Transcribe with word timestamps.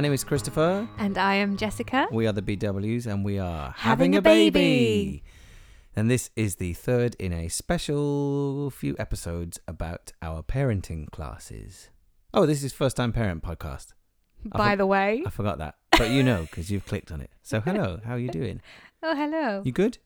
My 0.00 0.02
name 0.02 0.14
is 0.14 0.24
Christopher. 0.24 0.88
And 0.96 1.18
I 1.18 1.34
am 1.34 1.58
Jessica. 1.58 2.08
We 2.10 2.26
are 2.26 2.32
the 2.32 2.40
BWs 2.40 3.06
and 3.06 3.22
we 3.22 3.38
are 3.38 3.74
Having 3.76 4.16
a 4.16 4.22
baby. 4.22 5.22
And 5.94 6.10
this 6.10 6.30
is 6.36 6.56
the 6.56 6.72
third 6.72 7.16
in 7.18 7.34
a 7.34 7.48
special 7.48 8.70
few 8.70 8.96
episodes 8.98 9.60
about 9.68 10.12
our 10.22 10.42
parenting 10.42 11.10
classes. 11.10 11.90
Oh, 12.32 12.46
this 12.46 12.62
is 12.62 12.72
first 12.72 12.96
time 12.96 13.12
parent 13.12 13.42
podcast. 13.42 13.88
By 14.42 14.70
for- 14.70 14.76
the 14.78 14.86
way. 14.86 15.22
I 15.26 15.28
forgot 15.28 15.58
that. 15.58 15.74
But 15.90 16.08
you 16.08 16.22
know 16.22 16.44
because 16.44 16.70
you've 16.70 16.86
clicked 16.86 17.12
on 17.12 17.20
it. 17.20 17.30
So 17.42 17.60
hello, 17.66 18.00
how 18.02 18.14
are 18.14 18.18
you 18.18 18.30
doing? 18.30 18.62
Oh, 19.02 19.14
hello. 19.14 19.60
You 19.66 19.72
good? 19.72 19.98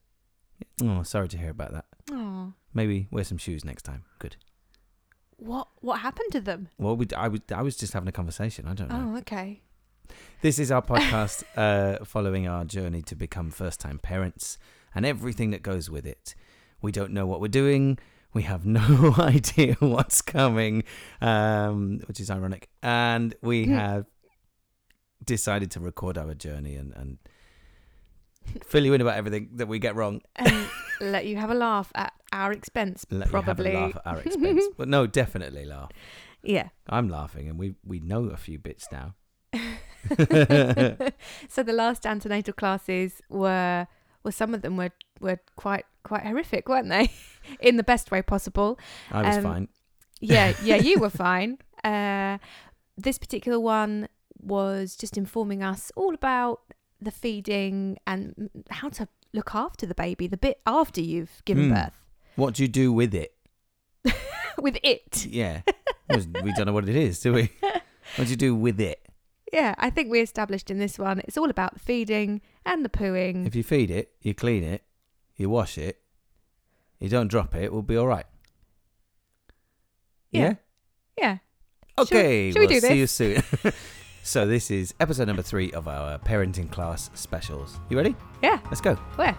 Oh, 0.83 1.03
sorry 1.03 1.29
to 1.29 1.37
hear 1.37 1.51
about 1.51 1.71
that. 1.71 1.85
Oh. 2.11 2.51
Maybe 2.73 3.07
wear 3.11 3.23
some 3.23 3.37
shoes 3.37 3.63
next 3.63 3.83
time. 3.83 4.03
Good. 4.19 4.35
What 5.37 5.69
what 5.79 6.01
happened 6.01 6.33
to 6.33 6.41
them? 6.41 6.67
Well, 6.77 6.97
we, 6.97 7.07
I, 7.15 7.29
was, 7.29 7.39
I 7.53 7.61
was 7.61 7.77
just 7.77 7.93
having 7.93 8.09
a 8.09 8.11
conversation. 8.11 8.67
I 8.67 8.73
don't 8.73 8.89
know. 8.89 9.13
Oh, 9.13 9.17
okay. 9.19 9.61
This 10.41 10.59
is 10.59 10.71
our 10.71 10.81
podcast 10.81 11.43
uh, 11.55 12.03
following 12.05 12.47
our 12.47 12.65
journey 12.65 13.01
to 13.03 13.15
become 13.15 13.51
first 13.51 13.79
time 13.79 13.99
parents 13.99 14.57
and 14.93 15.05
everything 15.05 15.51
that 15.51 15.61
goes 15.61 15.89
with 15.89 16.05
it. 16.05 16.35
We 16.81 16.91
don't 16.91 17.11
know 17.11 17.25
what 17.25 17.41
we're 17.41 17.47
doing. 17.47 17.97
We 18.33 18.43
have 18.43 18.65
no 18.81 19.15
idea 19.19 19.75
what's 19.79 20.21
coming, 20.21 20.83
um, 21.21 21.99
which 22.07 22.19
is 22.19 22.29
ironic. 22.29 22.69
And 22.83 23.33
we 23.41 23.65
Hmm. 23.65 23.73
have 23.73 24.05
decided 25.23 25.71
to 25.71 25.79
record 25.79 26.17
our 26.17 26.33
journey 26.35 26.75
and, 26.75 26.93
and 26.95 27.17
fill 28.65 28.85
you 28.85 28.93
in 28.93 29.01
about 29.01 29.15
everything 29.17 29.49
that 29.53 29.67
we 29.67 29.79
get 29.79 29.95
wrong. 29.95 30.21
And 30.35 30.67
let 31.01 31.25
you 31.25 31.37
have 31.37 31.49
a 31.49 31.55
laugh 31.55 31.91
at 31.95 32.13
our 32.31 32.51
expense, 32.51 33.05
Let 33.09 33.29
probably. 33.29 33.71
you 33.71 33.77
have 33.77 33.83
a 33.83 33.85
laugh 33.87 33.95
at 34.05 34.07
our 34.11 34.19
expense. 34.19 34.65
but 34.77 34.87
no, 34.87 35.07
definitely 35.07 35.65
laugh. 35.65 35.89
Yeah. 36.43 36.69
I'm 36.87 37.09
laughing, 37.09 37.47
and 37.49 37.57
we, 37.57 37.73
we 37.83 37.99
know 37.99 38.25
a 38.25 38.37
few 38.37 38.59
bits 38.59 38.87
now. 38.91 39.15
so 41.49 41.63
the 41.63 41.73
last 41.73 42.05
antenatal 42.05 42.53
classes 42.53 43.21
were 43.29 43.87
well 44.23 44.31
some 44.31 44.53
of 44.53 44.61
them 44.61 44.77
were 44.77 44.91
were 45.19 45.39
quite 45.55 45.85
quite 46.03 46.23
horrific, 46.23 46.67
weren't 46.69 46.89
they? 46.89 47.09
In 47.59 47.77
the 47.77 47.83
best 47.83 48.11
way 48.11 48.21
possible. 48.21 48.77
I 49.11 49.21
was 49.23 49.37
Um, 49.37 49.43
fine. 49.43 49.67
Yeah, 50.21 50.53
yeah, 50.63 50.75
you 50.77 50.99
were 50.99 51.09
fine. 51.09 51.57
Uh 51.83 52.37
this 52.97 53.17
particular 53.17 53.59
one 53.59 54.07
was 54.41 54.95
just 54.95 55.17
informing 55.17 55.63
us 55.63 55.91
all 55.95 56.13
about 56.13 56.61
the 57.01 57.11
feeding 57.11 57.97
and 58.07 58.49
how 58.69 58.89
to 58.89 59.07
look 59.33 59.53
after 59.53 59.85
the 59.85 59.95
baby 59.95 60.27
the 60.27 60.37
bit 60.37 60.59
after 60.65 61.01
you've 61.01 61.41
given 61.45 61.67
Hmm. 61.69 61.73
birth 61.73 61.93
What 62.35 62.53
do 62.55 62.63
you 62.63 62.69
do 62.69 62.93
with 62.93 63.13
it? 63.13 63.31
with 64.57 64.77
it. 64.83 65.25
Yeah. 65.25 65.61
we 66.09 66.53
don't 66.53 66.65
know 66.67 66.73
what 66.73 66.87
it 66.87 66.95
is, 66.95 67.19
do 67.19 67.33
we? 67.33 67.49
What 68.15 68.25
do 68.25 68.29
you 68.29 68.35
do 68.37 68.55
with 68.55 68.79
it? 68.79 69.05
Yeah, 69.53 69.75
I 69.77 69.89
think 69.89 70.11
we 70.11 70.21
established 70.21 70.71
in 70.71 70.79
this 70.79 70.97
one 70.97 71.19
it's 71.19 71.37
all 71.37 71.49
about 71.49 71.73
the 71.73 71.79
feeding 71.79 72.41
and 72.65 72.83
the 72.83 72.89
pooing. 72.89 73.45
If 73.45 73.55
you 73.55 73.63
feed 73.63 73.91
it, 73.91 74.11
you 74.21 74.33
clean 74.33 74.63
it, 74.63 74.83
you 75.35 75.49
wash 75.49 75.77
it, 75.77 76.01
you 76.99 77.09
don't 77.09 77.27
drop 77.27 77.55
it, 77.55 77.71
we'll 77.71 77.81
be 77.81 77.97
all 77.97 78.07
right. 78.07 78.25
Yeah. 80.31 80.55
yeah. 81.17 81.37
Okay, 81.97 82.51
shall 82.51 82.61
we 82.61 82.67
we'll 82.67 82.79
do 82.81 82.87
see 82.87 82.97
you 82.97 83.07
soon. 83.07 83.41
so 84.23 84.45
this 84.45 84.69
is 84.69 84.93
episode 84.99 85.27
number 85.27 85.41
three 85.41 85.71
of 85.71 85.87
our 85.87 86.19
parenting 86.19 86.69
class 86.69 87.09
specials. 87.13 87.79
You 87.89 87.97
ready? 87.97 88.15
Yeah. 88.43 88.59
Let's 88.65 88.81
go. 88.81 88.95
Where? 89.15 89.37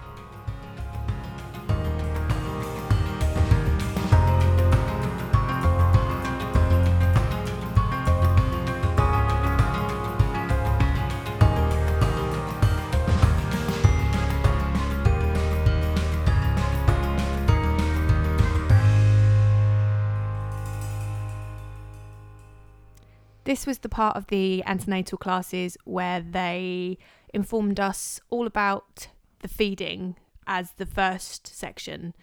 This 23.57 23.67
was 23.67 23.79
the 23.79 23.89
part 23.89 24.19
of 24.19 24.27
the 24.27 24.63
antenatal 24.67 25.17
classes 25.17 25.79
where 25.85 26.21
they 26.21 26.99
informed 27.33 27.81
us 27.81 28.21
all 28.29 28.47
about 28.47 29.09
the 29.41 29.49
feeding 29.49 30.17
as 30.47 30.73
the 30.73 30.85
first 30.85 31.47
section. 31.47 32.15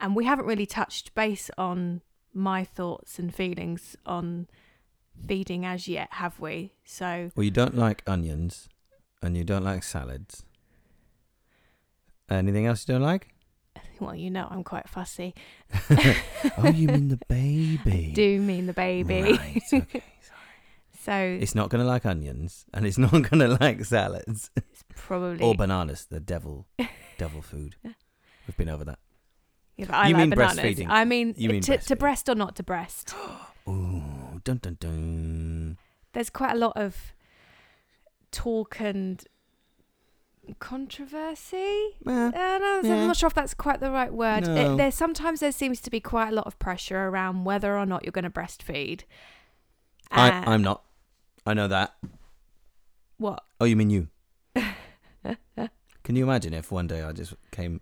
And 0.00 0.16
we 0.16 0.24
haven't 0.24 0.46
really 0.46 0.64
touched 0.64 1.14
base 1.14 1.50
on 1.58 2.00
my 2.32 2.64
thoughts 2.64 3.18
and 3.18 3.34
feelings 3.34 3.94
on 4.06 4.46
feeding 5.26 5.66
as 5.66 5.86
yet, 5.86 6.08
have 6.12 6.40
we? 6.40 6.72
So, 6.82 7.30
Well, 7.36 7.44
you 7.44 7.50
don't 7.50 7.76
like 7.76 8.02
onions 8.06 8.70
and 9.20 9.36
you 9.36 9.44
don't 9.44 9.64
like 9.64 9.82
salads. 9.82 10.46
Anything 12.30 12.64
else 12.64 12.88
you 12.88 12.94
don't 12.94 13.02
like? 13.02 13.34
well, 14.00 14.14
you 14.14 14.30
know, 14.30 14.48
I'm 14.50 14.64
quite 14.64 14.88
fussy. 14.88 15.34
oh, 15.90 16.72
you 16.72 16.88
mean 16.88 17.08
the 17.08 17.20
baby? 17.28 18.12
Do 18.14 18.40
mean 18.40 18.66
the 18.66 18.72
baby. 18.72 19.36
Right, 19.36 19.62
okay. 19.74 20.02
So, 21.08 21.38
It's 21.40 21.54
not 21.54 21.70
going 21.70 21.82
to 21.82 21.88
like 21.88 22.04
onions 22.04 22.66
and 22.74 22.84
it's 22.86 22.98
not 23.06 23.12
going 23.12 23.38
to 23.40 23.48
like 23.60 23.82
salads 23.84 24.50
it's 24.56 24.84
probably. 24.94 25.42
or 25.42 25.54
bananas, 25.54 26.06
the 26.10 26.20
devil 26.20 26.66
devil 27.18 27.40
food. 27.40 27.76
We've 28.46 28.56
been 28.56 28.68
over 28.68 28.84
that. 28.84 28.98
Yeah, 29.78 29.86
but 29.86 29.94
I 29.94 30.08
You 30.08 30.14
like 30.14 30.20
mean 30.20 30.30
bananas. 30.30 30.58
breastfeeding. 30.58 30.86
I 30.90 31.04
mean, 31.06 31.34
You 31.38 31.48
mean 31.48 31.62
to, 31.62 31.78
to 31.78 31.96
breast 31.96 32.28
or 32.28 32.34
not 32.34 32.56
to 32.56 32.62
breast. 32.62 33.14
Ooh, 33.68 34.40
dun 34.44 34.58
dun 34.58 34.76
dun. 34.80 35.78
there's 36.12 36.28
quite 36.30 36.52
a 36.52 36.58
lot 36.58 36.76
of 36.76 37.14
talk 38.30 38.78
and 38.80 39.24
controversy. 40.60 41.56
Eh, 42.06 42.10
Uh, 42.10 42.30
no, 42.58 42.80
Yeah. 42.84 42.94
I'm 42.96 43.06
not 43.08 43.16
sure 43.16 43.26
if 43.28 43.34
that's 43.34 43.54
quite 43.54 43.80
the 43.80 43.90
right 43.90 44.12
word. 44.12 44.46
No. 44.46 44.54
There, 44.54 44.76
there 44.76 44.90
sometimes 44.90 45.40
there 45.40 45.52
seems 45.52 45.80
to 45.82 45.90
be 45.90 46.00
quite 46.00 46.28
a 46.28 46.32
lot 46.34 46.46
of 46.46 46.58
pressure 46.58 47.08
around 47.08 47.44
whether 47.44 47.76
or 47.76 47.86
not 47.86 48.04
you're 48.04 48.12
going 48.12 48.24
to 48.24 48.30
breastfeed. 48.30 49.02
I, 50.10 50.30
Uh, 50.30 50.44
I'm 50.50 50.62
not. 50.62 50.82
I 51.48 51.54
know 51.54 51.68
that. 51.68 51.94
what? 53.16 53.42
Oh, 53.60 53.64
you 53.64 53.74
mean 53.76 53.88
you? 53.90 54.08
Can 56.04 56.14
you 56.16 56.22
imagine 56.24 56.52
if 56.54 56.70
one 56.70 56.86
day 56.86 57.02
I 57.02 57.12
just 57.12 57.34
came 57.50 57.80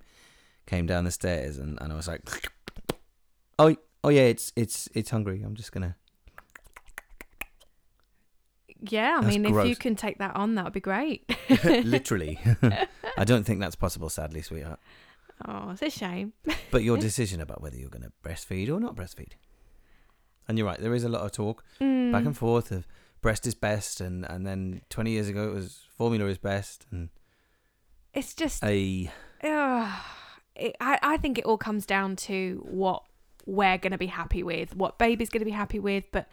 came 0.66 0.87
down 0.87 1.04
the 1.04 1.10
stairs 1.10 1.59
and, 1.59 1.78
and 1.81 1.93
I 1.93 1.97
was 1.97 2.09
like, 2.09 2.22
oh 3.59 3.75
oh 4.04 4.09
yeah, 4.09 4.22
it's 4.22 4.53
it's 4.56 4.88
it's 4.94 5.10
hungry. 5.10 5.43
I'm 5.44 5.54
just 5.56 5.72
gonna. 5.72 5.97
Yeah, 8.88 9.16
I 9.19 9.25
That's 9.25 9.37
mean, 9.38 9.47
if 9.47 9.66
you 9.66 9.75
can 9.75 9.97
take 9.97 10.19
that 10.19 10.37
on, 10.37 10.54
that 10.56 10.65
would 10.65 10.72
be 10.72 10.81
great. 10.81 11.25
Literally, 11.65 12.38
I 13.16 13.25
don't 13.25 13.44
think 13.44 13.59
that's 13.60 13.75
possible, 13.75 14.10
sadly, 14.10 14.43
sweetheart. 14.43 14.78
oh, 15.48 15.71
it's 15.71 15.83
a 15.83 15.91
shame. 15.91 16.34
But 16.71 16.83
your 16.84 16.98
decision 16.98 17.41
about 17.41 17.62
whether 17.62 17.77
you're 17.77 17.88
gonna 17.91 18.12
breastfeed 18.25 18.69
or 18.71 18.78
not 18.78 18.94
breastfeed. 18.94 19.33
And 20.47 20.56
you're 20.59 20.66
right. 20.66 20.78
There 20.78 20.94
is 20.94 21.03
a 21.04 21.09
lot 21.09 21.22
of 21.22 21.33
talk 21.33 21.65
back 21.81 21.88
Mm. 21.88 22.27
and 22.27 22.37
forth 22.37 22.71
of 22.71 22.87
breast 23.26 23.44
is 23.44 23.56
best, 23.56 24.00
and 24.00 24.25
and 24.31 24.47
then 24.47 24.82
20 24.88 25.10
years 25.10 25.28
ago 25.28 25.48
it 25.48 25.53
was 25.53 25.81
formula 25.97 26.26
is 26.26 26.38
best, 26.38 26.87
and 26.92 27.09
It's 28.14 28.32
just 28.34 28.62
a 28.62 29.10
Ugh. 29.42 30.04
it, 30.54 30.77
I, 30.80 31.01
I 31.03 31.16
think 31.16 31.36
it 31.36 31.45
all 31.45 31.59
comes 31.59 31.86
down 31.86 32.15
to 32.28 32.65
what 32.71 33.03
we're 33.45 33.78
going 33.78 33.91
to 33.91 33.98
be 33.98 34.06
happy 34.06 34.45
with, 34.45 34.77
what 34.77 34.97
baby's 34.97 35.28
going 35.28 35.41
to 35.41 35.45
be 35.45 35.59
happy 35.65 35.80
with. 35.80 36.04
But 36.12 36.28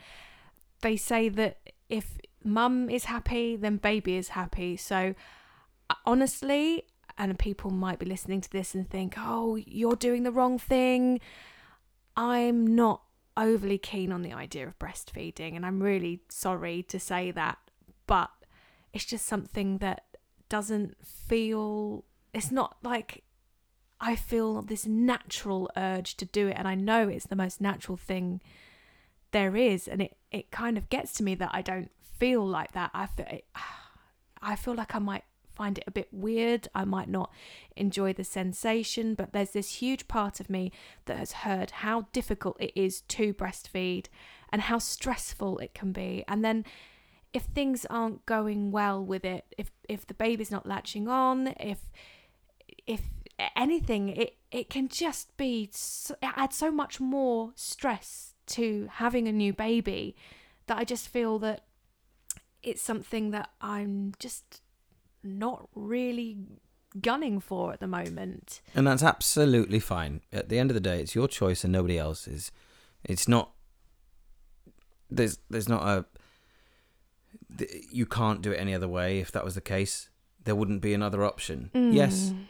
they 0.81 0.95
say 0.95 1.29
that 1.29 1.57
if 1.89 2.19
mum 2.43 2.91
is 2.91 3.05
happy, 3.05 3.55
then 3.55 3.77
baby 3.77 4.15
is 4.15 4.29
happy. 4.29 4.77
So 4.77 5.15
uh, 5.89 5.95
honestly, 6.05 6.83
and 7.17 7.39
people 7.39 7.71
might 7.71 7.97
be 7.97 8.05
listening 8.05 8.41
to 8.41 8.51
this 8.51 8.75
and 8.75 8.87
think, 8.87 9.15
oh, 9.17 9.55
you're 9.55 9.95
doing 9.95 10.21
the 10.21 10.31
wrong 10.31 10.59
thing. 10.59 11.21
I'm 12.15 12.75
not 12.75 13.01
overly 13.37 13.77
keen 13.77 14.11
on 14.11 14.21
the 14.21 14.33
idea 14.33 14.67
of 14.67 14.77
breastfeeding, 14.79 15.55
and 15.55 15.65
I'm 15.65 15.81
really 15.81 16.21
sorry 16.29 16.83
to 16.83 16.99
say 16.99 17.31
that, 17.31 17.57
but 18.07 18.31
it's 18.93 19.05
just 19.05 19.25
something 19.25 19.79
that 19.79 20.03
doesn't 20.49 20.95
feel 21.03 22.05
it's 22.31 22.51
not 22.51 22.77
like 22.83 23.23
I 23.99 24.15
feel 24.15 24.61
this 24.61 24.85
natural 24.85 25.69
urge 25.75 26.15
to 26.17 26.25
do 26.25 26.47
it 26.47 26.55
and 26.57 26.67
I 26.67 26.75
know 26.75 27.07
it's 27.07 27.25
the 27.25 27.35
most 27.35 27.59
natural 27.59 27.97
thing 27.97 28.41
there 29.31 29.55
is 29.55 29.87
and 29.87 30.01
it 30.01 30.17
it 30.31 30.51
kind 30.51 30.77
of 30.77 30.89
gets 30.89 31.13
to 31.13 31.23
me 31.23 31.33
that 31.35 31.49
I 31.53 31.61
don't 31.61 31.89
feel 32.01 32.45
like 32.45 32.73
that. 32.73 32.91
I 32.93 33.07
feel 33.07 33.25
it, 33.29 33.45
I 34.41 34.55
feel 34.55 34.75
like 34.75 34.93
I 34.93 34.99
might 34.99 35.23
find 35.55 35.77
it 35.77 35.83
a 35.87 35.91
bit 35.91 36.07
weird. 36.11 36.67
I 36.73 36.85
might 36.85 37.09
not 37.09 37.31
enjoy 37.75 38.13
the 38.13 38.23
sensation 38.23 39.15
but 39.15 39.33
there's 39.33 39.51
this 39.51 39.75
huge 39.75 40.07
part 40.07 40.39
of 40.39 40.49
me 40.49 40.71
that 41.05 41.17
has 41.17 41.31
heard 41.31 41.71
how 41.71 42.07
difficult 42.11 42.57
it 42.59 42.71
is 42.75 43.01
to 43.01 43.33
breastfeed 43.33 44.07
and 44.51 44.63
how 44.63 44.77
stressful 44.77 45.57
it 45.59 45.73
can 45.73 45.91
be. 45.91 46.23
And 46.27 46.43
then 46.43 46.65
if 47.33 47.43
things 47.43 47.85
aren't 47.89 48.25
going 48.25 48.71
well 48.71 49.03
with 49.03 49.25
it 49.25 49.45
if 49.57 49.71
if 49.89 50.05
the 50.05 50.13
baby's 50.13 50.51
not 50.51 50.67
latching 50.67 51.07
on 51.07 51.47
if 51.59 51.89
if 52.85 53.01
anything 53.55 54.09
it 54.09 54.37
it 54.51 54.69
can 54.69 54.87
just 54.87 55.35
be 55.35 55.69
so, 55.73 56.15
it 56.21 56.31
adds 56.35 56.55
so 56.55 56.71
much 56.71 56.99
more 56.99 57.51
stress 57.55 58.35
to 58.45 58.87
having 58.91 59.27
a 59.27 59.31
new 59.31 59.51
baby 59.51 60.15
that 60.67 60.77
I 60.77 60.83
just 60.83 61.09
feel 61.09 61.39
that 61.39 61.65
it's 62.61 62.81
something 62.81 63.31
that 63.31 63.49
I'm 63.59 64.13
just 64.19 64.61
not 65.23 65.67
really 65.75 66.37
gunning 67.01 67.39
for 67.39 67.73
at 67.73 67.79
the 67.79 67.87
moment. 67.87 68.61
And 68.75 68.85
that's 68.85 69.03
absolutely 69.03 69.79
fine. 69.79 70.21
At 70.31 70.49
the 70.49 70.59
end 70.59 70.69
of 70.69 70.75
the 70.75 70.81
day, 70.81 70.99
it's 71.01 71.15
your 71.15 71.27
choice 71.27 71.63
and 71.63 71.73
nobody 71.73 71.97
else's. 71.97 72.51
It's 73.03 73.27
not. 73.27 73.51
There's 75.09 75.37
there's 75.49 75.69
not 75.69 75.83
a. 75.87 76.05
You 77.91 78.05
can't 78.05 78.41
do 78.41 78.51
it 78.51 78.57
any 78.59 78.73
other 78.73 78.87
way. 78.87 79.19
If 79.19 79.31
that 79.31 79.45
was 79.45 79.55
the 79.55 79.61
case, 79.61 80.09
there 80.43 80.55
wouldn't 80.55 80.81
be 80.81 80.93
another 80.93 81.23
option. 81.23 81.69
Yes, 81.73 82.31
Mm. 82.31 82.47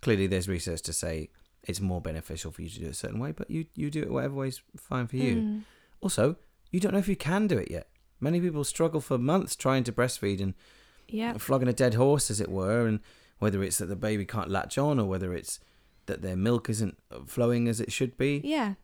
clearly 0.00 0.26
there's 0.26 0.48
research 0.48 0.82
to 0.82 0.92
say 0.92 1.28
it's 1.64 1.80
more 1.80 2.00
beneficial 2.00 2.50
for 2.50 2.62
you 2.62 2.68
to 2.70 2.78
do 2.80 2.86
it 2.86 2.90
a 2.90 2.94
certain 2.94 3.18
way, 3.18 3.32
but 3.32 3.50
you 3.50 3.66
you 3.74 3.90
do 3.90 4.00
it 4.02 4.10
whatever 4.10 4.34
way's 4.34 4.62
fine 4.76 5.06
for 5.06 5.16
you. 5.16 5.36
Mm. 5.36 5.64
Also, 6.00 6.36
you 6.70 6.80
don't 6.80 6.92
know 6.92 6.98
if 6.98 7.08
you 7.08 7.16
can 7.16 7.46
do 7.46 7.58
it 7.58 7.70
yet. 7.70 7.88
Many 8.20 8.40
people 8.40 8.64
struggle 8.64 9.00
for 9.00 9.18
months 9.18 9.54
trying 9.56 9.84
to 9.84 9.92
breastfeed 9.92 10.40
and 10.40 10.54
Yeah. 11.08 11.36
flogging 11.38 11.68
a 11.68 11.72
dead 11.72 11.94
horse, 11.94 12.30
as 12.30 12.40
it 12.40 12.50
were, 12.50 12.86
and 12.86 13.00
whether 13.38 13.62
it's 13.62 13.78
that 13.78 13.86
the 13.86 13.96
baby 13.96 14.24
can't 14.24 14.50
latch 14.50 14.78
on 14.78 14.98
or 14.98 15.06
whether 15.06 15.34
it's 15.34 15.60
that 16.06 16.22
their 16.22 16.36
milk 16.36 16.70
isn't 16.70 16.96
flowing 17.26 17.68
as 17.68 17.80
it 17.80 17.92
should 17.92 18.16
be. 18.16 18.40
Yeah. 18.44 18.74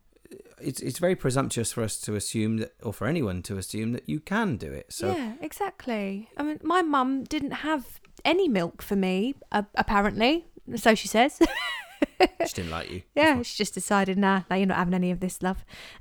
It's 0.60 0.80
it's 0.80 0.98
very 0.98 1.14
presumptuous 1.14 1.72
for 1.72 1.82
us 1.82 2.00
to 2.02 2.14
assume 2.14 2.58
that, 2.58 2.74
or 2.82 2.92
for 2.92 3.06
anyone 3.06 3.42
to 3.42 3.58
assume 3.58 3.92
that 3.92 4.08
you 4.08 4.20
can 4.20 4.56
do 4.56 4.72
it. 4.72 4.92
So 4.92 5.14
yeah, 5.14 5.34
exactly. 5.40 6.30
I 6.36 6.42
mean, 6.42 6.58
my 6.62 6.80
mum 6.82 7.24
didn't 7.24 7.50
have 7.50 8.00
any 8.24 8.48
milk 8.48 8.80
for 8.80 8.96
me, 8.96 9.34
uh, 9.50 9.62
apparently. 9.74 10.46
So 10.76 10.94
she 10.94 11.08
says. 11.08 11.38
she 12.20 12.54
didn't 12.54 12.70
like 12.70 12.90
you. 12.90 13.02
Yeah, 13.14 13.42
she 13.42 13.56
just 13.56 13.74
decided, 13.74 14.16
nah, 14.16 14.42
no, 14.48 14.56
you're 14.56 14.66
not 14.66 14.78
having 14.78 14.94
any 14.94 15.10
of 15.10 15.20
this, 15.20 15.42
love. 15.42 15.64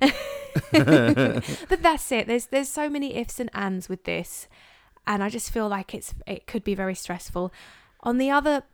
but 0.72 1.82
that's 1.82 2.10
it. 2.12 2.26
There's 2.26 2.46
there's 2.46 2.68
so 2.68 2.88
many 2.88 3.14
ifs 3.14 3.40
and 3.40 3.50
ands 3.52 3.88
with 3.88 4.04
this, 4.04 4.48
and 5.06 5.22
I 5.22 5.28
just 5.28 5.50
feel 5.50 5.68
like 5.68 5.94
it's 5.94 6.14
it 6.26 6.46
could 6.46 6.64
be 6.64 6.74
very 6.74 6.94
stressful. 6.94 7.52
On 8.00 8.18
the 8.18 8.30
other 8.30 8.64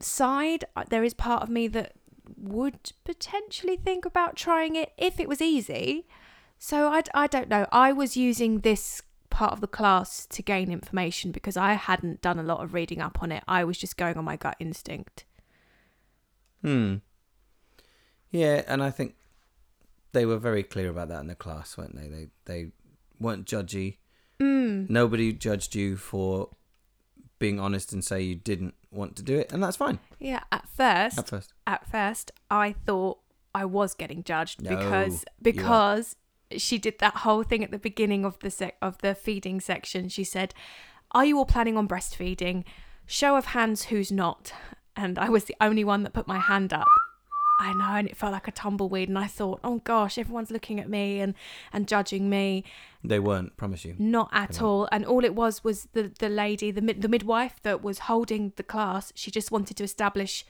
side, 0.00 0.64
uh, 0.76 0.84
there 0.88 1.04
is 1.04 1.14
part 1.14 1.42
of 1.42 1.48
me 1.48 1.68
that 1.68 1.94
would 2.36 2.92
potentially 3.04 3.76
think 3.76 4.04
about 4.04 4.36
trying 4.36 4.76
it 4.76 4.92
if 4.96 5.20
it 5.20 5.28
was 5.28 5.40
easy. 5.40 6.06
So 6.58 6.88
I, 6.88 7.02
I 7.14 7.26
don't 7.26 7.48
know. 7.48 7.66
I 7.72 7.92
was 7.92 8.16
using 8.16 8.60
this 8.60 9.02
part 9.30 9.52
of 9.52 9.60
the 9.60 9.66
class 9.66 10.26
to 10.26 10.42
gain 10.42 10.70
information 10.70 11.32
because 11.32 11.56
I 11.56 11.74
hadn't 11.74 12.22
done 12.22 12.38
a 12.38 12.42
lot 12.42 12.62
of 12.62 12.72
reading 12.72 13.00
up 13.00 13.22
on 13.22 13.32
it. 13.32 13.42
I 13.48 13.64
was 13.64 13.76
just 13.76 13.96
going 13.96 14.16
on 14.16 14.24
my 14.24 14.36
gut 14.36 14.56
instinct. 14.60 15.24
Hmm. 16.62 16.96
Yeah, 18.30 18.62
and 18.66 18.82
I 18.82 18.90
think 18.90 19.16
they 20.12 20.24
were 20.24 20.38
very 20.38 20.62
clear 20.62 20.88
about 20.88 21.08
that 21.08 21.20
in 21.20 21.26
the 21.26 21.34
class, 21.34 21.76
weren't 21.76 21.94
they? 21.96 22.08
They 22.08 22.28
they 22.46 22.70
weren't 23.20 23.46
judgy. 23.46 23.98
Mm. 24.44 24.90
Nobody 24.90 25.32
judged 25.32 25.74
you 25.74 25.96
for 25.96 26.50
being 27.38 27.58
honest 27.60 27.92
and 27.92 28.04
say 28.04 28.20
you 28.22 28.34
didn't 28.34 28.74
want 28.90 29.16
to 29.16 29.22
do 29.22 29.36
it, 29.38 29.52
and 29.52 29.62
that's 29.62 29.76
fine 29.76 29.98
Yeah, 30.18 30.40
at 30.52 30.68
first, 30.68 31.18
at 31.18 31.28
first. 31.28 31.52
at 31.66 31.86
first 31.90 32.30
I 32.50 32.74
thought 32.86 33.18
I 33.54 33.64
was 33.64 33.94
getting 33.94 34.22
judged 34.22 34.62
No, 34.62 34.70
because 34.70 35.24
because 35.42 36.16
she 36.56 36.78
did 36.78 36.98
that 37.00 37.16
whole 37.18 37.42
thing 37.42 37.64
at 37.64 37.70
the 37.70 37.78
beginning 37.78 38.24
of 38.24 38.38
the 38.40 38.50
sec- 38.50 38.76
of 38.82 38.98
the 38.98 39.14
feeding 39.14 39.60
section. 39.60 40.08
She 40.08 40.24
said, 40.24 40.54
"Are 41.12 41.24
you 41.24 41.38
all 41.38 41.46
planning 41.46 41.76
on 41.76 41.88
breastfeeding? 41.88 42.64
Show 43.06 43.36
of 43.36 43.46
hands 43.46 43.84
who's 43.84 44.12
not." 44.12 44.52
And 44.96 45.18
I 45.18 45.28
was 45.28 45.44
the 45.46 45.56
only 45.60 45.82
one 45.84 46.04
that 46.04 46.12
put 46.12 46.28
my 46.28 46.38
hand 46.38 46.72
up. 46.72 46.86
I 47.60 47.72
know, 47.72 47.94
and 47.94 48.08
it 48.08 48.16
felt 48.16 48.32
like 48.32 48.48
a 48.48 48.52
tumbleweed. 48.52 49.08
And 49.08 49.18
I 49.18 49.26
thought, 49.26 49.60
"Oh 49.62 49.78
gosh, 49.84 50.18
everyone's 50.18 50.50
looking 50.50 50.80
at 50.80 50.88
me 50.88 51.20
and 51.20 51.34
and 51.72 51.86
judging 51.86 52.28
me." 52.28 52.64
They 53.02 53.20
weren't, 53.20 53.56
promise 53.56 53.84
you. 53.84 53.94
Not 53.98 54.28
at 54.32 54.60
all. 54.60 54.88
And 54.90 55.04
all 55.04 55.24
it 55.24 55.34
was 55.34 55.62
was 55.62 55.88
the 55.92 56.10
the 56.18 56.28
lady, 56.28 56.70
the 56.70 56.82
mid, 56.82 57.02
the 57.02 57.08
midwife 57.08 57.60
that 57.62 57.82
was 57.82 58.00
holding 58.00 58.52
the 58.56 58.62
class. 58.62 59.12
She 59.14 59.30
just 59.30 59.52
wanted 59.52 59.76
to 59.76 59.84
establish 59.84 60.44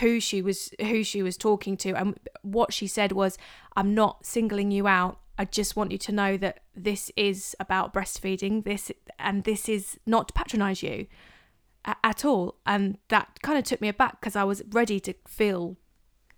who 0.00 0.20
she 0.20 0.40
was 0.42 0.70
who 0.80 1.02
she 1.02 1.22
was 1.22 1.36
talking 1.36 1.76
to, 1.78 1.92
and 1.92 2.18
what 2.42 2.72
she 2.72 2.86
said 2.86 3.12
was, 3.12 3.36
"I'm 3.76 3.94
not 3.94 4.24
singling 4.24 4.70
you 4.70 4.86
out. 4.86 5.20
I 5.38 5.44
just 5.44 5.76
want 5.76 5.92
you 5.92 5.98
to 5.98 6.12
know 6.12 6.36
that 6.38 6.60
this 6.74 7.12
is 7.14 7.54
about 7.60 7.92
breastfeeding. 7.92 8.64
This 8.64 8.90
and 9.18 9.44
this 9.44 9.68
is 9.68 9.98
not 10.06 10.28
to 10.28 10.34
patronise 10.34 10.82
you 10.82 11.06
at 11.84 12.24
all." 12.24 12.56
And 12.64 12.98
that 13.08 13.40
kind 13.42 13.58
of 13.58 13.64
took 13.64 13.80
me 13.80 13.88
aback 13.88 14.20
because 14.20 14.34
I 14.34 14.44
was 14.44 14.62
ready 14.70 14.98
to 15.00 15.14
feel 15.26 15.76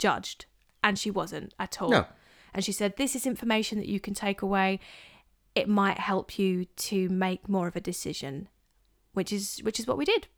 judged, 0.01 0.47
and 0.83 0.99
she 0.99 1.11
wasn't 1.11 1.55
at 1.61 1.81
all. 1.81 1.91
No. 1.91 2.07
And 2.53 2.65
she 2.65 2.73
said, 2.73 2.97
This 2.97 3.15
is 3.15 3.27
information 3.27 3.79
that 3.79 3.89
you 3.89 4.01
can 4.01 4.15
take 4.15 4.43
away. 4.43 4.81
It 5.55 5.69
might 5.69 5.99
help 5.99 6.39
you 6.39 6.65
to 6.65 7.09
make 7.09 7.49
more 7.49 7.69
of 7.69 7.77
a 7.77 7.81
decision. 7.81 8.49
Which 9.13 9.33
is 9.33 9.59
which 9.65 9.81
is 9.81 9.87
what 9.87 9.99
we 9.99 10.05
did. 10.05 10.29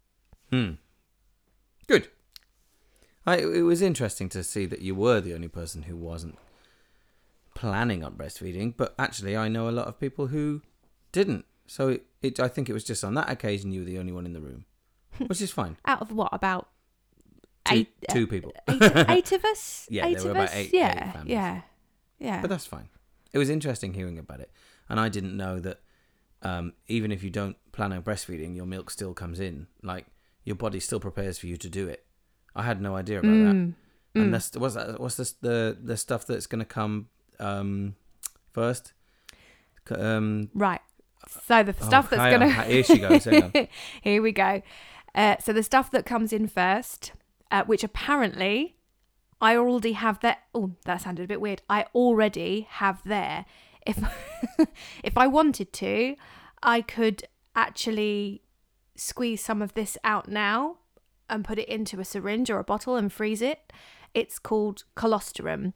Hmm. 0.51 0.73
Good. 1.87 2.09
I, 3.27 3.37
it 3.37 3.63
was 3.63 3.83
interesting 3.83 4.29
to 4.31 4.43
see 4.43 4.67
that 4.67 4.83
you 4.83 4.95
were 4.95 5.21
the 5.21 5.35
only 5.35 5.49
person 5.49 5.83
who 5.83 5.97
wasn't 5.97 6.39
planning 7.55 8.03
on 8.03 8.15
breastfeeding, 8.15 8.75
but 8.77 8.95
actually, 8.99 9.37
I 9.37 9.49
know 9.49 9.69
a 9.69 9.71
lot 9.71 9.87
of 9.87 10.01
people 10.01 10.29
who 10.29 10.63
didn't. 11.13 11.45
So 11.67 11.89
it, 11.91 12.07
it 12.21 12.41
I 12.41 12.49
think 12.49 12.69
it 12.69 12.73
was 12.73 12.85
just 12.85 13.05
on 13.05 13.15
that 13.15 13.31
occasion 13.31 13.73
you 13.73 13.81
were 13.81 13.87
the 13.87 13.99
only 13.99 14.13
one 14.13 14.27
in 14.27 14.33
the 14.33 14.41
room, 14.41 14.65
which 15.27 15.41
is 15.41 15.51
fine. 15.51 15.77
Out 15.85 16.01
of 16.01 16.13
what, 16.13 16.31
about 16.33 16.69
Two, 17.65 17.75
eight 17.75 17.89
uh, 18.09 18.13
two 18.13 18.27
people, 18.27 18.53
eight, 18.69 19.07
eight 19.09 19.33
of 19.33 19.45
us? 19.45 19.87
Yeah, 19.91 20.07
eight 20.07 20.19
there 20.19 20.25
were 20.25 20.31
of 20.31 20.37
about 20.37 20.49
us? 20.49 20.55
eight- 20.55 20.67
eight 20.67 20.75
yeah, 20.75 21.13
families. 21.13 21.31
yeah. 21.33 21.61
Yeah. 22.19 22.41
but 22.41 22.51
that's 22.51 22.67
fine. 22.67 22.89
It 23.33 23.39
was 23.39 23.51
interesting 23.51 23.95
hearing 23.95 24.19
about 24.19 24.41
it, 24.41 24.51
and 24.89 24.99
I 25.01 25.09
didn't 25.09 25.37
know 25.37 25.59
that 25.61 25.81
um, 26.43 26.73
even 26.87 27.13
if 27.13 27.23
you 27.23 27.31
don't 27.31 27.57
plan 27.73 27.93
on 27.93 28.03
breastfeeding, 28.03 28.55
your 28.57 28.67
milk 28.67 28.91
still 28.91 29.15
comes 29.15 29.41
in. 29.41 29.67
Like 29.83 30.07
your 30.45 30.57
body 30.57 30.81
still 30.81 31.01
prepares 31.01 31.39
for 31.39 31.47
you 31.47 31.57
to 31.57 31.69
do 31.69 31.89
it. 31.89 32.05
I 32.55 32.63
had 32.63 32.81
no 32.81 32.97
idea 32.97 33.21
about 33.21 33.29
that. 33.29 33.55
Mm, 33.55 33.75
And 34.15 34.29
mm. 34.29 34.31
that's 34.33 34.57
what's 34.57 34.75
that? 34.75 35.01
What's 35.01 35.17
this? 35.17 35.33
The 35.33 35.77
the 35.83 35.97
stuff 35.97 36.27
that's 36.27 36.47
going 36.47 36.59
to 36.61 36.65
come 36.65 37.09
um, 37.39 37.95
first. 38.53 38.93
Um, 39.91 40.51
Right. 40.55 40.81
So 41.47 41.63
the 41.63 41.75
oh, 41.81 41.85
stuff 41.85 42.11
that's 42.11 42.21
hang 42.21 42.35
on, 42.35 42.41
gonna 42.41 42.63
here 42.65 42.83
she 42.85 42.99
goes. 42.99 43.25
Here 44.03 44.21
we 44.23 44.33
go. 44.33 44.63
Uh, 45.15 45.37
so 45.41 45.53
the 45.53 45.63
stuff 45.63 45.91
that 45.93 46.05
comes 46.05 46.33
in 46.33 46.49
first, 46.49 47.13
uh, 47.53 47.63
which 47.65 47.85
apparently 47.85 48.75
I 49.41 49.57
already 49.57 49.93
have 49.93 50.21
there. 50.21 50.39
Oh, 50.55 50.73
that 50.87 51.03
sounded 51.03 51.25
a 51.25 51.29
bit 51.29 51.41
weird. 51.41 51.63
I 51.69 51.85
already 51.95 52.67
have 52.71 53.03
there. 53.05 53.45
If 53.87 53.99
if 55.05 55.19
I 55.19 55.27
wanted 55.29 55.73
to, 55.75 56.17
I 56.63 56.81
could 56.81 57.25
actually 57.55 58.43
squeeze 58.97 59.45
some 59.45 59.61
of 59.61 59.75
this 59.75 59.99
out 60.03 60.29
now 60.29 60.79
and 61.29 61.45
put 61.45 61.59
it 61.59 61.69
into 61.69 62.01
a 62.01 62.05
syringe 62.05 62.51
or 62.51 62.59
a 62.59 62.65
bottle 62.65 62.97
and 62.97 63.13
freeze 63.13 63.43
it. 63.43 63.73
It's 64.15 64.39
called 64.39 64.85
colostrum, 64.95 65.75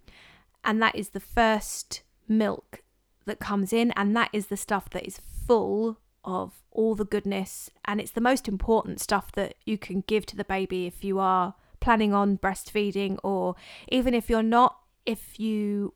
and 0.65 0.83
that 0.83 0.97
is 0.97 1.11
the 1.11 1.21
first 1.21 2.03
milk 2.27 2.83
that 3.27 3.39
comes 3.39 3.73
in, 3.73 3.93
and 3.93 4.17
that 4.17 4.31
is 4.33 4.47
the 4.47 4.57
stuff 4.57 4.91
that 4.91 5.07
is 5.07 5.21
full 5.47 5.99
of 6.25 6.63
all 6.71 6.95
the 6.95 7.05
goodness, 7.05 7.71
and 7.85 8.01
it's 8.01 8.11
the 8.11 8.21
most 8.21 8.49
important 8.49 9.01
stuff 9.01 9.33
that 9.33 9.55
you 9.65 9.79
can 9.79 10.03
give 10.07 10.27
to 10.27 10.37
the 10.37 10.45
baby 10.45 10.87
if 10.87 11.03
you 11.03 11.19
are 11.19 11.55
planning 11.87 12.13
on 12.13 12.37
breastfeeding, 12.37 13.17
or 13.23 13.55
even 13.87 14.13
if 14.13 14.29
you're 14.29 14.43
not, 14.43 14.81
if 15.15 15.39
you 15.39 15.93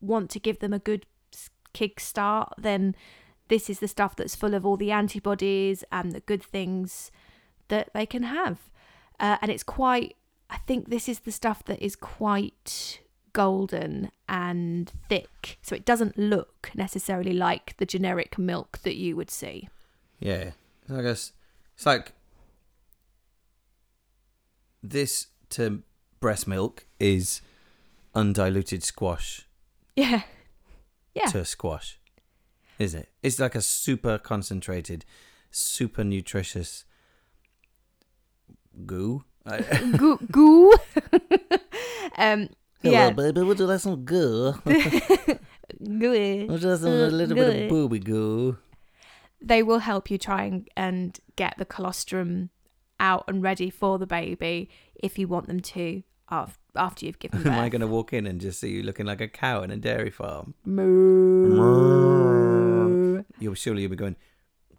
want 0.00 0.30
to 0.30 0.38
give 0.38 0.60
them 0.60 0.72
a 0.72 0.78
good 0.78 1.06
s- 1.32 1.50
kick 1.72 1.98
start, 1.98 2.52
then 2.56 2.94
this 3.48 3.68
is 3.68 3.80
the 3.80 3.88
stuff 3.88 4.14
that's 4.14 4.36
full 4.36 4.54
of 4.54 4.64
all 4.64 4.76
the 4.76 4.92
antibodies 4.92 5.82
and 5.90 6.12
the 6.12 6.20
good 6.20 6.40
things 6.40 7.10
that 7.66 7.90
they 7.94 8.06
can 8.06 8.22
have. 8.22 8.70
Uh, 9.18 9.36
and 9.42 9.50
it's 9.50 9.64
quite, 9.64 10.14
I 10.48 10.58
think 10.68 10.88
this 10.88 11.08
is 11.08 11.18
the 11.18 11.32
stuff 11.32 11.64
that 11.64 11.84
is 11.84 11.96
quite 11.96 13.00
golden 13.32 14.12
and 14.28 14.92
thick. 15.08 15.58
So 15.62 15.74
it 15.74 15.84
doesn't 15.84 16.16
look 16.16 16.70
necessarily 16.76 17.32
like 17.32 17.76
the 17.78 17.86
generic 17.86 18.38
milk 18.38 18.78
that 18.84 18.94
you 18.94 19.16
would 19.16 19.32
see. 19.32 19.68
Yeah, 20.20 20.52
I 20.88 21.02
guess 21.02 21.32
it's 21.74 21.86
like 21.86 22.12
this 24.84 25.28
to 25.50 25.82
breast 26.20 26.46
milk 26.46 26.86
is 27.00 27.40
undiluted 28.14 28.82
squash 28.82 29.46
Yeah. 29.96 30.22
Yeah. 31.14 31.26
to 31.26 31.44
squash, 31.44 31.98
isn't 32.78 33.00
it? 33.00 33.08
It's 33.22 33.38
like 33.38 33.54
a 33.54 33.62
super 33.62 34.18
concentrated, 34.18 35.04
super 35.50 36.04
nutritious 36.04 36.84
goo. 38.86 39.24
I- 39.46 39.60
goo. 39.98 40.18
goo. 40.30 40.72
um, 42.18 42.48
Hello, 42.82 42.92
yeah. 42.92 43.10
baby. 43.10 43.40
Would 43.42 43.58
you 43.58 43.66
like 43.66 43.80
some 43.80 44.04
goo? 44.04 44.52
Goo. 45.98 46.46
Would 46.48 46.62
you 46.62 46.68
like 46.68 46.78
some, 46.80 46.88
a 46.92 47.08
little 47.08 47.34
bit 47.34 47.52
goo. 47.58 47.62
of 47.64 47.68
booby 47.70 47.98
goo? 47.98 48.58
They 49.40 49.62
will 49.62 49.80
help 49.80 50.10
you 50.10 50.18
try 50.18 50.44
and, 50.44 50.68
and 50.76 51.18
get 51.36 51.54
the 51.58 51.64
colostrum 51.64 52.50
out 53.00 53.24
and 53.28 53.42
ready 53.42 53.70
for 53.70 53.98
the 53.98 54.06
baby 54.06 54.68
if 54.94 55.18
you 55.18 55.28
want 55.28 55.46
them 55.46 55.60
to 55.60 56.02
after, 56.30 57.06
you've 57.06 57.18
given 57.18 57.42
birth. 57.42 57.52
Am 57.52 57.58
I 57.58 57.68
going 57.68 57.80
to 57.80 57.86
walk 57.86 58.12
in 58.12 58.26
and 58.26 58.40
just 58.40 58.58
see 58.60 58.70
you 58.70 58.82
looking 58.82 59.06
like 59.06 59.20
a 59.20 59.28
cow 59.28 59.62
in 59.62 59.70
a 59.70 59.76
dairy 59.76 60.10
farm? 60.10 60.54
Moo. 60.64 61.94
You'll 63.38 63.54
surely 63.54 63.82
you'll 63.82 63.90
be 63.90 63.96
going. 63.96 64.16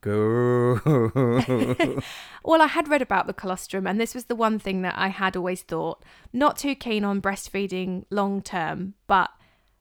Go. 0.01 0.81
Well, 2.43 2.61
I 2.61 2.67
had 2.67 2.87
read 2.87 3.01
about 3.01 3.25
the 3.25 3.33
colostrum, 3.33 3.87
and 3.87 3.99
this 3.99 4.13
was 4.13 4.25
the 4.25 4.35
one 4.35 4.59
thing 4.59 4.83
that 4.83 4.93
I 4.95 5.07
had 5.07 5.35
always 5.35 5.63
thought 5.63 6.03
not 6.31 6.57
too 6.57 6.75
keen 6.75 7.03
on 7.03 7.19
breastfeeding 7.19 8.05
long 8.11 8.43
term, 8.43 8.93
but 9.07 9.31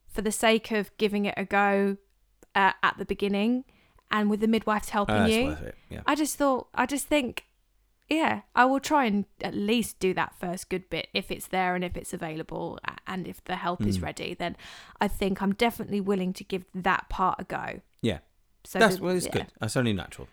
for 0.07 0.23
the 0.23 0.31
sake 0.31 0.71
of 0.71 0.89
giving 0.97 1.25
it 1.25 1.35
a 1.37 1.45
go 1.45 1.97
uh, 2.55 2.71
at 2.81 2.97
the 2.97 3.05
beginning 3.05 3.65
and 4.09 4.31
with 4.31 4.39
the 4.39 4.47
midwives 4.47 4.89
helping 4.89 5.15
Oh, 5.15 5.19
that's 5.27 5.61
you. 5.61 5.71
Yeah. 5.91 6.01
I 6.07 6.15
just 6.15 6.37
thought, 6.37 6.69
I 6.73 6.87
just 6.87 7.05
think, 7.05 7.45
yeah, 8.09 8.41
I 8.55 8.65
will 8.65 8.79
try 8.79 9.05
and 9.05 9.25
at 9.41 9.55
least 9.55 9.99
do 9.99 10.13
that 10.13 10.35
first 10.39 10.69
good 10.69 10.89
bit 10.89 11.07
if 11.13 11.31
it's 11.31 11.47
there 11.47 11.73
and 11.75 11.83
if 11.83 11.97
it's 11.97 12.13
available 12.13 12.79
and 13.07 13.27
if 13.27 13.43
the 13.45 13.55
help 13.55 13.81
is 13.85 13.97
Mm. 13.97 14.03
ready. 14.03 14.33
Then 14.35 14.55
I 15.01 15.07
think 15.07 15.41
I'm 15.41 15.53
definitely 15.53 16.01
willing 16.01 16.31
to 16.33 16.43
give 16.43 16.65
that 16.75 17.09
part 17.09 17.39
a 17.39 17.43
go. 17.45 17.81
Yeah. 18.01 18.19
So 18.63 18.79
That's 18.79 18.97
the- 18.97 19.03
well, 19.03 19.15
it's 19.15 19.25
yeah. 19.25 19.31
good. 19.31 19.47
That's 19.59 19.75
only 19.77 19.93
natural. 19.93 20.27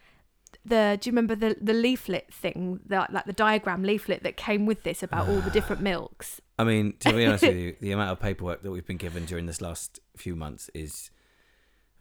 the 0.67 0.99
do 1.01 1.09
you 1.09 1.13
remember 1.13 1.35
the 1.35 1.57
the 1.61 1.73
leaflet 1.73 2.33
thing 2.33 2.79
the, 2.87 3.07
like 3.11 3.25
the 3.25 3.33
diagram 3.33 3.83
leaflet 3.83 4.23
that 4.23 4.37
came 4.37 4.67
with 4.67 4.83
this 4.83 5.03
about 5.03 5.27
all 5.29 5.41
the 5.41 5.51
different 5.59 5.81
milks 5.83 6.41
I 6.59 6.65
mean, 6.65 6.93
to 7.01 7.13
be 7.13 7.25
honest 7.27 7.43
with 7.43 7.57
you, 7.57 7.75
the 7.81 7.91
amount 7.93 8.11
of 8.13 8.21
paperwork 8.21 8.63
that 8.63 8.71
we've 8.71 8.87
been 8.87 8.99
given 8.99 9.25
during 9.25 9.47
this 9.47 9.61
last 9.63 9.99
few 10.17 10.37
months 10.37 10.71
is. 10.75 11.11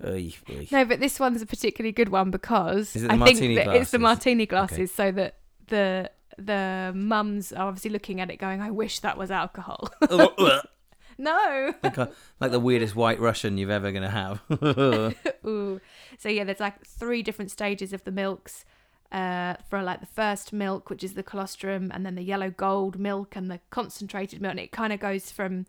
No 0.03 0.85
but 0.85 0.99
this 0.99 1.19
one's 1.19 1.41
a 1.41 1.45
particularly 1.45 1.91
good 1.91 2.09
one 2.09 2.31
because 2.31 2.95
Is 2.95 3.03
it 3.03 3.07
the 3.09 3.13
i 3.13 3.33
think 3.33 3.55
that 3.55 3.75
it's 3.75 3.91
the 3.91 3.99
martini 3.99 4.45
glasses 4.47 4.91
so 4.91 5.11
that 5.11 5.35
the 5.71 6.11
the 6.37 6.91
mums 6.95 7.51
are 7.51 7.67
obviously 7.67 7.89
looking 7.89 8.21
at 8.21 8.29
it 8.29 8.37
going 8.37 8.61
i 8.61 8.69
wish 8.69 8.99
that 8.99 9.17
was 9.17 9.31
alcohol 9.31 9.89
no 11.17 11.73
like, 11.83 11.97
a, 11.97 12.11
like 12.39 12.51
the 12.51 12.59
weirdest 12.59 12.95
white 12.95 13.19
Russian 13.19 13.57
you've 13.57 13.69
ever 13.69 13.91
gonna 13.91 14.09
have. 14.09 14.41
Ooh. 15.45 15.79
So 16.17 16.29
yeah, 16.29 16.43
there's 16.43 16.59
like 16.59 16.85
three 16.85 17.21
different 17.21 17.51
stages 17.51 17.93
of 17.93 18.03
the 18.03 18.11
milks. 18.11 18.65
Uh, 19.11 19.55
for 19.69 19.83
like 19.83 19.99
the 19.99 20.05
first 20.05 20.53
milk, 20.53 20.89
which 20.89 21.03
is 21.03 21.15
the 21.15 21.23
colostrum, 21.23 21.91
and 21.93 22.05
then 22.05 22.15
the 22.15 22.23
yellow 22.23 22.49
gold 22.49 22.97
milk 22.97 23.35
and 23.35 23.51
the 23.51 23.59
concentrated 23.69 24.41
milk, 24.41 24.51
and 24.51 24.59
it 24.61 24.71
kind 24.71 24.93
of 24.93 25.01
goes 25.01 25.29
from 25.29 25.65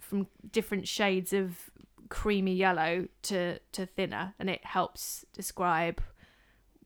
from 0.00 0.26
different 0.50 0.88
shades 0.88 1.34
of 1.34 1.70
creamy 2.08 2.54
yellow 2.54 3.08
to 3.20 3.58
to 3.72 3.84
thinner, 3.84 4.34
and 4.38 4.48
it 4.48 4.64
helps 4.64 5.26
describe 5.34 6.00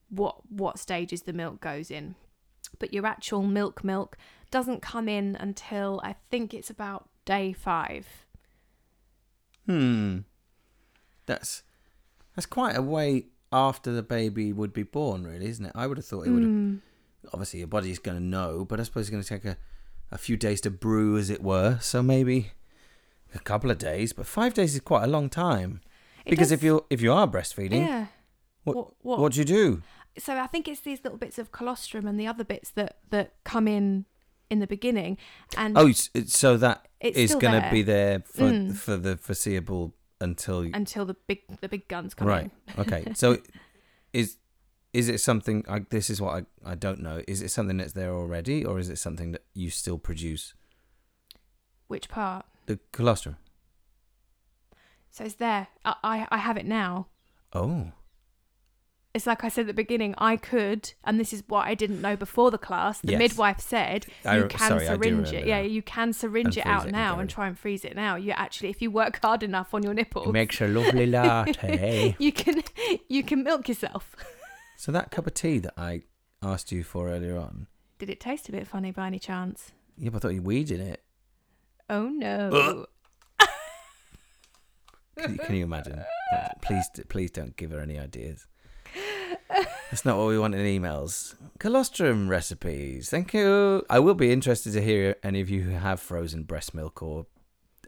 what 0.09 0.51
what 0.51 0.81
stages 0.81 1.23
the 1.23 1.33
milk 1.33 1.61
goes 1.61 1.89
in. 1.89 2.17
But 2.79 2.93
your 2.95 3.07
actual 3.07 3.43
milk 3.43 3.83
milk 3.85 4.17
doesn't 4.51 4.83
come 4.83 5.09
in 5.09 5.37
until 5.37 6.01
I 6.05 6.15
think 6.31 6.55
it's 6.55 6.71
about 6.71 7.09
day 7.25 7.53
five. 7.53 8.07
hmm. 9.67 10.19
That's 11.27 11.63
that's 12.35 12.47
quite 12.47 12.77
a 12.77 12.83
way 12.83 13.27
after 13.53 13.93
the 13.93 14.03
baby 14.03 14.53
would 14.53 14.73
be 14.73 14.83
born, 14.83 15.25
really, 15.25 15.47
isn't 15.47 15.65
it? 15.65 15.73
I 15.75 15.87
would 15.87 15.97
have 15.97 16.07
thought 16.07 16.27
it 16.27 16.31
would. 16.31 16.43
have 16.43 16.51
Mm. 16.53 16.81
Obviously, 17.33 17.59
your 17.61 17.69
body's 17.69 17.99
going 17.99 18.17
to 18.17 18.23
know, 18.23 18.65
but 18.65 18.79
I 18.79 18.85
suppose 18.85 19.03
it's 19.03 19.11
going 19.11 19.23
to 19.23 19.29
take 19.29 19.45
a, 19.45 19.57
a 20.13 20.19
few 20.19 20.37
days 20.37 20.61
to 20.61 20.71
brew, 20.71 21.17
as 21.17 21.31
it 21.31 21.43
were. 21.43 21.79
So 21.81 22.01
maybe 22.03 22.53
a 23.35 23.39
couple 23.41 23.71
of 23.71 23.79
days, 23.79 24.13
but 24.13 24.27
five 24.27 24.55
days 24.55 24.75
is 24.75 24.81
quite 24.81 25.03
a 25.05 25.09
long 25.09 25.29
time. 25.29 25.81
It 26.25 26.31
because 26.31 26.49
does- 26.49 26.53
if 26.53 26.63
you 26.63 26.85
if 26.91 27.01
you 27.01 27.13
are 27.13 27.27
breastfeeding, 27.27 27.87
yeah. 27.87 28.07
what- 28.65 28.77
what, 28.77 28.95
what, 29.03 29.19
what 29.19 29.33
do 29.33 29.39
you 29.41 29.45
do? 29.45 29.83
So 30.19 30.37
I 30.39 30.47
think 30.47 30.69
it's 30.69 30.81
these 30.81 31.01
little 31.05 31.19
bits 31.19 31.39
of 31.39 31.53
colostrum 31.53 32.07
and 32.07 32.19
the 32.19 32.27
other 32.27 32.45
bits 32.45 32.71
that 32.73 32.99
that 33.11 33.35
come 33.45 33.69
in 33.69 34.05
in 34.51 34.61
the 34.61 34.67
beginning, 34.67 35.19
and 35.57 35.77
Oh, 35.77 35.91
so 35.93 36.57
that 36.57 36.87
it's 37.01 37.19
is 37.19 37.35
going 37.35 37.61
to 37.61 37.69
be 37.71 37.83
there 37.83 38.21
for 38.21 38.45
Mm. 38.51 38.77
for 38.77 38.97
the 38.97 39.17
foreseeable 39.17 39.95
until 40.21 40.65
you, 40.65 40.71
until 40.75 41.05
the 41.05 41.15
big 41.27 41.41
the 41.61 41.69
big 41.69 41.89
guns 41.89 42.15
come 42.15 42.29
right. 42.29 42.45
in. 42.45 42.51
Okay, 42.79 43.13
so 43.15 43.39
is 44.13 44.39
is 44.93 45.09
it 45.09 45.21
something? 45.21 45.65
I, 45.69 45.81
this 45.91 46.09
is 46.11 46.21
what 46.21 46.47
I 46.65 46.73
I 46.73 46.75
don't 46.75 47.01
know. 47.01 47.23
Is 47.29 47.43
it 47.43 47.51
something 47.51 47.77
that's 47.77 47.93
there 47.93 48.15
already, 48.15 48.65
or 48.65 48.79
is 48.79 48.89
it 48.89 48.99
something 48.99 49.33
that 49.33 49.45
you 49.55 49.71
still 49.71 49.99
produce? 49.99 50.55
Which 51.89 52.09
part? 52.09 52.47
The 52.67 52.79
colostrum. 52.93 53.37
So 55.11 55.25
it's 55.25 55.35
there. 55.35 55.69
I, 55.85 55.95
I 56.03 56.27
I 56.31 56.39
have 56.39 56.57
it 56.57 56.67
now. 56.67 57.09
Oh, 57.53 57.93
It's 59.17 59.27
like 59.27 59.45
I 59.45 59.49
said 59.49 59.63
at 59.63 59.67
the 59.69 59.73
beginning. 59.75 60.15
I 60.19 60.37
could, 60.37 60.93
and 61.03 61.19
this 61.19 61.33
is 61.33 61.43
what 61.49 61.67
I 61.67 61.75
didn't 61.75 62.03
know 62.03 62.17
before 62.17 62.51
the 62.51 62.59
class. 62.59 63.01
The 63.01 63.13
Yes. 63.13 63.19
midwife 63.19 63.61
said 63.61 64.05
I 64.27 64.37
you 64.37 64.47
can 64.47 64.69
sorry, 64.69 64.85
syringe 64.87 65.33
it. 65.33 65.47
Yeah, 65.47 65.61
you 65.61 65.81
can 65.81 66.13
syringe 66.13 66.59
it 66.59 66.67
out 66.67 66.87
it 66.89 66.93
now 66.93 67.15
go 67.15 67.21
and 67.23 67.31
try 67.31 67.47
and 67.49 67.59
freeze 67.59 67.85
it 67.87 67.97
now. 67.97 68.17
You 68.17 68.33
actually, 68.33 68.69
if 68.69 68.83
you 68.83 68.91
work 68.91 69.19
hard 69.23 69.43
enough 69.43 69.73
on 69.73 69.83
your 69.83 69.95
nipples, 69.95 70.29
it 70.29 70.33
makes 70.33 70.61
a 70.61 70.69
lovely 70.69 71.07
latte. 71.07 72.15
you 72.19 72.31
can 72.31 72.63
you 73.09 73.23
can 73.23 73.43
milk 73.43 73.69
yourself. 73.69 74.15
so 74.77 74.93
that 74.93 75.11
cup 75.11 75.27
of 75.27 75.33
tea 75.33 75.59
that 75.61 75.73
I 75.79 76.03
asked 76.43 76.71
you 76.71 76.85
for 76.85 77.09
earlier 77.09 77.39
on. 77.39 77.69
Did 77.99 78.11
it 78.11 78.21
taste 78.21 78.51
a 78.51 78.53
bit 78.53 78.67
funny 78.67 78.91
by 78.93 79.07
any 79.07 79.19
chance? 79.19 79.73
Yeah, 79.97 80.11
but 80.11 80.19
I 80.19 80.21
thought 80.21 80.35
you 80.35 80.43
weeded 80.43 80.81
it. 80.81 81.03
Oh 81.89 82.09
no. 82.11 82.85
Can, 85.19 85.33
you- 85.33 85.39
can 85.39 85.55
you 85.57 85.65
imagine? 85.65 86.05
Please, 86.61 86.85
please 87.09 87.31
don't 87.31 87.57
give 87.57 87.71
her 87.71 87.81
any 87.81 87.99
ideas. 87.99 88.47
That's 89.91 90.05
not 90.05 90.17
what 90.19 90.27
we 90.27 90.39
want 90.39 90.55
in 90.55 90.61
emails. 90.61 91.35
Colostrum 91.59 92.29
recipes. 92.29 93.09
Thank 93.09 93.33
you. 93.33 93.85
I 93.89 93.99
will 94.01 94.15
be 94.15 94.33
interested 94.33 94.73
to 94.73 94.83
hear 94.83 95.17
any 95.23 95.41
of 95.41 95.49
you 95.49 95.63
who 95.63 95.71
have 95.73 96.01
frozen 96.01 96.43
breast 96.43 96.75
milk 96.75 97.03
or 97.03 97.27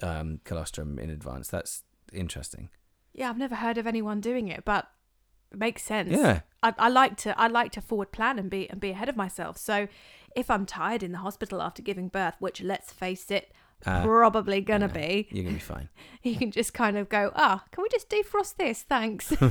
um, 0.02 0.40
colostrum 0.44 0.98
in 0.98 1.10
advance. 1.10 1.48
That's 1.48 1.82
interesting. 2.12 2.70
Yeah, 3.12 3.28
I've 3.30 3.38
never 3.38 3.56
heard 3.56 3.78
of 3.78 3.86
anyone 3.86 4.20
doing 4.20 4.46
it, 4.48 4.64
but 4.64 4.88
it 5.50 5.58
makes 5.58 5.82
sense. 5.82 6.10
Yeah. 6.10 6.40
I, 6.62 6.72
I 6.78 6.88
like 6.88 7.16
to 7.18 7.38
I 7.38 7.48
like 7.48 7.72
to 7.72 7.80
forward 7.80 8.12
plan 8.12 8.38
and 8.38 8.48
be 8.48 8.70
and 8.70 8.80
be 8.80 8.90
ahead 8.90 9.08
of 9.08 9.16
myself. 9.16 9.58
So 9.58 9.88
if 10.36 10.50
I'm 10.50 10.66
tired 10.66 11.02
in 11.02 11.10
the 11.12 11.18
hospital 11.18 11.60
after 11.60 11.82
giving 11.82 12.08
birth, 12.08 12.34
which 12.38 12.60
let's 12.62 12.92
face 12.92 13.30
it, 13.30 13.50
Uh, 13.84 14.04
probably 14.04 14.60
gonna 14.60 14.86
yeah. 14.86 14.92
be, 15.06 15.28
You're 15.32 15.44
gonna 15.44 15.54
be 15.54 15.60
fine. 15.60 15.88
you 16.22 16.36
can 16.36 16.50
just 16.52 16.74
kind 16.74 16.96
of 16.96 17.08
go, 17.08 17.32
ah, 17.34 17.64
can 17.72 17.82
we 17.82 17.88
just 17.88 18.08
defrost 18.08 18.56
this? 18.56 18.82
Thanks. 18.82 19.32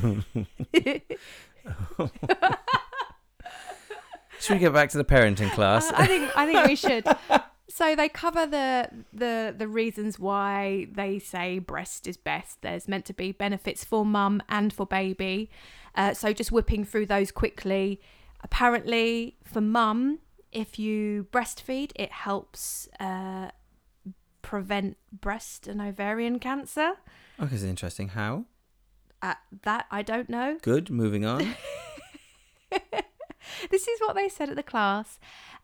Should 4.40 4.54
we 4.54 4.60
get 4.60 4.74
back 4.74 4.90
to 4.92 4.98
the 4.98 5.06
parenting 5.06 5.52
class? 5.52 5.92
I 5.92 6.06
think 6.06 6.30
I 6.38 6.46
think 6.46 6.68
we 6.68 6.76
should. 6.76 7.06
So 7.70 7.96
they 7.96 8.10
cover 8.10 8.46
the 8.46 8.90
the 9.14 9.54
the 9.56 9.68
reasons 9.68 10.18
why 10.18 10.88
they 10.92 11.20
say 11.20 11.60
breast 11.60 12.08
is 12.08 12.18
best. 12.18 12.62
There's 12.62 12.88
meant 12.88 13.06
to 13.06 13.14
be 13.14 13.32
benefits 13.32 13.84
for 13.84 14.06
mum 14.06 14.42
and 14.50 14.72
for 14.72 14.86
baby. 14.86 15.50
Uh, 15.94 16.14
so 16.14 16.34
just 16.34 16.52
whipping 16.52 16.86
through 16.86 17.08
those 17.08 17.32
quickly. 17.32 18.00
Apparently, 18.44 19.38
for 19.44 19.62
mum, 19.62 20.20
if 20.52 20.80
you 20.80 21.28
breastfeed, 21.32 21.92
it 21.96 22.12
helps 22.12 22.88
uh, 23.00 23.50
prevent 24.42 24.98
breast 25.12 25.68
and 25.68 25.82
ovarian 25.82 26.40
cancer. 26.40 26.94
okay, 27.40 27.54
it's 27.54 27.64
interesting. 27.64 28.10
How? 28.10 28.46
Uh, 29.22 29.34
that 29.64 29.86
I 29.92 30.02
don't 30.02 30.30
know. 30.30 30.58
Good. 30.62 30.90
Moving 30.90 31.26
on. 31.26 31.56
this 33.72 33.88
is 33.88 34.00
what 34.02 34.16
they 34.16 34.30
said 34.30 34.50
at 34.50 34.56
the 34.56 34.64
class. 34.64 35.20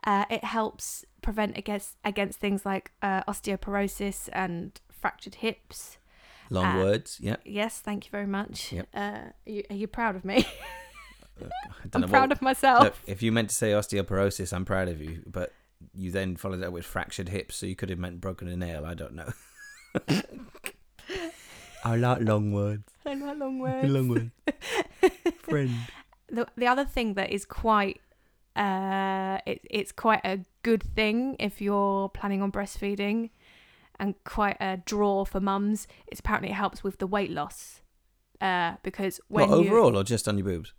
Uh, 0.05 0.25
it 0.29 0.43
helps 0.43 1.05
prevent 1.22 1.57
against 1.57 1.98
against 2.03 2.39
things 2.39 2.65
like 2.65 2.91
uh, 3.01 3.24
osteoporosis 3.24 4.29
and 4.33 4.79
fractured 4.91 5.36
hips. 5.36 5.98
Long 6.50 6.65
Uh, 6.79 6.83
words. 6.83 7.17
Yeah. 7.22 7.38
Yes, 7.45 7.79
thank 7.79 8.05
you 8.05 8.12
very 8.12 8.27
much. 8.27 8.72
Yep. 8.74 8.88
Uh, 8.93 9.00
are, 9.00 9.33
you, 9.45 9.63
are 9.69 9.75
you 9.75 9.88
proud 9.88 10.15
of 10.15 10.25
me? 10.25 10.45
I 11.41 11.45
I'm 11.93 12.03
proud 12.10 12.29
what- 12.29 12.31
of 12.38 12.41
myself. 12.41 12.83
Look, 12.83 12.95
if 13.07 13.22
you 13.24 13.31
meant 13.31 13.50
to 13.50 13.55
say 13.55 13.72
osteoporosis, 13.72 14.53
I'm 14.53 14.65
proud 14.65 14.88
of 14.89 15.01
you. 15.01 15.24
But 15.25 15.53
you 15.93 16.12
then 16.12 16.36
followed 16.36 16.62
that 16.62 16.72
with 16.74 16.86
fractured 16.86 17.29
hips, 17.29 17.55
so 17.55 17.65
you 17.65 17.75
could 17.75 17.89
have 17.89 18.00
meant 18.00 18.22
broken 18.22 18.48
a 18.48 18.55
nail. 18.57 18.86
I 18.86 18.93
don't 18.93 19.13
know. 19.15 19.31
I 21.83 21.95
like 21.97 22.21
long 22.21 22.51
words. 22.53 22.83
I 23.05 23.13
know 23.15 23.33
long 23.43 23.59
words. 23.59 23.89
Long 23.89 24.07
words. 24.09 24.31
Friend. 25.39 25.71
the 26.29 26.47
the 26.55 26.67
other 26.67 26.85
thing 26.85 27.13
that 27.15 27.31
is 27.31 27.45
quite 27.45 27.99
uh 28.55 29.39
it, 29.45 29.61
it's 29.69 29.91
quite 29.91 30.21
a 30.23 30.39
good 30.61 30.83
thing 30.83 31.35
if 31.39 31.61
you're 31.61 32.09
planning 32.09 32.41
on 32.41 32.51
breastfeeding 32.51 33.29
and 33.99 34.15
quite 34.23 34.57
a 34.59 34.77
draw 34.85 35.25
for 35.25 35.39
mums 35.39 35.87
is 36.11 36.19
apparently 36.19 36.49
it 36.49 36.53
helps 36.53 36.83
with 36.83 36.99
the 36.99 37.07
weight 37.07 37.31
loss 37.31 37.81
uh 38.41 38.73
because 38.83 39.19
when 39.27 39.49
What, 39.49 39.59
you 39.59 39.65
overall 39.67 39.97
or 39.97 40.03
just 40.03 40.27
on 40.27 40.37
your 40.37 40.45
boobs? 40.45 40.73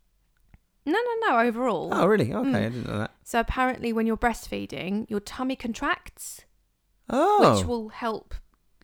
no 0.86 0.92
no 0.92 1.28
no 1.30 1.38
overall 1.40 1.90
Oh, 1.92 2.06
really? 2.06 2.32
Okay, 2.32 2.48
Mm. 2.50 2.54
I 2.56 2.60
didn't 2.60 2.86
know 2.86 2.98
that. 2.98 3.10
so 3.24 3.40
apparently 3.40 3.92
when 3.92 4.06
you're 4.06 4.16
breastfeeding 4.16 5.08
your 5.10 5.20
tummy 5.20 5.56
contracts 5.56 6.44
Oh. 7.10 7.56
which 7.56 7.66
will 7.66 7.88
help 7.90 8.34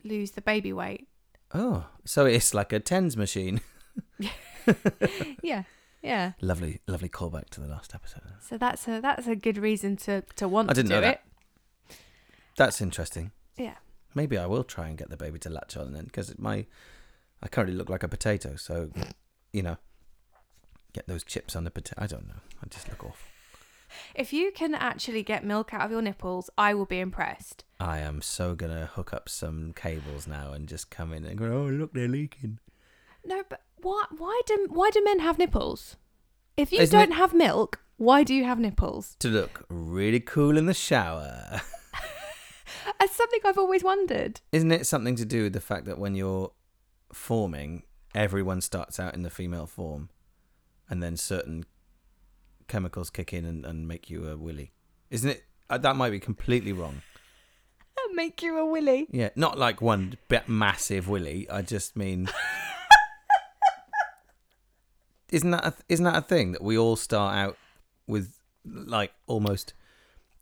lose 0.03 0.31
the 0.31 0.41
baby 0.41 0.73
weight 0.73 1.07
oh, 1.53 1.85
so 2.05 2.25
it's 2.25 2.53
like 2.53 2.73
a 2.73 2.79
tens 2.79 3.15
machine. 3.17 3.61
yeah 5.43 5.63
yeah 6.03 6.31
lovely, 6.41 6.79
lovely 6.87 7.09
callback 7.09 7.49
to 7.49 7.59
the 7.59 7.67
last 7.67 7.93
episode. 7.93 8.21
so 8.39 8.57
that's 8.57 8.87
a 8.87 9.01
that's 9.01 9.27
a 9.27 9.35
good 9.35 9.57
reason 9.57 9.95
to 9.97 10.23
to 10.35 10.47
want 10.47 10.69
I 10.69 10.73
didn't 10.73 10.89
to 10.89 10.95
do 10.95 11.01
know 11.01 11.07
it 11.07 11.21
that. 11.87 11.95
That's 12.57 12.81
interesting. 12.81 13.31
Yeah. 13.57 13.75
Maybe 14.13 14.37
I 14.37 14.45
will 14.45 14.63
try 14.63 14.87
and 14.89 14.97
get 14.97 15.09
the 15.09 15.17
baby 15.17 15.39
to 15.39 15.49
latch 15.49 15.77
on 15.77 15.93
then, 15.93 16.05
because 16.05 16.37
my 16.37 16.65
I 17.41 17.47
currently 17.47 17.75
look 17.75 17.89
like 17.89 18.03
a 18.03 18.07
potato. 18.07 18.55
So, 18.55 18.91
you 19.53 19.63
know, 19.63 19.77
Get 20.93 21.07
those 21.07 21.23
chips 21.23 21.55
on 21.55 21.63
the 21.63 21.71
potato. 21.71 22.01
I 22.01 22.07
don't 22.07 22.27
know. 22.27 22.41
I 22.61 22.67
just 22.69 22.89
look 22.89 23.03
awful. 23.03 23.30
If 24.15 24.33
you 24.33 24.51
can 24.51 24.73
actually 24.75 25.23
get 25.23 25.43
milk 25.43 25.73
out 25.73 25.81
of 25.81 25.91
your 25.91 26.01
nipples, 26.01 26.49
I 26.57 26.73
will 26.73 26.85
be 26.85 26.99
impressed. 26.99 27.63
I 27.79 27.99
am 27.99 28.21
so 28.21 28.55
gonna 28.55 28.85
hook 28.85 29.13
up 29.13 29.27
some 29.29 29.73
cables 29.73 30.27
now 30.27 30.53
and 30.53 30.67
just 30.67 30.89
come 30.89 31.13
in 31.13 31.25
and 31.25 31.37
go. 31.37 31.45
Oh, 31.45 31.67
look, 31.69 31.93
they're 31.93 32.07
leaking. 32.07 32.59
No, 33.25 33.43
but 33.49 33.61
why? 33.77 34.05
Why 34.17 34.41
do 34.45 34.67
why 34.69 34.89
do 34.91 35.03
men 35.03 35.19
have 35.19 35.37
nipples? 35.37 35.95
If 36.57 36.71
you 36.71 36.79
Isn't 36.81 36.97
don't 36.99 37.11
it- 37.11 37.15
have 37.15 37.33
milk, 37.33 37.79
why 37.97 38.23
do 38.23 38.33
you 38.33 38.43
have 38.43 38.59
nipples? 38.59 39.15
To 39.19 39.27
look 39.29 39.65
really 39.69 40.19
cool 40.19 40.57
in 40.57 40.65
the 40.65 40.73
shower. 40.73 41.61
That's 42.99 43.15
something 43.15 43.39
I've 43.45 43.57
always 43.57 43.83
wondered. 43.83 44.41
Isn't 44.51 44.71
it 44.71 44.85
something 44.87 45.15
to 45.15 45.25
do 45.25 45.43
with 45.43 45.53
the 45.53 45.61
fact 45.61 45.85
that 45.85 45.97
when 45.99 46.15
you're 46.15 46.51
forming, 47.11 47.83
everyone 48.15 48.61
starts 48.61 48.99
out 48.99 49.13
in 49.13 49.23
the 49.23 49.29
female 49.29 49.65
form, 49.67 50.09
and 50.89 51.01
then 51.01 51.17
certain 51.17 51.65
chemicals 52.71 53.09
kick 53.09 53.33
in 53.33 53.45
and, 53.45 53.65
and 53.65 53.87
make 53.87 54.09
you 54.09 54.27
a 54.27 54.37
willy? 54.37 54.71
Isn't 55.09 55.29
it? 55.29 55.43
Uh, 55.69 55.77
that 55.77 55.95
might 55.95 56.09
be 56.11 56.19
completely 56.19 56.73
wrong. 56.73 57.01
Make 58.13 58.43
you 58.43 58.57
a 58.57 58.65
willy. 58.65 59.07
Yeah, 59.09 59.29
not 59.35 59.57
like 59.57 59.81
one 59.81 60.17
bit 60.27 60.49
massive 60.49 61.07
willy. 61.07 61.49
I 61.49 61.61
just 61.61 61.95
mean, 61.95 62.27
isn't 65.31 65.51
that 65.51 65.65
a, 65.65 65.73
isn't 65.87 66.03
that 66.03 66.17
a 66.17 66.21
thing 66.21 66.51
that 66.51 66.61
we 66.61 66.77
all 66.77 66.97
start 66.97 67.35
out 67.37 67.57
with 68.07 68.37
like 68.65 69.13
almost 69.27 69.73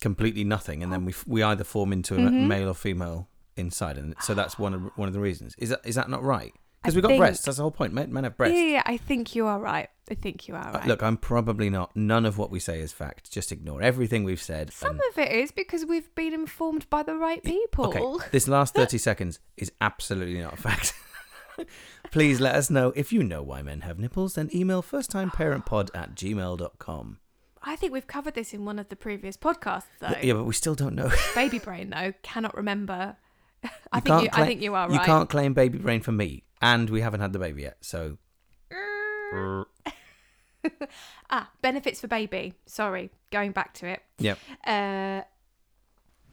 completely 0.02 0.44
nothing, 0.44 0.82
and 0.82 0.92
then 0.92 1.06
we 1.06 1.14
f- 1.14 1.28
we 1.28 1.44
either 1.44 1.64
form 1.64 1.94
into 1.94 2.16
a 2.16 2.20
Mhm. 2.20 2.48
male 2.48 2.70
or 2.70 2.74
female 2.74 3.28
inside, 3.56 3.98
and 3.98 4.16
so 4.22 4.34
that's 4.34 4.58
one 4.58 4.74
of 4.74 4.82
one 4.96 5.08
of 5.08 5.14
the 5.14 5.20
reasons. 5.20 5.54
Is 5.60 5.70
that 5.70 5.82
is 5.86 5.96
that 5.96 6.10
not 6.10 6.24
right? 6.24 6.54
Because 6.82 6.96
we've 6.96 7.02
got 7.02 7.10
think- 7.10 7.20
breasts. 7.20 7.46
That's 7.46 7.58
the 7.58 7.64
whole 7.64 7.72
point. 7.72 7.94
Men, 7.94 8.14
men 8.14 8.24
have 8.24 8.38
breasts. 8.38 8.58
Yeah, 8.58 8.64
yeah, 8.66 8.84
I 8.86 8.98
think 8.98 9.36
you 9.36 9.48
are 9.48 9.60
right. 9.60 9.90
I 10.10 10.16
think 10.16 10.48
you 10.48 10.56
are 10.56 10.70
Uh, 10.70 10.74
right. 10.80 10.88
Look, 10.88 11.04
I'm 11.04 11.18
probably 11.18 11.70
not. 11.70 11.96
None 11.96 12.26
of 12.26 12.38
what 12.38 12.50
we 12.50 12.60
say 12.60 12.80
is 12.80 12.92
fact. 12.94 13.32
Just 13.32 13.52
ignore 13.52 13.82
everything 13.82 14.24
we've 14.24 14.42
said. 14.42 14.72
Some 14.74 15.00
of 15.12 15.18
it 15.18 15.32
is 15.32 15.52
because 15.52 15.86
we've 15.86 16.14
been 16.16 16.34
informed 16.34 16.90
by 16.90 17.04
the 17.04 17.16
right 17.16 17.44
people. 17.44 17.88
Okay, 17.88 18.26
this 18.32 18.48
last 18.48 18.74
30 18.74 18.98
seconds 18.98 19.40
is 19.58 19.72
absolutely 19.82 20.42
not 20.42 20.54
a 20.54 20.58
fact. 20.58 20.94
Please 22.12 22.40
let 22.40 22.56
us 22.56 22.70
know 22.70 22.94
if 22.96 23.12
you 23.12 23.22
know 23.24 23.44
why 23.44 23.62
men 23.62 23.82
have 23.82 24.00
nipples, 24.00 24.36
then 24.36 24.50
email 24.56 24.82
firsttimeparentpod 24.82 25.90
at 25.94 26.16
gmail.com. 26.16 27.20
I 27.62 27.76
think 27.76 27.92
we've 27.92 28.08
covered 28.08 28.36
this 28.36 28.54
in 28.54 28.64
one 28.64 28.80
of 28.80 28.88
the 28.88 28.96
previous 28.96 29.36
podcasts, 29.36 29.84
though. 30.00 30.16
Yeah, 30.24 30.34
but 30.34 30.46
we 30.46 30.54
still 30.54 30.76
don't 30.76 30.96
know. 30.96 31.12
Baby 31.36 31.60
brain, 31.60 31.90
though, 31.90 32.14
cannot 32.24 32.56
remember. 32.56 33.18
I 33.92 33.98
You 33.98 34.02
think 34.02 34.22
you. 34.24 34.30
I 34.32 34.46
think 34.46 34.62
you 34.62 34.74
are 34.76 34.88
right. 34.88 34.94
You 34.94 35.00
can't 35.02 35.30
claim 35.30 35.54
baby 35.54 35.78
brain 35.78 36.00
for 36.00 36.14
me, 36.14 36.46
and 36.62 36.90
we 36.90 37.02
haven't 37.02 37.22
had 37.22 37.34
the 37.34 37.40
baby 37.40 37.64
yet, 37.64 37.78
so. 37.82 38.18
ah, 41.30 41.50
benefits 41.62 42.02
for 42.02 42.08
baby. 42.08 42.54
Sorry, 42.66 43.10
going 43.32 43.52
back 43.52 43.74
to 43.76 43.88
it. 43.88 44.02
Yep. 44.20 44.40
Uh, 44.66 45.22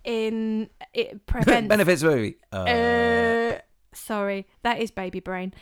in 0.04 0.71
it 0.95 1.26
prevents. 1.26 1.68
Benefits 1.68 2.02
for 2.02 2.11
baby. 2.11 2.37
Uh, 2.52 2.56
Uh, 2.56 3.59
sorry, 3.92 4.46
that 4.62 4.81
is 4.81 4.90
baby 4.90 5.20
brain. 5.20 5.53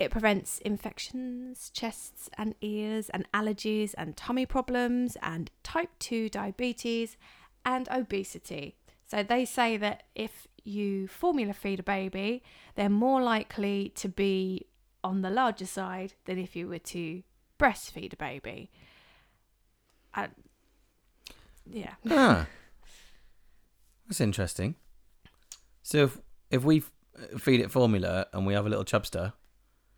It 0.00 0.10
prevents 0.10 0.58
infections, 0.58 1.70
chests 1.72 2.28
and 2.36 2.56
ears, 2.60 3.10
and 3.10 3.30
allergies, 3.32 3.94
and 3.96 4.16
tummy 4.16 4.44
problems, 4.44 5.16
and 5.22 5.52
type 5.62 5.90
2 6.00 6.28
diabetes, 6.28 7.16
and 7.64 7.88
obesity. 7.88 8.74
So 9.06 9.22
they 9.22 9.44
say 9.44 9.76
that 9.76 10.04
if 10.14 10.46
you 10.64 11.08
formula 11.08 11.52
feed 11.52 11.80
a 11.80 11.82
baby, 11.82 12.42
they're 12.74 12.88
more 12.88 13.22
likely 13.22 13.92
to 13.96 14.08
be 14.08 14.66
on 15.02 15.22
the 15.22 15.30
larger 15.30 15.66
side 15.66 16.14
than 16.24 16.38
if 16.38 16.56
you 16.56 16.68
were 16.68 16.78
to 16.78 17.22
breastfeed 17.58 18.12
a 18.14 18.16
baby. 18.16 18.70
Yeah. 21.66 21.94
ah. 22.10 22.46
That's 24.06 24.20
interesting. 24.20 24.76
So 25.82 26.04
if, 26.04 26.18
if 26.50 26.64
we 26.64 26.82
feed 27.38 27.60
it 27.60 27.70
formula 27.70 28.26
and 28.32 28.46
we 28.46 28.54
have 28.54 28.66
a 28.66 28.68
little 28.68 28.84
chubster, 28.84 29.32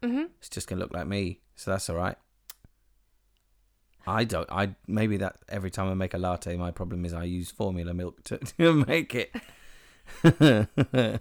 hmm 0.02 0.24
It's 0.38 0.48
just 0.48 0.68
gonna 0.68 0.80
look 0.80 0.92
like 0.92 1.06
me, 1.06 1.40
so 1.54 1.70
that's 1.70 1.88
all 1.88 1.96
right. 1.96 2.16
I 4.06 4.24
don't. 4.24 4.50
I 4.52 4.74
maybe 4.86 5.16
that 5.18 5.36
every 5.48 5.70
time 5.70 5.88
I 5.88 5.94
make 5.94 6.14
a 6.14 6.18
latte, 6.18 6.56
my 6.56 6.70
problem 6.70 7.04
is 7.04 7.12
I 7.12 7.24
use 7.24 7.50
formula 7.50 7.92
milk 7.92 8.22
to, 8.24 8.38
to 8.58 8.84
make 8.86 9.14
it. 9.14 9.32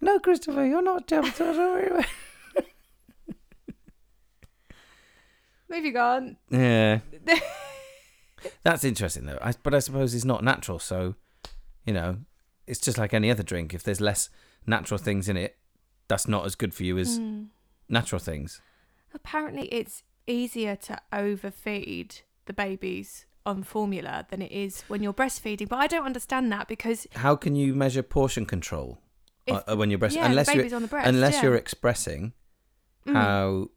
no, 0.00 0.18
Christopher, 0.18 0.66
you're 0.66 0.82
not 0.82 1.06
chubby. 1.06 1.30
Don't 1.36 1.56
worry 1.56 1.86
about 1.88 2.04
Moving. 5.68 6.36
Yeah, 6.50 7.00
that's 8.62 8.84
interesting 8.84 9.26
though. 9.26 9.38
I, 9.42 9.52
but 9.62 9.74
I 9.74 9.80
suppose 9.80 10.14
it's 10.14 10.24
not 10.24 10.44
natural, 10.44 10.78
so 10.78 11.16
you 11.84 11.92
know, 11.92 12.18
it's 12.68 12.78
just 12.78 12.98
like 12.98 13.12
any 13.12 13.30
other 13.32 13.42
drink. 13.42 13.74
If 13.74 13.82
there's 13.82 14.00
less 14.00 14.30
natural 14.66 14.98
things 14.98 15.28
in 15.28 15.36
it, 15.36 15.56
that's 16.06 16.28
not 16.28 16.46
as 16.46 16.54
good 16.54 16.72
for 16.72 16.84
you 16.84 16.98
as 16.98 17.18
Mm. 17.18 17.46
natural 17.88 18.20
things. 18.20 18.60
Apparently, 19.16 19.66
it's 19.72 20.02
easier 20.26 20.76
to 20.76 21.00
overfeed 21.12 22.20
the 22.44 22.52
babies 22.52 23.26
on 23.44 23.62
formula 23.62 24.26
than 24.30 24.42
it 24.42 24.52
is 24.52 24.82
when 24.88 25.02
you're 25.02 25.12
breastfeeding. 25.14 25.68
But 25.68 25.78
I 25.80 25.86
don't 25.86 26.04
understand 26.04 26.52
that 26.52 26.68
because 26.68 27.06
How 27.14 27.34
can 27.36 27.56
you 27.56 27.74
measure 27.74 28.02
portion 28.02 28.44
control 28.46 29.00
if 29.46 29.56
uh, 29.68 29.76
when 29.76 29.90
you're 29.90 29.98
breast 29.98 30.16
yeah, 30.16 30.26
unless 30.26 30.52
you're 30.54 30.68
breast, 30.88 31.08
unless 31.08 31.34
yeah. 31.34 31.42
you're 31.42 31.54
expressing 31.56 32.32
Mm. 33.06 33.12
how 33.14 33.70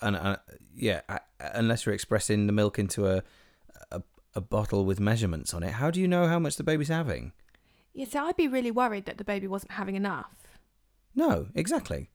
and 0.00 0.16
uh, 0.16 0.36
yeah 0.74 1.02
uh, 1.10 1.18
unless 1.52 1.84
you're 1.84 1.94
expressing 1.94 2.46
the 2.46 2.54
milk 2.54 2.78
into 2.78 3.06
a, 3.06 3.22
a 3.92 4.02
a 4.34 4.40
bottle 4.40 4.86
with 4.86 4.98
measurements 4.98 5.52
on 5.52 5.62
it 5.62 5.72
how 5.72 5.90
do 5.90 6.00
you 6.00 6.08
know 6.08 6.26
how 6.26 6.38
much 6.38 6.56
the 6.56 6.64
baby's 6.64 6.88
having 6.88 7.32
Yeah, 7.92 8.06
so 8.06 8.24
I'd 8.24 8.36
be 8.36 8.48
really 8.48 8.70
worried 8.70 9.04
that 9.04 9.18
the 9.18 9.24
baby 9.24 9.46
wasn't 9.46 9.72
having 9.72 9.94
enough. 9.94 10.32
no 11.14 11.48
exactly 11.54 12.08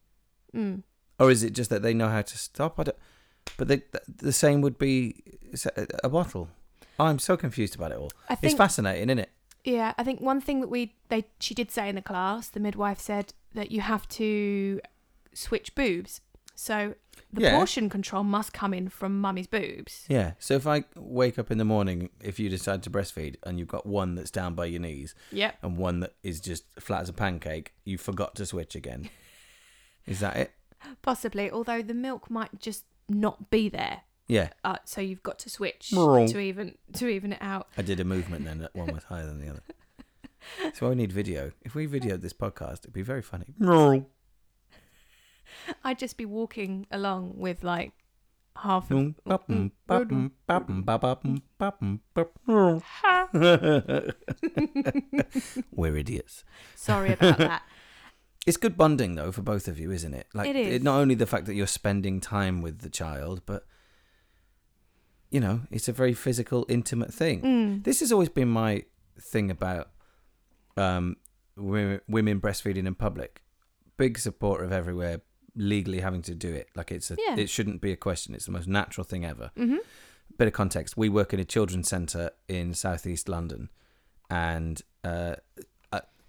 Mm. 0.52 0.82
Or 1.20 1.30
is 1.30 1.44
it 1.44 1.52
just 1.52 1.70
that 1.70 1.82
they 1.82 1.94
know 1.94 2.08
how 2.08 2.22
to 2.22 2.36
stop 2.38 2.80
I 2.80 2.82
don't, 2.84 2.96
but 3.56 3.68
they, 3.68 3.76
th- 3.78 4.04
the 4.28 4.32
same 4.32 4.60
would 4.62 4.78
be 4.78 5.22
a 6.04 6.08
bottle 6.08 6.48
i'm 6.98 7.18
so 7.18 7.36
confused 7.36 7.74
about 7.76 7.92
it 7.92 7.98
all 7.98 8.10
I 8.28 8.36
it's 8.42 8.54
fascinating 8.54 9.08
isn't 9.10 9.18
it 9.20 9.30
Yeah, 9.64 9.92
I 9.98 10.02
think 10.04 10.20
one 10.20 10.40
thing 10.40 10.60
that 10.62 10.68
we 10.76 10.94
they 11.10 11.24
she 11.38 11.54
did 11.54 11.70
say 11.70 11.88
in 11.88 11.94
the 11.94 12.02
class, 12.12 12.48
the 12.48 12.60
midwife 12.60 12.98
said 13.00 13.26
that 13.54 13.70
you 13.70 13.80
have 13.82 14.08
to 14.20 14.80
switch 15.34 15.74
boobs. 15.74 16.20
So 16.54 16.94
the 17.32 17.42
Yeah. 17.42 17.56
portion 17.56 17.88
control 17.90 18.24
must 18.24 18.52
come 18.52 18.72
in 18.78 18.88
from 18.88 19.20
mummy's 19.20 19.46
boobs. 19.46 20.04
yeah 20.08 20.32
so 20.38 20.54
if 20.60 20.66
i 20.66 20.84
wake 20.96 21.38
up 21.38 21.50
in 21.50 21.58
the 21.58 21.64
morning 21.64 22.08
if 22.30 22.38
you 22.40 22.48
decide 22.48 22.82
to 22.84 22.90
breastfeed 22.90 23.36
and 23.44 23.58
you've 23.58 23.68
got 23.76 23.84
one 23.86 24.14
that's 24.16 24.30
down 24.40 24.54
by 24.54 24.66
your 24.72 24.80
knees 24.86 25.14
Yep. 25.32 25.52
and 25.62 25.76
one 25.88 26.00
that 26.00 26.14
is 26.22 26.40
just 26.40 26.64
flat 26.86 27.02
as 27.02 27.08
a 27.08 27.12
pancake, 27.24 27.66
you 27.84 27.96
forgot 27.98 28.34
to 28.36 28.44
switch 28.46 28.74
again. 28.74 29.02
Is 30.06 30.20
that 30.20 30.36
it? 30.36 30.50
Possibly, 31.02 31.50
although 31.50 31.82
the 31.82 31.94
milk 31.94 32.30
might 32.30 32.58
just 32.60 32.84
not 33.08 33.50
be 33.50 33.68
there. 33.68 34.02
Yeah, 34.26 34.50
Uh, 34.62 34.76
so 34.84 35.00
you've 35.00 35.24
got 35.24 35.40
to 35.40 35.50
switch 35.50 35.90
Wrong. 35.92 36.28
to 36.28 36.38
even 36.38 36.76
to 36.92 37.08
even 37.08 37.32
it 37.32 37.42
out. 37.42 37.66
I 37.76 37.82
did 37.82 37.98
a 37.98 38.04
movement 38.04 38.44
then 38.44 38.58
that 38.60 38.74
one 38.76 38.94
was 38.94 39.02
higher 39.04 39.26
than 39.26 39.40
the 39.40 39.48
other. 39.50 39.62
So 40.72 40.90
I 40.90 40.94
need 40.94 41.12
video. 41.12 41.52
If 41.60 41.74
we 41.74 41.86
videoed 41.86 42.22
this 42.22 42.32
podcast, 42.32 42.78
it'd 42.80 42.94
be 42.94 43.02
very 43.02 43.20
funny. 43.20 43.54
No. 43.58 44.06
I'd 45.84 45.98
just 45.98 46.16
be 46.16 46.24
walking 46.24 46.86
along 46.90 47.34
with 47.36 47.62
like 47.62 47.92
half 48.56 48.90
of 48.90 49.12
We're 55.72 55.96
idiots. 55.96 56.44
Sorry 56.74 57.12
about 57.12 57.38
that. 57.38 57.62
It's 58.46 58.56
good 58.56 58.76
bonding 58.76 59.14
though 59.16 59.32
for 59.32 59.42
both 59.42 59.68
of 59.68 59.78
you, 59.78 59.90
isn't 59.90 60.14
it? 60.14 60.26
Like 60.32 60.48
It 60.48 60.56
is. 60.56 60.82
not 60.82 60.98
only 60.98 61.14
the 61.14 61.26
fact 61.26 61.46
that 61.46 61.54
you're 61.54 61.66
spending 61.66 62.20
time 62.20 62.62
with 62.62 62.80
the 62.80 62.90
child, 62.90 63.42
but 63.46 63.66
you 65.30 65.40
know, 65.40 65.60
it's 65.70 65.88
a 65.88 65.92
very 65.92 66.14
physical, 66.14 66.66
intimate 66.68 67.12
thing. 67.14 67.42
Mm. 67.42 67.84
This 67.84 68.00
has 68.00 68.10
always 68.10 68.28
been 68.28 68.48
my 68.48 68.84
thing 69.20 69.50
about 69.50 69.90
um, 70.76 71.16
women, 71.56 72.00
women 72.08 72.40
breastfeeding 72.40 72.86
in 72.86 72.94
public. 72.94 73.42
Big 73.96 74.18
supporter 74.18 74.64
of 74.64 74.72
everywhere 74.72 75.20
legally 75.54 76.00
having 76.00 76.22
to 76.22 76.34
do 76.34 76.52
it. 76.52 76.68
Like 76.74 76.90
it's 76.90 77.10
a, 77.10 77.16
Yeah. 77.18 77.36
it 77.36 77.48
shouldn't 77.50 77.80
be 77.80 77.92
a 77.92 77.96
question. 77.96 78.34
It's 78.34 78.46
the 78.46 78.52
most 78.52 78.66
natural 78.66 79.04
thing 79.04 79.24
ever. 79.24 79.50
hmm 79.56 79.76
Bit 80.38 80.46
of 80.48 80.54
context: 80.54 80.96
we 80.96 81.08
work 81.10 81.34
in 81.34 81.40
a 81.40 81.44
children's 81.44 81.88
centre 81.88 82.30
in 82.48 82.72
southeast 82.72 83.28
London, 83.28 83.68
and 84.30 84.80
uh, 85.04 85.34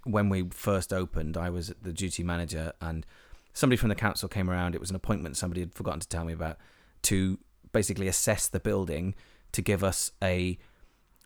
when 0.03 0.29
we 0.29 0.49
first 0.49 0.91
opened, 0.93 1.37
I 1.37 1.49
was 1.49 1.73
the 1.81 1.93
duty 1.93 2.23
manager, 2.23 2.73
and 2.81 3.05
somebody 3.53 3.77
from 3.77 3.89
the 3.89 3.95
council 3.95 4.27
came 4.29 4.49
around. 4.49 4.75
It 4.75 4.81
was 4.81 4.89
an 4.89 4.95
appointment 4.95 5.37
somebody 5.37 5.61
had 5.61 5.73
forgotten 5.73 5.99
to 5.99 6.07
tell 6.07 6.25
me 6.25 6.33
about 6.33 6.57
to 7.03 7.37
basically 7.71 8.07
assess 8.07 8.47
the 8.47 8.59
building 8.59 9.15
to 9.53 9.61
give 9.61 9.83
us 9.83 10.11
a 10.21 10.57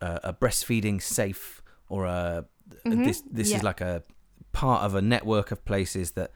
uh, 0.02 0.20
a 0.24 0.34
breastfeeding 0.34 1.02
safe 1.02 1.62
or 1.88 2.06
a 2.06 2.46
Mhm. 2.86 3.06
this 3.06 3.24
this 3.32 3.50
Yeah. 3.52 3.58
is 3.58 3.64
like 3.64 3.80
a 3.82 4.04
part 4.52 4.84
of 4.84 4.94
a 4.96 5.02
network 5.02 5.52
of 5.52 5.64
places 5.66 6.12
that 6.12 6.32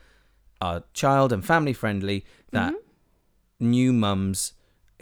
are 0.62 0.84
child 0.94 1.32
and 1.34 1.46
family 1.46 1.74
friendly, 1.74 2.26
that 2.52 2.74
Mhm. 2.74 2.78
new 3.60 3.94
mums 3.94 4.54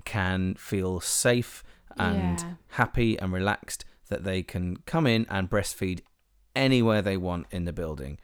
can 0.06 0.56
feel 0.56 1.00
safe 1.00 1.64
and 1.98 2.40
Yeah. 2.40 2.54
happy 2.70 3.18
and 3.20 3.32
relaxed 3.34 3.86
that 4.10 4.24
they 4.24 4.42
can 4.44 4.78
come 4.86 5.06
in 5.06 5.26
and 5.30 5.50
breastfeed 5.50 6.02
anywhere 6.58 7.02
they 7.02 7.16
want 7.16 7.48
in 7.52 7.64
the 7.66 7.72
building. 7.72 8.20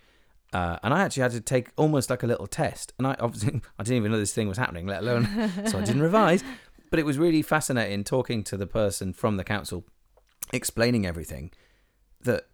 Uh, 0.52 0.78
and 0.84 0.94
I 0.94 1.02
actually 1.02 1.24
had 1.24 1.32
to 1.32 1.42
take 1.42 1.70
almost 1.78 2.10
like 2.10 2.22
a 2.22 2.28
little 2.28 2.48
test, 2.48 2.94
and 2.98 3.08
I 3.08 3.16
obviously 3.20 3.62
I 3.80 3.84
didn't 3.84 3.98
even 3.98 4.12
know 4.12 4.20
this 4.20 4.34
thing 4.34 4.48
was 4.48 4.58
happening, 4.58 4.86
let 4.86 5.02
alone 5.02 5.26
so 5.68 5.80
I 5.80 5.84
didn't 5.84 6.02
revise. 6.02 6.44
But 6.90 7.00
it 7.00 7.06
was 7.06 7.18
really 7.18 7.42
fascinating 7.42 8.04
talking 8.04 8.44
to 8.44 8.58
the 8.58 8.68
person 8.68 9.14
from 9.14 9.38
the 9.38 9.44
council, 9.44 9.86
explaining 10.52 11.08
everything. 11.08 11.52
That, 12.22 12.48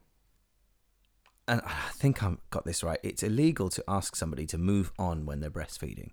and 1.48 1.62
I 1.66 1.90
think 1.92 2.24
I've 2.24 2.38
got 2.50 2.66
this 2.66 2.84
right. 2.84 3.00
It's 3.04 3.22
illegal 3.22 3.70
to 3.70 3.84
ask 3.88 4.16
somebody 4.16 4.46
to 4.48 4.58
move 4.58 4.92
on 4.98 5.26
when 5.26 5.42
they're 5.42 5.50
breastfeeding, 5.50 6.12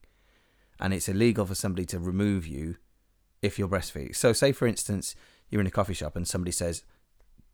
and 0.81 0.93
it's 0.93 1.09
illegal 1.09 1.47
for 1.47 1.55
somebody 1.55 1.87
to 1.87 2.01
remove 2.01 2.47
you 2.49 2.77
if 3.43 3.59
you're 3.59 3.69
breastfeeding. 3.69 4.17
So, 4.17 4.33
say 4.33 4.51
for 4.51 4.67
instance, 4.67 5.15
you're 5.51 5.61
in 5.61 5.67
a 5.69 5.71
coffee 5.71 5.95
shop 5.95 6.17
and 6.17 6.27
somebody 6.27 6.51
says 6.51 6.83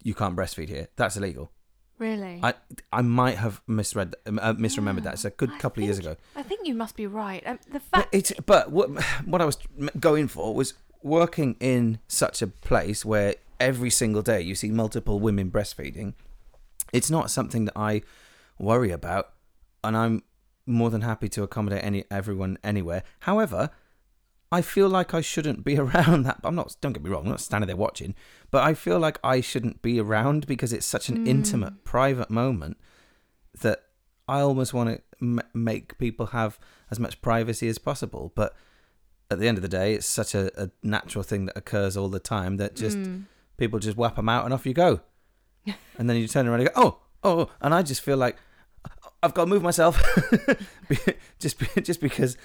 you 0.03 0.15
can't 0.15 0.37
breastfeed 0.37 0.69
here. 0.69 0.89
That's 0.97 1.19
illegal. 1.19 1.53
Really? 1.99 2.41
I 2.43 2.55
I 2.93 3.03
might 3.03 3.37
have 3.39 3.61
misread, 3.67 4.15
uh, 4.27 4.55
misremembered 4.55 5.05
that. 5.05 5.15
It's 5.15 5.25
a 5.25 5.31
good 5.31 5.51
I 5.51 5.59
couple 5.59 5.83
of 5.83 5.87
years 5.87 5.99
ago. 5.99 6.17
I 6.35 6.43
think 6.43 6.67
you 6.67 6.75
must 6.75 6.97
be 6.97 7.07
right. 7.07 7.43
Um, 7.47 7.59
the 7.67 7.81
But 7.81 7.83
fact. 7.83 8.15
it's 8.15 8.33
but 8.47 8.71
what 8.73 8.91
what 9.25 9.41
I 9.41 9.45
was 9.45 9.59
going 10.01 10.29
for 10.29 10.55
was 10.55 10.75
working 11.03 11.57
in 11.61 11.99
such 12.09 12.43
a 12.43 12.47
place 12.47 13.05
where 13.05 13.35
every 13.61 13.91
single 13.91 14.23
day 14.23 14.41
you 14.41 14.55
see 14.55 14.71
multiple 14.71 15.21
women 15.21 15.51
breastfeeding. 15.51 16.15
It's 16.93 17.11
not 17.11 17.31
something 17.31 17.65
that 17.67 17.77
I 17.77 18.03
worry 18.59 18.91
about, 18.91 19.33
and 19.85 19.97
I'm 19.97 20.23
more 20.67 20.91
than 20.91 21.01
happy 21.03 21.29
to 21.29 21.43
accommodate 21.43 21.83
any 21.85 22.05
everyone 22.11 22.59
anywhere. 22.65 23.03
However, 23.21 23.71
I 24.53 24.61
feel 24.61 24.89
like 24.89 25.15
I 25.15 25.23
shouldn't 25.23 25.65
be 25.65 25.79
around 25.85 26.25
that. 26.25 26.39
I'm 26.45 26.55
not. 26.55 26.77
Don't 26.81 26.93
get 26.93 27.03
me 27.03 27.11
wrong. 27.11 27.25
I'm 27.25 27.31
not 27.31 27.41
standing 27.41 27.67
there 27.67 27.77
watching, 27.77 28.15
but 28.51 28.63
I 28.63 28.75
feel 28.75 28.99
like 29.01 29.19
I 29.25 29.41
shouldn't 29.41 29.81
be 29.83 29.99
around 29.99 30.47
because 30.47 30.73
it's 30.73 30.87
such 30.87 31.09
an 31.09 31.25
Mm. 31.25 31.29
intimate, 31.29 31.85
private 31.85 32.31
moment 32.31 32.77
that 33.63 33.85
I 34.29 34.41
almost 34.41 34.73
want 34.75 34.91
to 34.91 35.03
m- 35.21 35.41
make 35.55 35.97
people 35.99 36.27
have 36.27 36.59
as 36.91 37.01
much 37.01 37.21
privacy 37.23 37.67
as 37.69 37.79
possible. 37.79 38.31
But 38.35 38.55
at 39.31 39.39
the 39.39 39.49
end 39.49 39.57
of 39.59 39.63
the 39.63 39.69
day, 39.69 39.95
it's 39.95 40.07
such 40.07 40.35
a, 40.35 40.51
a 40.63 40.71
natural 40.83 41.23
thing 41.25 41.47
that 41.47 41.57
occurs 41.57 41.97
all 41.97 42.09
the 42.09 42.21
time 42.21 42.59
that 42.59 42.77
just 42.77 42.99
Mm. 42.99 43.25
people 43.57 43.79
just 43.79 43.97
whap 43.97 44.17
them 44.17 44.29
out 44.29 44.45
and 44.45 44.53
off 44.55 44.67
you 44.67 44.75
go. 44.75 45.01
and 45.99 46.09
then 46.11 46.17
you 46.19 46.29
turn 46.29 46.47
around 46.47 46.61
and 46.61 46.69
go, 46.69 46.75
oh, 46.77 46.99
oh, 47.25 47.51
and 47.63 47.73
I 47.73 47.83
just 47.83 48.03
feel 48.03 48.17
like 48.19 48.37
I've 49.23 49.33
got 49.35 49.45
to 49.45 49.51
move 49.51 49.63
myself, 49.63 50.03
just 51.39 51.57
just 51.83 52.01
because 52.01 52.37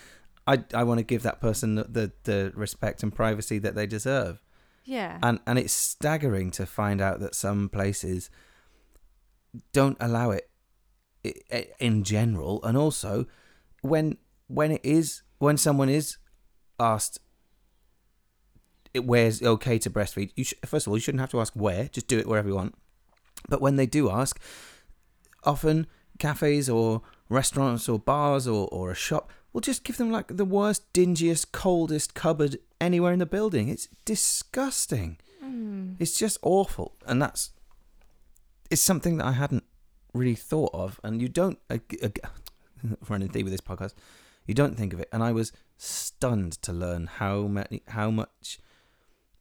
I 0.48 0.64
I 0.74 0.84
want 0.84 1.00
to 1.00 1.04
give 1.04 1.24
that 1.24 1.42
person 1.42 1.76
the, 1.76 1.84
the 1.84 2.12
the 2.24 2.52
respect 2.56 3.04
and 3.04 3.14
privacy 3.14 3.60
that 3.60 3.76
they 3.76 3.86
deserve. 3.86 4.42
Yeah. 4.86 5.20
And 5.22 5.40
and 5.46 5.60
it's 5.60 5.74
staggering 5.74 6.52
to 6.52 6.66
find 6.66 7.02
out 7.02 7.20
that 7.20 7.36
some 7.36 7.70
places 7.70 8.30
don't 9.74 9.98
allow 10.00 10.32
it 10.32 10.50
in 11.80 12.04
general, 12.04 12.64
and 12.64 12.78
also 12.78 13.26
when 13.82 14.18
when 14.48 14.72
it 14.72 14.82
is 14.84 15.24
when 15.40 15.58
someone 15.58 15.90
is 15.90 16.18
asked 16.80 17.20
it 18.94 19.06
where's 19.06 19.44
okay 19.44 19.78
to 19.80 19.90
breastfeed, 19.90 20.32
you 20.36 20.46
sh- 20.46 20.54
first 20.66 20.88
of 20.88 20.92
all 20.92 20.98
you 20.98 21.02
shouldn't 21.02 21.22
have 21.22 21.32
to 21.32 21.42
ask 21.42 21.54
where, 21.54 21.90
just 21.90 22.08
do 22.08 22.18
it 22.18 22.28
wherever 22.28 22.48
you 22.48 22.56
want. 22.56 22.76
But 23.50 23.62
when 23.62 23.76
they 23.76 23.86
do 23.86 24.10
ask, 24.10 24.40
often 25.44 25.88
cafes 26.18 26.70
or 26.70 27.02
restaurants 27.30 27.88
or 27.90 28.00
bars 28.00 28.48
or, 28.48 28.68
or 28.72 28.92
a 28.92 28.96
shop 28.96 29.32
will 29.54 29.62
just 29.62 29.84
give 29.84 29.98
them 29.98 30.12
like 30.12 30.36
the 30.36 30.46
worst, 30.46 30.92
dingiest, 30.94 31.52
coldest 31.52 32.14
cupboard 32.14 32.58
anywhere 32.80 33.14
in 33.14 33.20
the 33.20 33.26
building. 33.26 33.70
It's 33.70 33.88
disgusting. 34.06 35.18
Mm. 35.44 35.96
It's 36.00 36.18
just 36.18 36.38
awful, 36.42 36.96
and 37.06 37.22
that's 37.22 37.52
it's 38.70 38.82
something 38.82 39.18
that 39.18 39.26
I 39.26 39.32
hadn't 39.32 39.64
really 40.14 40.36
thought 40.36 40.72
of. 40.74 41.00
And 41.04 41.22
you 41.22 41.30
don't 41.30 41.60
uh, 41.70 41.78
uh, 42.04 42.10
running 43.10 43.30
theme 43.30 43.46
with 43.46 43.54
this 43.54 43.62
podcast, 43.62 43.94
you 44.46 44.54
don't 44.54 44.76
think 44.76 44.94
of 44.94 45.00
it. 45.00 45.10
And 45.12 45.24
I 45.24 45.32
was 45.32 45.52
stunned 45.78 46.54
to 46.64 46.74
learn 46.74 47.08
how 47.08 47.44
many, 47.48 47.84
how 47.90 48.12
much 48.12 48.60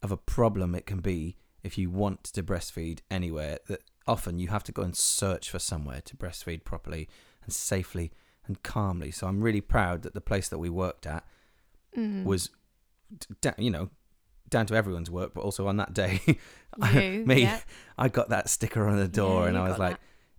of 0.03 0.13
a 0.13 0.17
problem 0.17 0.75
it 0.75 0.87
can 0.87 1.01
be 1.01 1.37
if 1.63 1.79
you 1.79 1.91
want 1.91 2.25
to 2.25 2.43
breastfeed 2.43 3.01
anywhere. 3.11 3.59
That 3.69 3.83
often 4.07 4.39
you 4.39 4.49
have 4.49 4.65
to 4.65 4.73
go 4.73 4.83
and 4.83 4.97
search 4.97 5.51
for 5.51 5.59
somewhere 5.59 6.01
to 6.05 6.17
breastfeed 6.17 6.65
properly 6.65 7.09
and 7.45 7.53
safely 7.53 8.13
and 8.49 8.63
calmly. 8.63 9.11
So 9.11 9.27
I'm 9.27 9.41
really 9.43 9.61
proud 9.61 10.03
that 10.03 10.15
the 10.15 10.21
place 10.21 10.49
that 10.49 10.59
we 10.59 10.69
worked 10.71 11.07
at 11.07 11.25
Mm. 11.97 12.25
was, 12.25 12.51
da- 13.41 13.53
you 13.57 13.71
know, 13.71 13.89
down 14.51 14.67
to 14.67 14.75
everyone's 14.75 15.11
work, 15.11 15.33
but 15.35 15.41
also 15.43 15.67
on 15.67 15.79
that 15.79 15.95
day, 15.95 16.21
me, 16.93 17.43
yeah. 17.43 17.61
I 17.97 18.09
got 18.09 18.29
that 18.29 18.51
sticker 18.51 18.87
on 18.87 18.97
the 18.99 19.09
door, 19.09 19.43
Yeah, 19.45 19.49
and 19.49 19.59
I 19.59 19.69
was 19.69 19.79
like, 19.79 19.97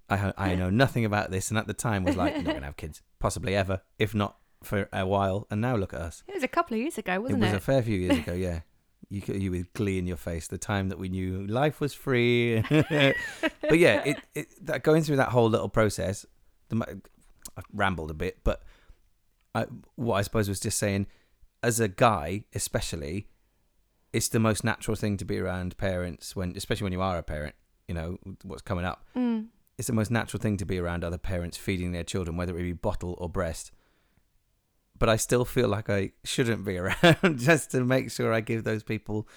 I 0.09 0.33
I 0.37 0.55
know 0.55 0.69
nothing 0.83 1.03
about 1.03 1.31
this, 1.31 1.49
and 1.49 1.57
at 1.57 1.65
the 1.67 1.73
time 1.73 2.03
was 2.03 2.15
like, 2.15 2.35
you're 2.35 2.43
not 2.43 2.53
gonna 2.53 2.65
have 2.71 2.77
kids, 2.77 3.01
possibly 3.19 3.55
ever, 3.55 3.81
if 3.97 4.13
not 4.13 4.37
for 4.63 4.87
a 4.93 5.05
while. 5.05 5.47
And 5.49 5.59
now 5.61 5.75
look 5.75 5.93
at 5.93 6.01
us. 6.01 6.23
It 6.27 6.35
was 6.35 6.43
a 6.43 6.47
couple 6.47 6.75
of 6.75 6.81
years 6.81 6.97
ago, 6.97 7.19
wasn't 7.21 7.43
it 7.43 7.47
it? 7.47 7.53
was 7.53 7.57
a 7.57 7.65
fair 7.65 7.81
few 7.81 7.97
years 7.97 8.19
ago, 8.19 8.33
yeah. 8.33 8.59
You 9.09 9.21
you 9.33 9.51
with 9.51 9.73
glee 9.73 9.97
in 9.97 10.05
your 10.05 10.17
face, 10.17 10.47
the 10.47 10.57
time 10.57 10.89
that 10.89 10.99
we 10.99 11.09
knew 11.09 11.47
life 11.47 11.79
was 11.81 11.93
free. 11.93 12.61
but 12.69 13.79
yeah, 13.79 14.03
it, 14.05 14.17
it 14.35 14.65
that 14.65 14.83
going 14.83 15.01
through 15.03 15.15
that 15.17 15.29
whole 15.29 15.49
little 15.49 15.69
process, 15.69 16.25
the, 16.69 17.01
I 17.57 17.61
rambled 17.73 18.11
a 18.11 18.15
bit, 18.15 18.39
but 18.43 18.63
I, 19.53 19.65
what 19.95 20.15
I 20.15 20.21
suppose 20.21 20.49
was 20.49 20.59
just 20.59 20.77
saying, 20.77 21.07
as 21.63 21.79
a 21.79 21.87
guy, 21.87 22.43
especially, 22.53 23.27
it's 24.13 24.29
the 24.29 24.39
most 24.39 24.63
natural 24.63 24.95
thing 24.95 25.17
to 25.17 25.25
be 25.25 25.39
around 25.39 25.77
parents 25.77 26.35
when, 26.35 26.53
especially 26.55 26.85
when 26.85 26.93
you 26.93 27.01
are 27.01 27.17
a 27.17 27.23
parent. 27.23 27.55
You 27.87 27.95
know 27.95 28.17
what's 28.43 28.61
coming 28.61 28.85
up. 28.85 29.05
Mm. 29.15 29.47
It's 29.77 29.87
the 29.87 29.93
most 29.93 30.11
natural 30.11 30.41
thing 30.41 30.57
to 30.57 30.65
be 30.65 30.77
around 30.77 31.03
other 31.03 31.17
parents 31.17 31.57
feeding 31.57 31.91
their 31.91 32.03
children, 32.03 32.35
whether 32.35 32.57
it 32.57 32.63
be 32.63 32.73
bottle 32.73 33.15
or 33.17 33.29
breast. 33.29 33.71
But 34.97 35.09
I 35.09 35.15
still 35.15 35.45
feel 35.45 35.67
like 35.67 35.89
I 35.89 36.11
shouldn't 36.23 36.65
be 36.65 36.77
around 36.79 37.37
just 37.37 37.71
to 37.71 37.83
make 37.83 38.11
sure 38.11 38.33
I 38.33 38.41
give 38.41 38.63
those 38.63 38.83
people 38.83 39.27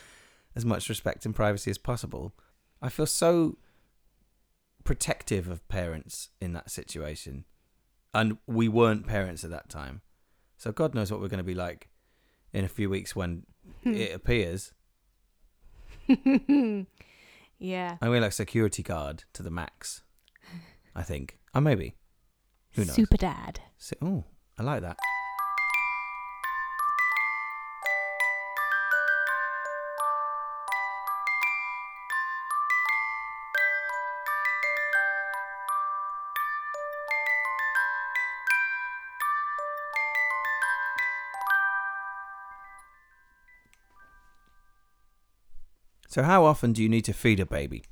as 0.57 0.65
much 0.65 0.89
respect 0.89 1.25
and 1.25 1.35
privacy 1.35 1.71
as 1.71 1.79
possible. 1.79 2.35
I 2.83 2.89
feel 2.89 3.07
so 3.07 3.59
protective 4.85 5.49
of 5.49 5.67
parents 5.69 6.31
in 6.41 6.53
that 6.55 6.71
situation. 6.71 7.45
And 8.13 8.39
we 8.47 8.69
weren't 8.69 9.07
parents 9.07 9.45
at 9.45 9.51
that 9.51 9.69
time. 9.69 10.03
So 10.57 10.73
God 10.73 10.95
knows 10.95 11.11
what 11.13 11.21
we're 11.21 11.29
going 11.29 11.39
to 11.39 11.45
be 11.45 11.55
like 11.55 11.89
in 12.53 12.65
a 12.65 12.69
few 12.69 12.91
weeks 12.91 13.15
when 13.15 13.45
Hmm. 13.85 13.95
it 13.95 14.15
appears. 14.15 14.73
yeah. 17.59 17.97
I 18.01 18.09
mean, 18.09 18.23
like 18.23 18.33
security 18.33 18.83
guard 18.83 19.25
to 19.35 19.43
the 19.43 19.51
max. 19.51 20.03
I 20.95 21.03
think. 21.03 21.39
Or 21.55 21.61
maybe. 21.61 21.95
Who 22.73 22.85
knows? 22.85 22.95
Super 22.95 23.17
dad. 23.17 23.61
So, 23.79 23.95
oh, 24.03 24.25
I 24.59 24.63
like 24.63 24.83
that. 24.83 24.99
So, 46.11 46.25
how 46.25 46.45
often 46.45 46.73
do 46.73 46.83
you 46.83 46.89
need 46.89 47.05
to 47.05 47.13
feed 47.13 47.39
a 47.39 47.47
baby? 47.47 47.85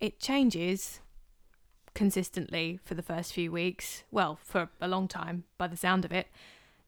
It 0.00 0.18
changes 0.18 0.98
consistently 1.94 2.80
for 2.82 2.94
the 2.94 3.02
first 3.02 3.32
few 3.32 3.52
weeks. 3.52 4.02
Well, 4.10 4.40
for 4.42 4.68
a 4.80 4.88
long 4.88 5.06
time 5.06 5.44
by 5.58 5.68
the 5.68 5.76
sound 5.76 6.04
of 6.04 6.10
it. 6.10 6.26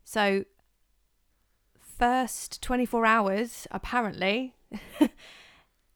So, 0.02 0.46
first 1.78 2.60
24 2.60 3.06
hours, 3.06 3.68
apparently, 3.70 4.56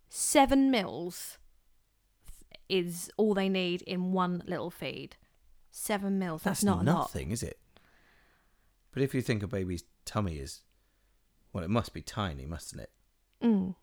seven 0.08 0.70
mils 0.70 1.38
is 2.68 3.10
all 3.16 3.34
they 3.34 3.48
need 3.48 3.82
in 3.82 4.12
one 4.12 4.44
little 4.46 4.70
feed. 4.70 5.16
Seven 5.72 6.20
mils. 6.20 6.42
That's, 6.44 6.62
not 6.62 6.84
nothing, 6.84 7.32
is 7.32 7.42
it? 7.42 7.58
But 8.92 9.02
if 9.02 9.12
you 9.12 9.22
think 9.22 9.42
a 9.42 9.48
baby's 9.48 9.82
tummy 10.04 10.36
is, 10.36 10.60
well, 11.52 11.64
it 11.64 11.70
must 11.70 11.92
be 11.92 12.00
tiny, 12.00 12.46
mustn't 12.46 12.80
it? 12.80 12.92
Mm. 13.42 13.74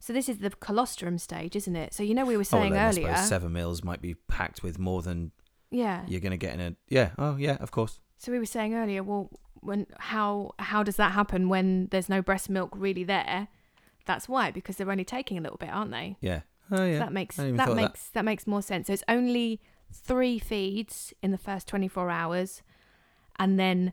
So 0.00 0.12
this 0.12 0.28
is 0.28 0.38
the 0.38 0.50
colostrum 0.50 1.18
stage, 1.18 1.56
isn't 1.56 1.74
it? 1.76 1.92
So 1.94 2.02
you 2.02 2.14
know 2.14 2.24
we 2.24 2.36
were 2.36 2.40
Oh, 2.42 2.44
saying 2.44 2.72
then 2.72 2.84
I 2.84 2.88
earlier. 2.88 3.08
suppose 3.14 3.28
seven 3.28 3.52
mils 3.52 3.82
might 3.82 4.00
be 4.00 4.14
packed 4.14 4.62
with 4.62 4.78
more 4.78 5.02
than 5.02 5.32
yeah. 5.70 6.04
you're 6.06 6.20
going 6.20 6.30
to 6.32 6.36
get 6.36 6.54
in 6.54 6.60
a. 6.60 6.74
Yeah. 6.88 7.10
Oh, 7.18 7.36
yeah. 7.36 7.56
Of 7.60 7.70
course. 7.70 8.00
So 8.16 8.32
we 8.32 8.38
were 8.38 8.46
saying 8.46 8.74
earlier, 8.74 9.02
well, 9.02 9.30
when 9.60 9.86
how 9.98 10.52
how 10.60 10.82
does 10.84 10.96
that 10.96 11.12
happen 11.12 11.48
when 11.48 11.88
there's 11.90 12.08
no 12.08 12.22
breast 12.22 12.48
milk 12.48 12.70
really 12.76 13.04
there? 13.04 13.48
That's 14.06 14.28
why 14.28 14.50
because 14.52 14.76
they're 14.76 14.90
only 14.90 15.04
taking 15.04 15.36
a 15.36 15.40
little 15.40 15.58
bit, 15.58 15.70
aren't 15.70 15.90
they? 15.90 16.16
Yeah. 16.20 16.40
Oh, 16.70 16.76
So 16.76 16.84
yeah. 16.84 16.98
that 17.00 17.12
makes 17.12 17.38
I 17.38 17.42
hadn't 17.42 17.54
even 17.54 17.56
that 17.58 17.68
of 17.70 17.76
that. 17.76 17.82
makes 17.82 18.08
that. 18.10 18.24
makes 18.24 18.46
more 18.46 18.62
sense. 18.62 18.86
So 18.86 18.92
it's 18.92 19.04
only 19.08 19.60
three 19.92 20.38
feeds 20.38 21.12
in 21.22 21.30
the 21.32 21.38
first 21.38 21.66
24 21.66 22.10
hours, 22.10 22.62
And 23.38 23.58
then 23.58 23.92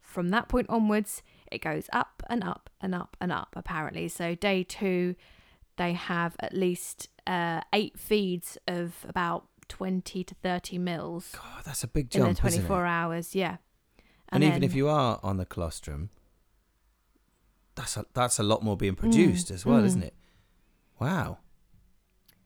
from 0.00 0.28
that 0.30 0.48
point 0.48 0.66
onwards, 0.70 1.22
it 1.52 1.60
goes 1.60 1.88
up 1.92 2.22
and 2.30 2.42
up 2.44 2.70
and 2.80 2.94
up 2.94 3.16
and 3.20 3.30
up, 3.32 3.48
apparently. 3.56 4.08
So, 4.08 4.34
day 4.34 4.62
two, 4.62 5.14
they 5.76 5.92
have 5.92 6.36
at 6.40 6.54
least 6.54 7.08
uh, 7.26 7.60
eight 7.72 7.98
feeds 7.98 8.58
of 8.68 9.04
about 9.08 9.46
20 9.68 10.24
to 10.24 10.34
30 10.34 10.78
mils 10.78 11.32
God, 11.32 11.64
that's 11.64 11.82
a 11.84 11.88
big 11.88 12.10
jump. 12.10 12.28
in 12.28 12.34
the 12.34 12.34
jump, 12.34 12.46
isn't 12.48 12.60
24 12.66 12.84
it? 12.84 12.88
hours. 12.88 13.34
Yeah. 13.34 13.56
And, 14.28 14.42
even 14.42 14.60
then- 14.60 14.62
if 14.62 14.74
you 14.74 14.88
are 14.88 15.20
on 15.22 15.36
the 15.36 15.46
colostrum, 15.46 16.10
that's 17.74 17.96
a, 17.96 18.04
that's 18.14 18.38
a 18.38 18.42
lot 18.42 18.62
more 18.62 18.76
being 18.76 18.94
produced 18.94 19.50
as 19.50 19.66
well, 19.66 19.80
mm. 19.80 19.86
isn't 19.86 20.02
it? 20.02 20.14
Wow. 21.00 21.38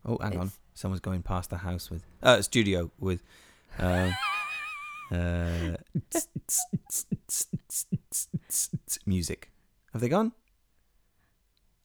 Oh, 0.04 0.18
hang 0.20 0.38
on. 0.38 0.52
Someone's 0.74 1.00
going 1.00 1.22
past 1.22 1.50
the 1.50 1.58
house 1.58 1.90
with 1.90 2.04
uh 2.22 2.40
studio 2.40 2.90
with 2.98 3.22
um 3.78 4.14
uh 5.10 5.76
music. 9.06 9.50
Have 9.92 10.00
they 10.00 10.08
gone? 10.08 10.32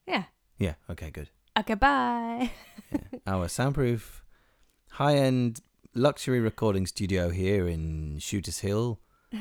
Yeah. 0.07 0.23
Yeah. 0.63 0.75
Okay. 0.89 1.11
Good. 1.11 1.29
Okay, 1.59 1.73
bye. 1.75 2.51
Yeah. 2.91 2.99
Our 3.27 3.47
soundproof, 3.49 4.23
high-end 4.91 5.59
luxury 5.93 6.39
recording 6.39 6.87
studio 6.87 7.29
here 7.31 7.67
in 7.67 8.19
Shooters 8.19 8.59
Hill. 8.59 8.99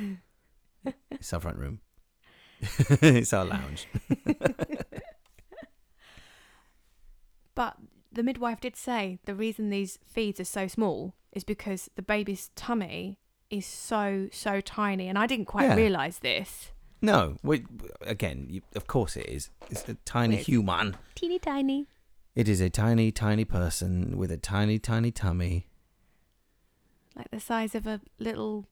It's 1.13 1.33
our 1.33 1.39
front 1.39 1.59
room. 1.59 1.79
it's 2.61 3.33
our 3.33 3.45
lounge. 3.45 3.87
But 7.55 7.77
the 8.11 8.23
midwife 8.23 8.61
did 8.61 8.75
say 8.77 9.19
the 9.27 9.35
reason 9.35 9.69
these 9.71 9.99
feeds 10.07 10.41
are 10.41 10.45
so 10.45 10.67
small 10.67 11.15
is 11.33 11.45
because 11.45 11.91
the 11.97 12.03
baby's 12.03 12.51
tummy 12.57 13.19
is 13.51 13.67
so, 13.67 14.29
so 14.33 14.61
tiny. 14.61 15.07
And 15.09 15.19
I 15.19 15.27
didn't 15.27 15.45
quite 15.47 15.65
Yeah. 15.69 15.77
realise 15.77 16.19
this. 16.19 16.73
No, 17.05 17.37
we, 17.43 17.65
again, 18.03 18.47
you, 18.49 18.63
of 18.77 18.87
course 18.87 19.17
it 19.17 19.27
is. 19.29 19.51
It's 19.71 19.89
a 19.89 19.95
tiny 20.05 20.37
Weird. 20.37 20.47
human. 20.47 20.97
Teeny 21.17 21.39
tiny. 21.41 21.89
It 22.37 22.49
is 22.49 22.61
a 22.61 22.71
tiny, 22.71 23.11
tiny 23.11 23.45
person 23.45 24.17
with 24.17 24.31
a 24.31 24.37
tiny, 24.37 24.79
tiny 24.79 25.11
tummy. 25.11 25.67
Like 27.17 27.31
the 27.31 27.41
size 27.41 27.75
of 27.75 27.87
a 27.87 28.01
little 28.19 28.69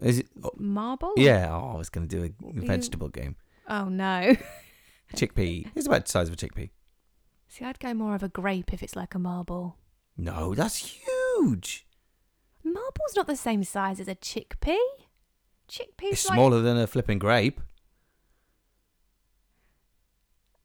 Is 0.00 0.18
it? 0.18 0.26
oh, 0.42 0.50
marble? 0.56 1.14
yeah. 1.16 1.48
Oh, 1.50 1.72
I 1.74 1.78
was 1.78 1.88
going 1.88 2.06
to 2.08 2.16
do 2.16 2.24
a 2.24 2.60
vegetable 2.66 3.08
game. 3.08 3.36
Oh, 3.68 3.84
no. 3.88 4.36
Chickpea. 5.14 5.68
It's 5.74 5.86
about 5.86 6.04
the 6.06 6.10
size 6.10 6.28
of 6.28 6.34
a 6.34 6.36
chickpea. 6.36 6.70
See, 7.48 7.64
I'd 7.64 7.80
go 7.80 7.94
more 7.94 8.14
of 8.14 8.22
a 8.22 8.28
grape 8.28 8.72
if 8.72 8.82
it's 8.82 8.94
like 8.94 9.14
a 9.14 9.18
marble. 9.18 9.76
No, 10.16 10.54
that's 10.54 10.76
huge. 10.76 11.86
Marble's 12.62 13.16
not 13.16 13.26
the 13.26 13.36
same 13.36 13.64
size 13.64 13.98
as 14.00 14.06
a 14.08 14.14
chickpea. 14.14 14.76
Chickpea's 15.70 16.12
It's 16.12 16.28
like 16.28 16.36
smaller 16.36 16.60
than 16.60 16.76
a 16.76 16.86
flipping 16.86 17.18
grape. 17.18 17.60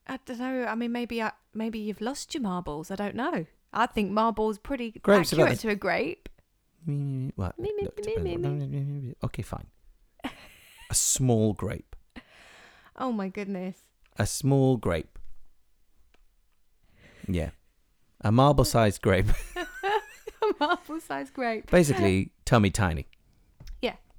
I 0.08 0.20
don't 0.26 0.40
know. 0.40 0.66
I 0.66 0.76
mean, 0.76 0.92
maybe 0.92 1.22
I, 1.22 1.32
maybe 1.54 1.80
you've 1.80 2.02
lost 2.02 2.34
your 2.34 2.42
marbles. 2.44 2.92
I 2.92 2.96
don't 2.96 3.16
know. 3.16 3.46
I 3.74 3.86
think 3.88 4.12
marbles 4.12 4.58
pretty 4.58 4.92
Grapes 4.92 5.34
accurate 5.34 5.52
the- 5.54 5.58
to 5.64 5.70
a 5.70 5.76
grape. 5.76 6.30
What? 6.86 7.58
Me, 7.58 7.72
me, 7.76 7.88
me, 8.20 8.38
me, 8.38 9.16
Okay, 9.24 9.42
fine. 9.42 9.66
A 10.24 10.94
small 10.94 11.54
grape. 11.54 11.96
Oh 12.96 13.12
my 13.12 13.28
goodness. 13.28 13.78
A 14.18 14.28
small 14.28 14.78
grape. 14.78 15.18
Yeah. 17.28 17.50
A 18.22 18.32
marble 18.32 18.66
sized 18.66 19.02
grape. 19.02 19.26
a 19.56 20.54
marble-sized 20.60 21.34
grape. 21.34 21.70
Basically, 21.72 22.32
tummy 22.46 22.70
tiny. 22.70 23.08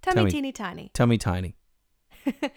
Yeah, 0.07 0.13
tummy 0.13 0.21
Tummy. 0.23 0.31
teeny 0.31 0.53
tiny. 0.53 0.91
Tummy 0.95 1.19
tiny. 1.19 1.57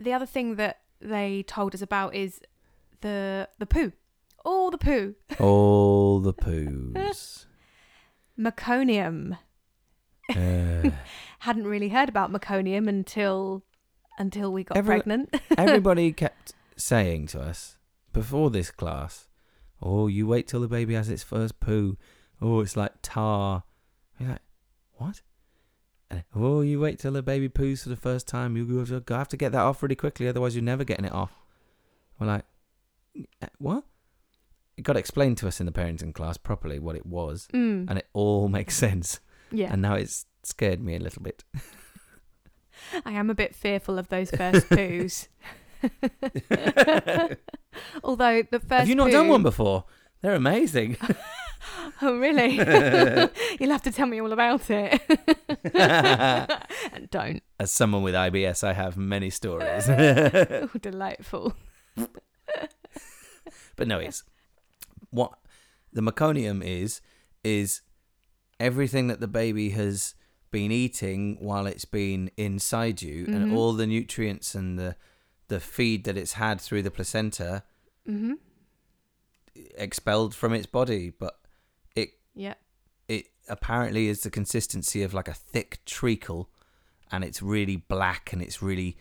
The 0.00 0.12
other 0.12 0.26
thing 0.26 0.54
that 0.56 0.78
they 1.00 1.42
told 1.42 1.74
us 1.74 1.82
about 1.82 2.14
is 2.14 2.40
the 3.00 3.48
the 3.58 3.66
poo. 3.66 3.92
All 4.44 4.70
the 4.70 4.78
poo. 4.78 5.16
All 5.40 6.20
the 6.20 6.32
poos. 6.32 7.46
Meconium. 8.38 9.38
Uh, 10.30 10.90
Hadn't 11.40 11.66
really 11.66 11.88
heard 11.88 12.08
about 12.08 12.30
meconium 12.32 12.86
until 12.88 13.64
until 14.18 14.52
we 14.52 14.62
got 14.62 14.76
Every- 14.76 14.96
pregnant. 14.96 15.34
everybody 15.56 16.12
kept 16.12 16.52
saying 16.76 17.26
to 17.28 17.40
us 17.40 17.76
before 18.12 18.50
this 18.50 18.70
class, 18.70 19.26
"Oh, 19.82 20.06
you 20.06 20.26
wait 20.28 20.46
till 20.46 20.60
the 20.60 20.68
baby 20.68 20.94
has 20.94 21.08
its 21.08 21.22
first 21.22 21.58
poo. 21.60 21.96
Oh, 22.40 22.60
it's 22.60 22.76
like 22.76 22.92
tar." 23.02 23.64
We're 24.20 24.28
like, 24.30 24.42
"What?" 24.94 25.22
And, 26.10 26.24
oh, 26.34 26.62
you 26.62 26.80
wait 26.80 26.98
till 26.98 27.12
the 27.12 27.22
baby 27.22 27.48
poos 27.48 27.82
for 27.82 27.90
the 27.90 27.96
first 27.96 28.26
time. 28.26 28.56
You 28.56 28.78
have 28.78 29.04
to- 29.04 29.14
have 29.14 29.28
to 29.28 29.36
get 29.36 29.52
that 29.52 29.60
off 29.60 29.82
really 29.82 29.94
quickly, 29.96 30.26
otherwise 30.28 30.54
you're 30.54 30.64
never 30.64 30.84
getting 30.84 31.04
it 31.04 31.12
off. 31.12 31.32
We're 32.18 32.26
like, 32.28 32.44
"Eh, 33.42 33.46
"What?" 33.58 33.84
It 34.76 34.82
got 34.84 34.96
explained 34.96 35.36
to 35.38 35.48
us 35.48 35.60
in 35.60 35.66
the 35.66 35.72
parenting 35.72 36.14
class 36.14 36.36
properly 36.38 36.78
what 36.78 36.96
it 36.96 37.04
was, 37.04 37.46
Mm, 37.52 37.86
and 37.90 37.98
it 37.98 38.08
all 38.12 38.48
makes 38.48 38.74
sense. 38.76 39.20
yeah, 39.50 39.72
And 39.72 39.82
now 39.82 39.94
it's 39.94 40.24
scared 40.44 40.80
me 40.80 40.94
a 40.96 40.98
little 41.00 41.22
bit. 41.22 41.44
I 43.04 43.12
am 43.12 43.28
a 43.28 43.34
bit 43.34 43.54
fearful 43.54 43.98
of 43.98 44.08
those 44.08 44.30
first 44.30 44.68
poos. 44.68 45.28
Although 48.04 48.42
the 48.42 48.60
first 48.60 48.70
have 48.80 48.88
you 48.88 48.94
not 48.94 49.06
poo- 49.06 49.12
done 49.12 49.28
one 49.28 49.42
before? 49.42 49.84
They're 50.22 50.34
amazing. 50.34 50.96
Oh, 52.02 52.16
really? 52.18 52.54
You'll 53.60 53.70
have 53.72 53.82
to 53.82 53.90
tell 53.92 54.06
me 54.06 54.20
all 54.20 54.32
about 54.32 54.70
it. 54.70 55.00
and 56.92 57.10
don't. 57.10 57.42
As 57.58 57.72
someone 57.72 58.02
with 58.02 58.14
IBS, 58.14 58.62
I 58.62 58.72
have 58.72 58.96
many 58.96 59.30
stories. 59.30 59.88
Oh, 59.88 60.68
delightful. 60.80 61.54
but 63.76 63.88
no, 63.88 63.98
it's 63.98 64.22
what 65.10 65.32
the 65.92 66.00
meconium 66.02 66.62
is 66.64 67.00
is 67.42 67.80
everything 68.60 69.08
that 69.08 69.20
the 69.20 69.28
baby 69.28 69.70
has 69.70 70.14
been 70.50 70.70
eating 70.70 71.36
while 71.40 71.66
it's 71.66 71.84
been 71.84 72.30
inside 72.36 73.02
you, 73.02 73.26
Mhm. 73.26 73.34
and 73.34 73.52
all 73.52 73.72
the 73.72 73.86
nutrients 73.86 74.54
and 74.54 74.78
the 74.78 74.96
the 75.48 75.60
feed 75.60 76.04
that 76.04 76.16
it's 76.16 76.34
had 76.34 76.60
through 76.60 76.82
the 76.82 76.90
placenta 76.90 77.62
hmm 78.06 78.34
expelled 79.76 80.34
from 80.34 80.52
its 80.52 80.66
body, 80.66 81.10
but 81.10 81.40
Yeah. 82.38 82.54
it 83.08 83.26
apparently 83.48 84.08
is 84.08 84.22
the 84.22 84.30
consistency 84.30 85.02
of 85.02 85.12
like 85.14 85.28
a 85.28 85.34
thick 85.34 85.78
treacle 85.86 86.48
and 87.10 87.24
it's 87.24 87.40
really 87.42 87.76
black 87.76 88.32
and 88.32 88.40
it's 88.42 88.62
really 88.62 88.96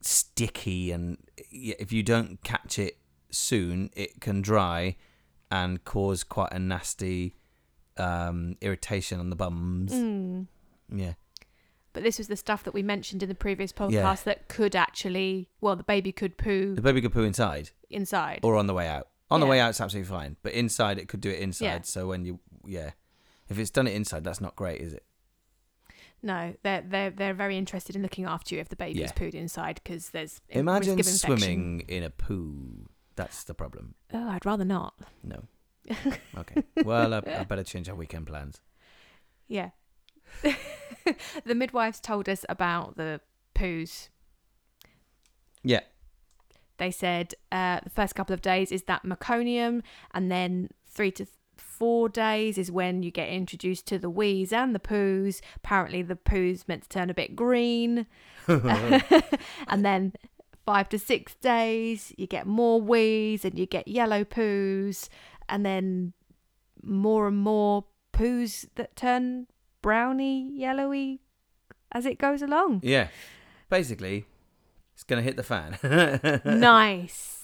sticky 0.00 0.90
and 0.92 1.18
if 1.50 1.92
you 1.92 2.02
don't 2.02 2.42
catch 2.44 2.78
it 2.78 2.98
soon 3.30 3.90
it 3.94 4.20
can 4.20 4.42
dry 4.42 4.96
and 5.50 5.82
cause 5.84 6.22
quite 6.24 6.52
a 6.52 6.58
nasty 6.58 7.34
um 7.96 8.56
irritation 8.60 9.18
on 9.20 9.30
the 9.30 9.36
bums 9.36 9.92
Mm. 9.92 10.46
yeah 10.94 11.14
But 11.92 12.02
this 12.02 12.18
was 12.18 12.28
the 12.28 12.36
stuff 12.36 12.64
that 12.64 12.74
we 12.74 12.82
mentioned 12.82 13.22
in 13.22 13.28
the 13.28 13.34
previous 13.34 13.72
podcast 13.72 14.24
that 14.24 14.48
could 14.48 14.74
actually, 14.74 15.48
well, 15.60 15.76
the 15.76 15.84
baby 15.84 16.12
could 16.12 16.36
poo 16.36 16.74
the 16.74 16.82
baby 16.82 17.00
could 17.00 17.12
poo 17.12 17.22
inside 17.24 17.70
inside. 17.90 18.40
or 18.42 18.56
on 18.56 18.66
the 18.66 18.74
way 18.74 18.88
out 18.88 19.08
on 19.30 19.40
the 19.40 19.46
way 19.46 19.58
out 19.58 19.70
it's 19.70 19.80
absolutely 19.80 20.08
fine 20.10 20.36
but 20.42 20.52
inside 20.52 20.98
it 20.98 21.08
could 21.08 21.20
do 21.20 21.30
it 21.30 21.38
inside 21.40 21.64
Yeah. 21.66 21.80
so 21.82 22.06
when 22.08 22.24
you 22.24 22.38
yeah 22.66 22.90
if 23.48 23.58
it's 23.58 23.70
done 23.70 23.86
it 23.86 23.94
inside 23.94 24.24
that's 24.24 24.40
not 24.40 24.54
great 24.56 24.80
is 24.80 24.92
it 24.94 25.04
No, 26.22 26.54
they're 26.62 26.80
they're 26.82 27.10
they're 27.10 27.34
very 27.34 27.56
interested 27.58 27.94
in 27.96 28.02
looking 28.02 28.24
after 28.24 28.54
you 28.54 28.60
if 28.60 28.68
the 28.70 28.76
baby's 28.76 29.00
Yeah. 29.00 29.12
pooed 29.12 29.34
inside 29.34 29.80
because 29.82 30.10
there's 30.10 30.40
imagine 30.48 30.96
risk 30.96 31.24
of 31.24 31.30
infection. 31.30 31.38
swimming 31.38 31.80
in 31.88 32.02
a 32.02 32.10
poo 32.10 32.88
that's 33.16 33.44
the 33.44 33.54
problem 33.54 33.94
Oh, 34.12 34.28
I'd 34.28 34.46
rather 34.46 34.64
not. 34.64 34.94
No. 35.22 35.44
Okay. 36.38 36.62
Well, 36.82 37.12
I, 37.14 37.18
I 37.18 37.44
better 37.44 37.62
change 37.62 37.88
our 37.90 37.94
weekend 37.94 38.26
plans. 38.26 38.60
Yeah. 39.48 39.70
the 41.44 41.54
midwives 41.54 42.00
told 42.00 42.28
us 42.28 42.44
about 42.48 42.96
the 42.96 43.20
poos. 43.54 44.08
Yeah. 45.62 45.80
They 46.78 46.90
said 46.90 47.34
uh, 47.52 47.80
the 47.84 47.90
first 47.90 48.14
couple 48.14 48.34
of 48.34 48.40
days 48.42 48.72
is 48.72 48.84
that 48.84 49.04
meconium, 49.04 49.82
and 50.12 50.30
then 50.30 50.70
three 50.88 51.12
to 51.12 51.26
four 51.78 52.08
days 52.08 52.58
is 52.58 52.70
when 52.70 53.02
you 53.02 53.10
get 53.10 53.28
introduced 53.28 53.86
to 53.86 53.98
the 53.98 54.10
wees 54.10 54.52
and 54.52 54.74
the 54.74 54.78
poos. 54.78 55.40
Apparently, 55.56 56.02
the 56.02 56.16
poos 56.16 56.66
meant 56.68 56.82
to 56.82 56.88
turn 56.88 57.10
a 57.10 57.14
bit 57.14 57.34
green. 57.36 58.06
and 58.48 59.84
then 59.84 60.12
five 60.64 60.88
to 60.90 60.98
six 60.98 61.34
days, 61.36 62.12
you 62.16 62.26
get 62.26 62.46
more 62.46 62.80
wees 62.80 63.44
and 63.44 63.58
you 63.58 63.66
get 63.66 63.88
yellow 63.88 64.24
poos, 64.24 65.08
and 65.48 65.64
then 65.64 66.12
more 66.82 67.26
and 67.26 67.38
more 67.38 67.84
poos 68.12 68.66
that 68.76 68.96
turn 68.96 69.46
browny, 69.82 70.50
yellowy 70.54 71.20
as 71.92 72.06
it 72.06 72.18
goes 72.18 72.42
along. 72.42 72.80
yeah. 72.82 73.08
Basically, 73.70 74.26
it's 74.92 75.04
going 75.04 75.20
to 75.20 75.24
hit 75.24 75.36
the 75.36 75.42
fan. 75.42 75.78
nice. 76.44 77.43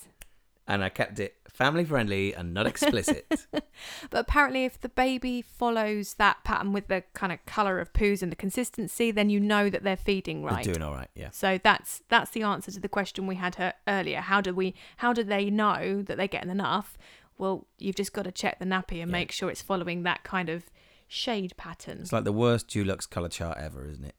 And 0.71 0.85
I 0.85 0.89
kept 0.89 1.19
it 1.21 1.37
family 1.49 1.85
friendly 1.85 2.33
and 2.35 2.55
not 2.55 2.67
explicit. 2.67 3.27
But 4.11 4.21
apparently, 4.21 4.65
if 4.67 4.81
the 4.81 4.89
baby 4.91 5.41
follows 5.43 6.15
that 6.15 6.45
pattern 6.45 6.73
with 6.73 6.89
the 6.89 7.03
kind 7.15 7.33
of 7.33 7.45
color 7.47 7.79
of 7.81 7.93
poos 7.93 8.23
and 8.23 8.31
the 8.31 8.37
consistency, 8.37 9.11
then 9.11 9.31
you 9.31 9.41
know 9.41 9.71
that 9.71 9.83
they're 9.85 9.97
feeding 9.97 10.43
right. 10.45 10.65
They're 10.65 10.75
doing 10.75 10.83
all 10.87 10.95
right, 10.95 11.09
yeah. 11.15 11.31
So 11.33 11.59
that's 11.63 12.03
that's 12.09 12.31
the 12.33 12.43
answer 12.43 12.71
to 12.73 12.81
the 12.81 12.89
question 12.89 13.27
we 13.27 13.37
had 13.37 13.55
her 13.57 13.73
earlier. 13.89 14.21
How 14.21 14.41
do 14.41 14.53
we 14.55 14.75
how 14.99 15.13
do 15.13 15.23
they 15.25 15.49
know 15.51 16.03
that 16.03 16.17
they're 16.19 16.27
getting 16.29 16.51
enough? 16.51 16.99
Well, 17.39 17.67
you've 17.79 17.97
just 17.97 18.13
got 18.13 18.25
to 18.25 18.33
check 18.33 18.59
the 18.59 18.67
nappy 18.67 19.01
and 19.01 19.11
Yeah. 19.11 19.19
make 19.21 19.33
sure 19.33 19.51
it's 19.51 19.63
following 19.63 20.03
that 20.03 20.25
kind 20.25 20.49
of 20.51 20.65
shade 21.09 21.55
pattern. 21.57 21.99
It's 22.03 22.13
like 22.13 22.25
the 22.25 22.33
worst 22.33 22.69
Dulux 22.69 23.09
color 23.09 23.29
chart 23.31 23.57
ever, 23.59 23.87
isn't 23.87 24.05
it? 24.05 24.15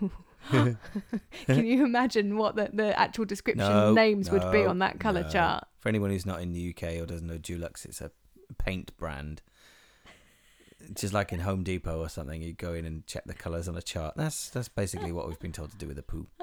Can 0.50 1.66
you 1.66 1.84
imagine 1.84 2.36
what 2.36 2.56
the, 2.56 2.70
the 2.72 2.98
actual 2.98 3.24
description 3.24 3.68
No, 3.68 3.92
names 3.92 4.30
would 4.30 4.50
be 4.50 4.64
on 4.64 4.78
that 4.78 4.98
color 5.00 5.22
no. 5.22 5.28
chart? 5.28 5.64
For 5.78 5.88
anyone 5.88 6.10
who's 6.10 6.26
not 6.26 6.40
in 6.40 6.52
the 6.52 6.74
UK 6.74 7.00
or 7.00 7.06
doesn't 7.06 7.26
know 7.26 7.38
Dulux, 7.38 7.84
it's 7.84 8.00
a 8.00 8.10
paint 8.58 8.96
brand. 8.96 9.42
Just 10.94 11.12
like 11.12 11.32
in 11.32 11.40
Home 11.40 11.62
Depot 11.62 12.00
or 12.00 12.08
something, 12.08 12.42
you 12.42 12.54
go 12.54 12.72
in 12.72 12.84
and 12.84 13.06
check 13.06 13.24
the 13.26 13.34
colours 13.34 13.68
on 13.68 13.76
a 13.76 13.82
chart. 13.82 14.14
That's 14.16 14.48
that's 14.48 14.68
basically 14.68 15.12
what 15.12 15.28
we've 15.28 15.38
been 15.38 15.52
told 15.52 15.70
to 15.72 15.76
do 15.76 15.86
with 15.86 15.96
the 15.96 16.02
poo 16.02 16.26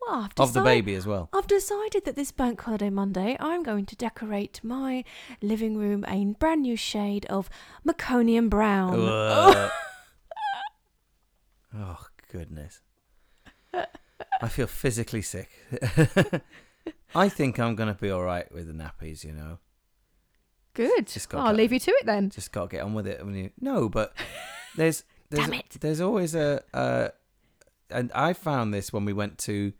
Well, 0.00 0.22
I've 0.22 0.32
of 0.38 0.52
the 0.54 0.62
baby 0.62 0.94
as 0.94 1.06
well. 1.06 1.28
I've 1.32 1.46
decided 1.46 2.04
that 2.04 2.16
this 2.16 2.32
bank 2.32 2.60
holiday 2.62 2.88
Monday, 2.90 3.36
I'm 3.38 3.62
going 3.62 3.84
to 3.86 3.96
decorate 3.96 4.60
my 4.64 5.04
living 5.42 5.76
room 5.76 6.04
a 6.08 6.24
brand 6.38 6.62
new 6.62 6.76
shade 6.76 7.26
of 7.26 7.50
meconium 7.86 8.48
brown. 8.48 9.70
Oh 11.72 12.04
goodness, 12.30 12.80
I 13.74 14.48
feel 14.48 14.66
physically 14.66 15.22
sick. 15.22 15.50
I 17.14 17.28
think 17.28 17.58
I'm 17.58 17.74
gonna 17.74 17.94
be 17.94 18.10
all 18.10 18.22
right 18.22 18.50
with 18.52 18.66
the 18.66 18.72
nappies. 18.72 19.24
You 19.24 19.32
know, 19.32 19.58
Good. 20.74 21.06
Just 21.06 21.28
got 21.28 21.38
Well, 21.38 21.46
I'll 21.48 21.54
leave 21.54 21.72
you 21.72 21.80
to 21.80 21.90
it 21.90 22.06
then. 22.06 22.30
just 22.30 22.52
gotta 22.52 22.68
get 22.68 22.82
on 22.82 22.94
with 22.94 23.06
it. 23.06 23.18
I 23.20 23.24
mean, 23.24 23.50
no, 23.60 23.88
but 23.88 24.14
there's 24.76 25.04
there's 25.30 25.46
Damn 25.46 25.54
it. 25.54 25.76
there's 25.80 26.00
always 26.00 26.34
a 26.34 26.62
uh, 26.72 27.08
and 27.90 28.10
I 28.14 28.32
found 28.32 28.72
this 28.72 28.92
when 28.92 29.04
we 29.04 29.12
went 29.12 29.38
to 29.38 29.72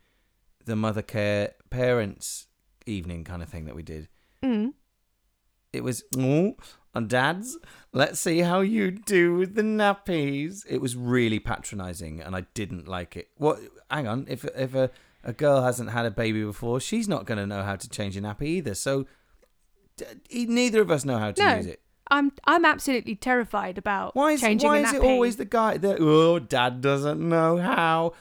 the 0.64 0.74
Mothercare 0.74 1.52
parents 1.70 2.46
evening 2.86 3.24
kind 3.24 3.42
of 3.42 3.48
thing 3.48 3.66
that 3.66 3.76
we 3.76 3.82
did. 3.82 4.08
Mm. 4.42 4.74
It 5.72 5.84
was 5.84 6.02
oh, 6.18 6.54
and 6.94 7.09
dads, 7.09 7.57
let's 7.92 8.18
see 8.20 8.40
how 8.40 8.61
you 8.61 8.90
do 8.90 9.37
with 9.37 9.55
the 9.55 9.62
nappies. 9.62 10.64
It 10.68 10.81
was 10.81 10.96
really 10.96 11.38
patronising, 11.38 12.20
and 12.20 12.35
I 12.35 12.46
didn't 12.55 12.88
like 12.88 13.16
it. 13.16 13.29
What? 13.37 13.59
Hang 13.90 14.07
on, 14.09 14.26
if 14.29 14.44
if 14.44 14.74
a 14.74 14.90
a 15.22 15.33
girl 15.33 15.62
hasn't 15.62 15.90
had 15.90 16.07
a 16.07 16.11
baby 16.11 16.42
before, 16.44 16.81
she's 16.81 17.07
not 17.09 17.26
going 17.26 17.38
to 17.38 17.46
know 17.46 17.62
how 17.62 17.76
to 17.76 17.88
change 17.88 18.16
a 18.16 18.20
nappy 18.22 18.44
either. 18.44 18.74
So 18.74 19.07
d- 19.96 20.46
neither 20.46 20.81
of 20.81 20.90
us 20.90 21.05
know 21.05 21.18
how 21.18 21.31
to 21.33 21.42
No. 21.42 21.57
use 21.57 21.66
it. 21.66 21.81
I'm 22.11 22.33
I'm 22.44 22.64
absolutely 22.64 23.14
terrified 23.14 23.79
about 23.79 24.16
Why 24.16 24.33
is 24.33 24.40
changing 24.40 24.68
why 24.68 24.79
a 24.79 24.83
is 24.83 24.92
it 24.94 25.03
always 25.03 25.37
the 25.37 25.44
guy 25.44 25.76
that 25.76 25.98
oh 26.00 26.38
dad 26.40 26.81
doesn't 26.81 27.20
know 27.20 27.59
how? 27.59 28.14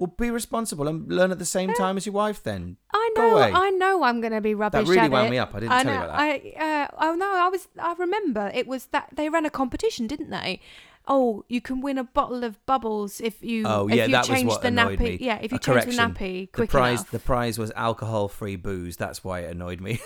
Well, 0.00 0.14
be 0.18 0.30
responsible 0.30 0.88
and 0.88 1.06
learn 1.12 1.30
at 1.30 1.38
the 1.38 1.44
same 1.44 1.72
time 1.74 1.96
as 1.98 2.06
your 2.06 2.14
wife. 2.14 2.42
Then 2.42 2.78
I 2.92 3.10
Go 3.14 3.22
know, 3.30 3.36
away. 3.36 3.52
I 3.54 3.70
know, 3.70 4.02
I'm 4.02 4.20
going 4.20 4.32
to 4.32 4.40
be 4.40 4.54
rubbish. 4.54 4.86
that 4.86 4.90
really 4.90 5.02
at 5.02 5.10
wound 5.10 5.28
it. 5.28 5.30
me 5.30 5.38
up. 5.38 5.54
I 5.54 5.60
didn't 5.60 5.72
I 5.72 5.82
tell 5.82 5.92
know. 5.92 5.98
you 6.00 6.04
about 6.06 6.18
that. 6.18 6.58
I 6.58 6.82
uh, 6.84 6.88
oh 7.10 7.14
no, 7.14 7.32
I 7.36 7.48
was. 7.48 7.68
I 7.78 7.92
remember 7.98 8.50
it 8.54 8.66
was 8.66 8.86
that 8.86 9.10
they 9.14 9.28
ran 9.28 9.44
a 9.46 9.50
competition, 9.50 10.06
didn't 10.08 10.30
they? 10.30 10.60
Oh, 11.06 11.44
you 11.48 11.60
can 11.60 11.80
win 11.80 11.98
a 11.98 12.04
bottle 12.04 12.44
of 12.44 12.64
bubbles 12.66 13.20
if 13.20 13.42
you. 13.42 13.64
Oh, 13.66 13.88
if 13.88 13.94
yeah, 13.94 14.06
you 14.06 14.12
that 14.12 14.20
was 14.20 14.28
change 14.28 14.48
what 14.48 14.62
the 14.62 14.68
annoyed 14.68 14.98
nappy. 14.98 15.02
me. 15.02 15.18
Yeah, 15.20 15.38
if 15.42 15.52
you 15.52 15.56
A 15.56 15.58
change 15.58 15.84
the 15.84 15.96
correction. 15.96 16.14
nappy 16.14 16.52
the 16.52 16.66
prize 16.66 17.00
enough. 17.00 17.10
the 17.10 17.18
prize 17.18 17.58
was 17.58 17.70
alcohol 17.76 18.28
free 18.28 18.56
booze. 18.56 18.96
That's 18.96 19.22
why 19.22 19.40
it 19.40 19.50
annoyed 19.50 19.80
me. 19.80 20.00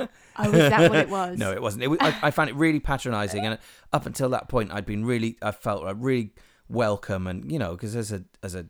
Oh, 0.00 0.04
is 0.52 0.70
that 0.70 0.88
what 0.90 0.98
it 0.98 1.08
was? 1.18 1.38
no, 1.38 1.52
it 1.52 1.60
wasn't. 1.60 1.82
It 1.82 1.88
was, 1.88 1.98
I, 2.00 2.16
I 2.22 2.30
found 2.30 2.50
it 2.50 2.56
really 2.56 2.78
patronising, 2.80 3.44
and 3.44 3.58
up 3.92 4.06
until 4.06 4.28
that 4.30 4.48
point, 4.48 4.72
I'd 4.72 4.86
been 4.86 5.04
really, 5.04 5.36
I 5.42 5.50
felt 5.50 5.84
uh, 5.84 5.94
really 5.96 6.32
welcome, 6.68 7.26
and 7.26 7.50
you 7.50 7.58
know, 7.58 7.72
because 7.72 7.96
as 7.96 8.12
a 8.12 8.22
as 8.42 8.54
a, 8.54 8.66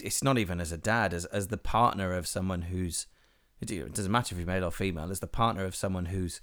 it's 0.00 0.22
not 0.22 0.38
even 0.38 0.60
as 0.60 0.72
a 0.72 0.78
dad, 0.78 1.12
as 1.12 1.24
as 1.26 1.48
the 1.48 1.58
partner 1.58 2.12
of 2.12 2.26
someone 2.26 2.62
who's, 2.62 3.06
it 3.60 3.94
doesn't 3.94 4.12
matter 4.12 4.34
if 4.34 4.38
you're 4.38 4.46
male 4.46 4.64
or 4.64 4.70
female, 4.70 5.10
as 5.10 5.20
the 5.20 5.26
partner 5.26 5.64
of 5.64 5.74
someone 5.74 6.06
who's 6.06 6.40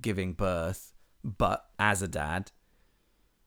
giving 0.00 0.32
birth, 0.32 0.92
but 1.24 1.66
as 1.78 2.02
a 2.02 2.08
dad. 2.08 2.52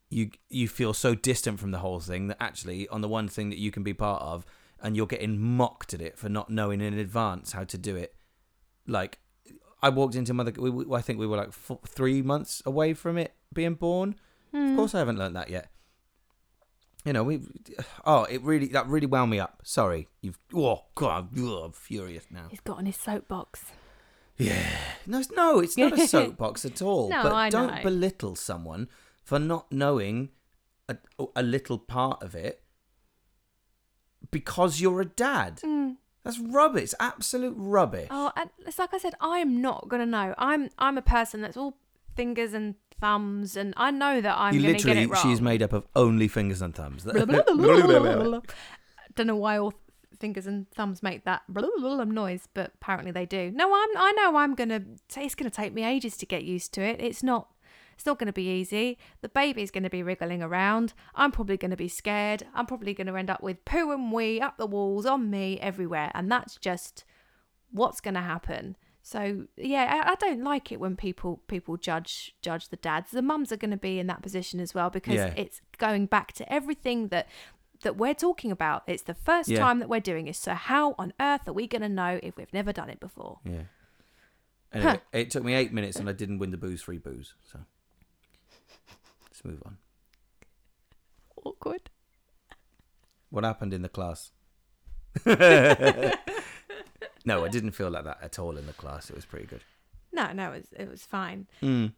You 0.10 0.30
you 0.50 0.68
feel 0.68 0.94
so 0.94 1.16
distant 1.16 1.60
from 1.60 1.72
the 1.72 1.80
whole 1.80 2.00
thing 2.00 2.28
that 2.28 2.38
actually 2.40 2.88
on 2.90 3.02
the 3.02 3.08
one 3.08 3.28
thing 3.28 3.50
that 3.50 3.58
you 3.58 3.72
can 3.72 3.84
be 3.84 3.94
part 3.94 4.22
of, 4.22 4.46
and 4.80 4.96
you're 4.96 5.08
getting 5.08 5.40
mocked 5.40 5.94
at 5.94 6.02
it 6.02 6.18
for 6.18 6.30
not 6.30 6.50
knowing 6.50 6.82
in 6.82 6.94
advance 6.94 7.54
how 7.54 7.64
to 7.64 7.78
do 7.78 7.96
it. 7.96 8.16
Like 8.86 9.20
I 9.82 9.90
walked 9.90 10.16
into 10.16 10.34
mother. 10.34 10.54
We, 10.58 10.96
I 10.96 11.02
think 11.02 11.20
we 11.20 11.28
were 11.28 11.38
like 11.38 11.52
four, 11.52 11.80
three 11.86 12.22
months 12.22 12.62
away 12.66 12.94
from 12.94 13.18
it 13.18 13.34
being 13.52 13.74
born. 13.74 14.16
Hmm. 14.52 14.72
Of 14.72 14.78
course, 14.78 14.96
I 14.96 15.00
haven't 15.00 15.18
learned 15.18 15.36
that 15.36 15.50
yet. 15.50 15.72
You 17.06 17.14
know, 17.14 17.24
we. 17.24 17.42
Oh, 18.06 18.24
it 18.24 18.42
really 18.44 18.68
that 18.68 18.88
really 18.88 19.08
wound 19.08 19.30
me 19.32 19.40
up. 19.40 19.62
Sorry, 19.64 20.08
you've. 20.22 20.40
Oh 20.56 20.84
God, 20.96 21.30
ugh, 21.38 21.62
I'm 21.66 21.72
furious 21.74 22.26
now. 22.32 22.46
He's 22.50 22.62
got 22.62 22.78
on 22.78 22.86
his 22.86 22.96
soapbox. 22.96 23.66
Yeah, 24.38 24.66
no, 25.06 25.20
it's- 25.20 25.36
no, 25.36 25.60
it's 25.60 25.78
not 25.78 25.94
a 26.00 26.08
soapbox 26.08 26.66
at 26.66 26.82
all. 26.82 27.10
No, 27.10 27.22
but 27.24 27.34
I 27.34 27.50
don't 27.50 27.76
know. 27.76 27.82
belittle 27.84 28.36
someone 28.36 28.88
for 29.24 29.38
not 29.38 29.72
knowing 29.72 30.30
a, 30.90 30.98
a 31.36 31.44
little 31.44 31.78
part 31.78 32.24
of 32.24 32.34
it 32.36 32.64
because 34.32 34.82
you're 34.82 35.02
a 35.02 35.06
dad. 35.06 35.60
Mm. 35.64 35.98
That's 36.24 36.40
rubbish. 36.40 36.84
It's 36.84 36.96
absolute 37.00 37.54
rubbish. 37.58 38.08
Oh, 38.10 38.32
and 38.38 38.50
it's 38.66 38.80
like 38.80 38.94
I 38.94 38.98
said, 38.98 39.14
I 39.20 39.40
am 39.40 39.62
not 39.62 39.90
gonna 39.90 40.06
know. 40.06 40.34
I'm 40.38 40.70
I'm 40.80 40.98
a 40.98 41.02
person 41.02 41.42
that's 41.42 41.58
all 41.58 41.78
fingers 42.16 42.54
and 42.54 42.76
thumbs, 43.00 43.58
and 43.58 43.74
I 43.78 43.92
know 43.92 44.22
that 44.22 44.38
I'm 44.38 44.54
gonna 44.54 44.74
get 44.74 44.86
literally, 44.86 45.02
it 45.04 45.10
wrong. 45.10 45.22
she's 45.22 45.42
made 45.42 45.62
up 45.62 45.74
of 45.74 45.86
only 45.96 46.28
fingers 46.28 46.62
and 46.62 46.74
thumbs. 46.74 47.04
Don't 49.16 49.28
know 49.28 49.36
why 49.36 49.58
all 49.58 49.74
fingers 50.20 50.48
and 50.48 50.70
thumbs 50.72 51.04
make 51.04 51.26
that 51.26 51.42
noise, 51.50 52.48
but 52.54 52.72
apparently 52.76 53.12
they 53.12 53.26
do. 53.26 53.52
No, 53.52 53.74
I'm. 53.74 53.98
I 53.98 54.12
know 54.14 54.38
I'm 54.38 54.56
gonna. 54.56 54.84
It's 55.18 55.36
gonna 55.36 55.50
take 55.50 55.74
me 55.74 55.84
ages 55.84 56.18
to 56.18 56.26
get 56.26 56.44
used 56.44 56.74
to 56.74 56.82
it. 56.82 57.02
It's 57.02 57.22
not. 57.22 57.50
It's 57.96 58.06
not 58.06 58.18
going 58.18 58.28
to 58.28 58.34
be 58.34 58.50
easy. 58.50 58.98
The 59.22 59.30
baby's 59.30 59.70
going 59.70 59.84
to 59.84 59.90
be 59.90 60.02
wriggling 60.02 60.42
around. 60.42 60.94
I'm 61.14 61.32
probably 61.32 61.58
going 61.58 61.72
to 61.72 61.78
be 61.78 61.88
scared. 61.88 62.44
I'm 62.54 62.66
probably 62.66 62.94
going 62.94 63.08
to 63.08 63.16
end 63.16 63.30
up 63.30 63.44
with 63.44 63.64
poo 63.66 63.92
and 63.92 64.12
wee 64.12 64.42
up 64.42 64.58
the 64.58 64.66
walls, 64.66 65.06
on 65.06 65.30
me, 65.30 65.60
everywhere. 65.60 66.12
And 66.16 66.32
that's 66.32 66.56
just 66.58 67.06
what's 67.72 68.02
going 68.02 68.16
to 68.16 68.22
happen. 68.22 68.76
So 69.06 69.48
yeah, 69.58 70.02
I, 70.06 70.12
I 70.12 70.16
don't 70.16 70.44
like 70.46 70.72
it 70.72 70.80
when 70.80 70.96
people 70.96 71.42
people 71.48 71.76
judge 71.76 72.34
judge 72.42 72.70
the 72.70 72.78
dads. 72.78 73.12
The 73.12 73.22
mums 73.22 73.52
are 73.52 73.58
going 73.58 73.72
to 73.72 73.78
be 73.78 74.00
in 74.00 74.08
that 74.08 74.22
position 74.22 74.62
as 74.62 74.74
well 74.74 74.90
because 74.90 75.16
Yeah. 75.16 75.34
it's 75.36 75.60
going 75.78 76.06
back 76.06 76.32
to 76.34 76.52
everything 76.52 77.10
that 77.10 77.28
that 77.82 77.98
we're 77.98 78.14
talking 78.14 78.50
about. 78.50 78.84
It's 78.88 79.04
the 79.04 79.14
first 79.14 79.50
Yeah. 79.50 79.60
time 79.60 79.80
that 79.80 79.90
we're 79.90 80.00
doing 80.00 80.28
it. 80.28 80.38
So 80.38 80.54
how 80.54 80.96
on 80.98 81.12
earth 81.20 81.50
are 81.50 81.54
we 81.54 81.68
going 81.68 81.82
to 81.82 81.90
know 81.90 82.18
if 82.24 82.38
we've 82.38 82.54
never 82.54 82.72
done 82.72 82.90
it 82.90 83.02
before? 83.02 83.40
Yeah. 83.44 83.64
Anyway, 84.72 85.02
it 85.12 85.30
took 85.32 85.44
me 85.44 85.54
eight 85.54 85.74
minutes 85.74 85.98
and 85.98 86.08
I 86.08 86.14
didn't 86.14 86.40
win 86.40 86.52
the 86.52 86.58
booze 86.58 86.82
free 86.82 86.98
booze. 86.98 87.34
So 87.52 87.60
let's 89.26 89.44
move 89.44 89.62
on. 89.66 89.78
Awkward. 91.44 91.90
What 93.30 93.44
happened 93.44 93.74
in 93.74 93.82
the 93.82 93.90
class? 93.90 94.32
no, 97.26 97.44
I 97.46 97.50
didn't 97.50 97.72
feel 97.72 97.90
like 97.90 98.04
that 98.06 98.20
at 98.22 98.40
all 98.40 98.58
in 98.58 98.66
the 98.68 98.74
class. 98.74 99.10
It 99.10 99.16
was 99.16 99.26
pretty 99.26 99.46
good. 99.46 99.64
No, 100.12 100.32
no, 100.32 100.52
it 100.52 100.58
was, 100.58 100.74
it 100.78 100.90
was 100.90 101.02
fine. 101.04 101.48
Mm. 101.62 101.94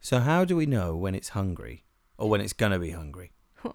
So 0.00 0.20
how 0.20 0.44
do 0.44 0.56
we 0.56 0.66
know 0.66 0.94
when 0.96 1.14
it's 1.14 1.30
hungry 1.30 1.84
or 2.18 2.28
when 2.28 2.40
it's 2.40 2.52
gonna 2.52 2.78
be 2.78 2.90
hungry? 2.90 3.32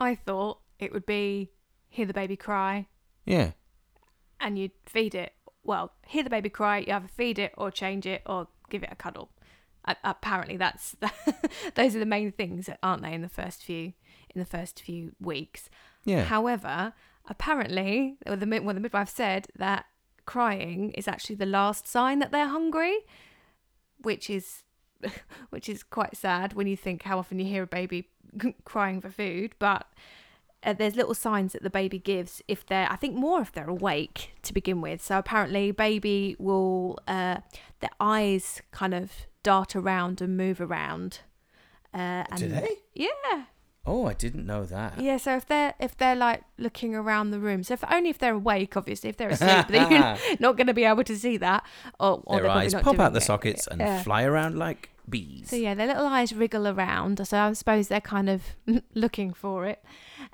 I 0.00 0.14
thought 0.14 0.60
it 0.78 0.92
would 0.92 1.06
be 1.06 1.50
hear 1.88 2.06
the 2.06 2.14
baby 2.14 2.36
cry 2.36 2.86
Yeah. 3.24 3.52
and 4.40 4.58
you'd 4.58 4.72
feed 4.86 5.14
it. 5.14 5.32
Well, 5.62 5.92
hear 6.06 6.24
the 6.24 6.30
baby 6.30 6.48
cry, 6.50 6.78
you 6.78 6.92
either 6.92 7.06
feed 7.08 7.38
it 7.38 7.52
or 7.56 7.70
change 7.70 8.06
it 8.06 8.22
or 8.26 8.48
give 8.70 8.82
it 8.82 8.88
a 8.90 8.96
cuddle. 8.96 9.30
Apparently, 9.84 10.56
that's 10.56 10.96
those 11.74 11.96
are 11.96 11.98
the 11.98 12.06
main 12.06 12.32
things, 12.32 12.68
aren't 12.82 13.02
they? 13.02 13.12
In 13.12 13.22
the 13.22 13.28
first 13.28 13.62
few 13.62 13.92
in 14.34 14.40
the 14.40 14.46
first 14.46 14.80
few 14.80 15.12
weeks. 15.20 15.68
Yeah. 16.04 16.24
However, 16.24 16.94
apparently, 17.28 18.16
well, 18.26 18.36
the 18.36 18.46
mid- 18.46 18.64
well, 18.64 18.74
the 18.74 18.80
midwife 18.80 19.08
said 19.08 19.48
that 19.56 19.86
crying 20.24 20.92
is 20.92 21.08
actually 21.08 21.36
the 21.36 21.46
last 21.46 21.86
sign 21.86 22.18
that 22.20 22.32
they're 22.32 22.48
hungry, 22.48 22.98
which 24.00 24.30
is 24.30 24.62
which 25.50 25.68
is 25.68 25.82
quite 25.82 26.16
sad 26.16 26.54
when 26.54 26.66
you 26.66 26.76
think 26.76 27.02
how 27.02 27.18
often 27.18 27.38
you 27.38 27.44
hear 27.44 27.64
a 27.64 27.66
baby 27.66 28.08
crying 28.64 29.00
for 29.00 29.10
food. 29.10 29.54
But 29.58 29.86
uh, 30.64 30.72
there's 30.72 30.94
little 30.94 31.14
signs 31.14 31.52
that 31.52 31.62
the 31.62 31.70
baby 31.70 31.98
gives 31.98 32.40
if 32.46 32.64
they're, 32.64 32.90
I 32.90 32.96
think, 32.96 33.16
more 33.16 33.40
if 33.40 33.52
they're 33.52 33.68
awake 33.68 34.32
to 34.42 34.54
begin 34.54 34.80
with. 34.80 35.02
So 35.02 35.18
apparently, 35.18 35.72
baby 35.72 36.36
will 36.38 36.98
uh, 37.08 37.38
their 37.80 37.90
eyes 38.00 38.62
kind 38.70 38.94
of 38.94 39.10
dart 39.42 39.74
around 39.76 40.20
and 40.20 40.36
move 40.36 40.60
around. 40.60 41.20
Uh, 41.94 42.24
and 42.30 42.36
Do 42.38 42.48
they? 42.48 42.68
Yeah. 42.94 43.44
Oh, 43.84 44.06
I 44.06 44.14
didn't 44.14 44.46
know 44.46 44.64
that. 44.64 45.00
Yeah, 45.00 45.16
so 45.16 45.36
if 45.36 45.46
they're 45.46 45.74
if 45.80 45.96
they're 45.96 46.14
like 46.14 46.44
looking 46.56 46.94
around 46.94 47.32
the 47.32 47.40
room, 47.40 47.64
so 47.64 47.74
if 47.74 47.82
only 47.90 48.10
if 48.10 48.18
they're 48.18 48.34
awake, 48.34 48.76
obviously, 48.76 49.10
if 49.10 49.16
they're 49.16 49.30
asleep, 49.30 49.66
then 49.68 49.90
you're 49.90 50.16
not 50.40 50.56
going 50.56 50.68
to 50.68 50.74
be 50.74 50.84
able 50.84 51.02
to 51.04 51.16
see 51.18 51.36
that. 51.38 51.66
Or, 51.98 52.22
or 52.24 52.40
Their 52.40 52.48
eyes 52.48 52.74
pop 52.74 53.00
out 53.00 53.12
the 53.12 53.18
it. 53.18 53.22
sockets 53.22 53.66
and 53.66 53.80
Yeah. 53.80 54.02
fly 54.02 54.22
around 54.22 54.56
like 54.56 54.90
bees. 55.08 55.50
So 55.50 55.56
yeah, 55.56 55.74
their 55.74 55.88
little 55.88 56.06
eyes 56.06 56.32
wriggle 56.32 56.68
around. 56.68 57.26
So 57.26 57.36
I 57.36 57.52
suppose 57.54 57.88
they're 57.88 58.00
kind 58.00 58.30
of 58.30 58.42
looking 58.94 59.32
for 59.34 59.66
it, 59.66 59.82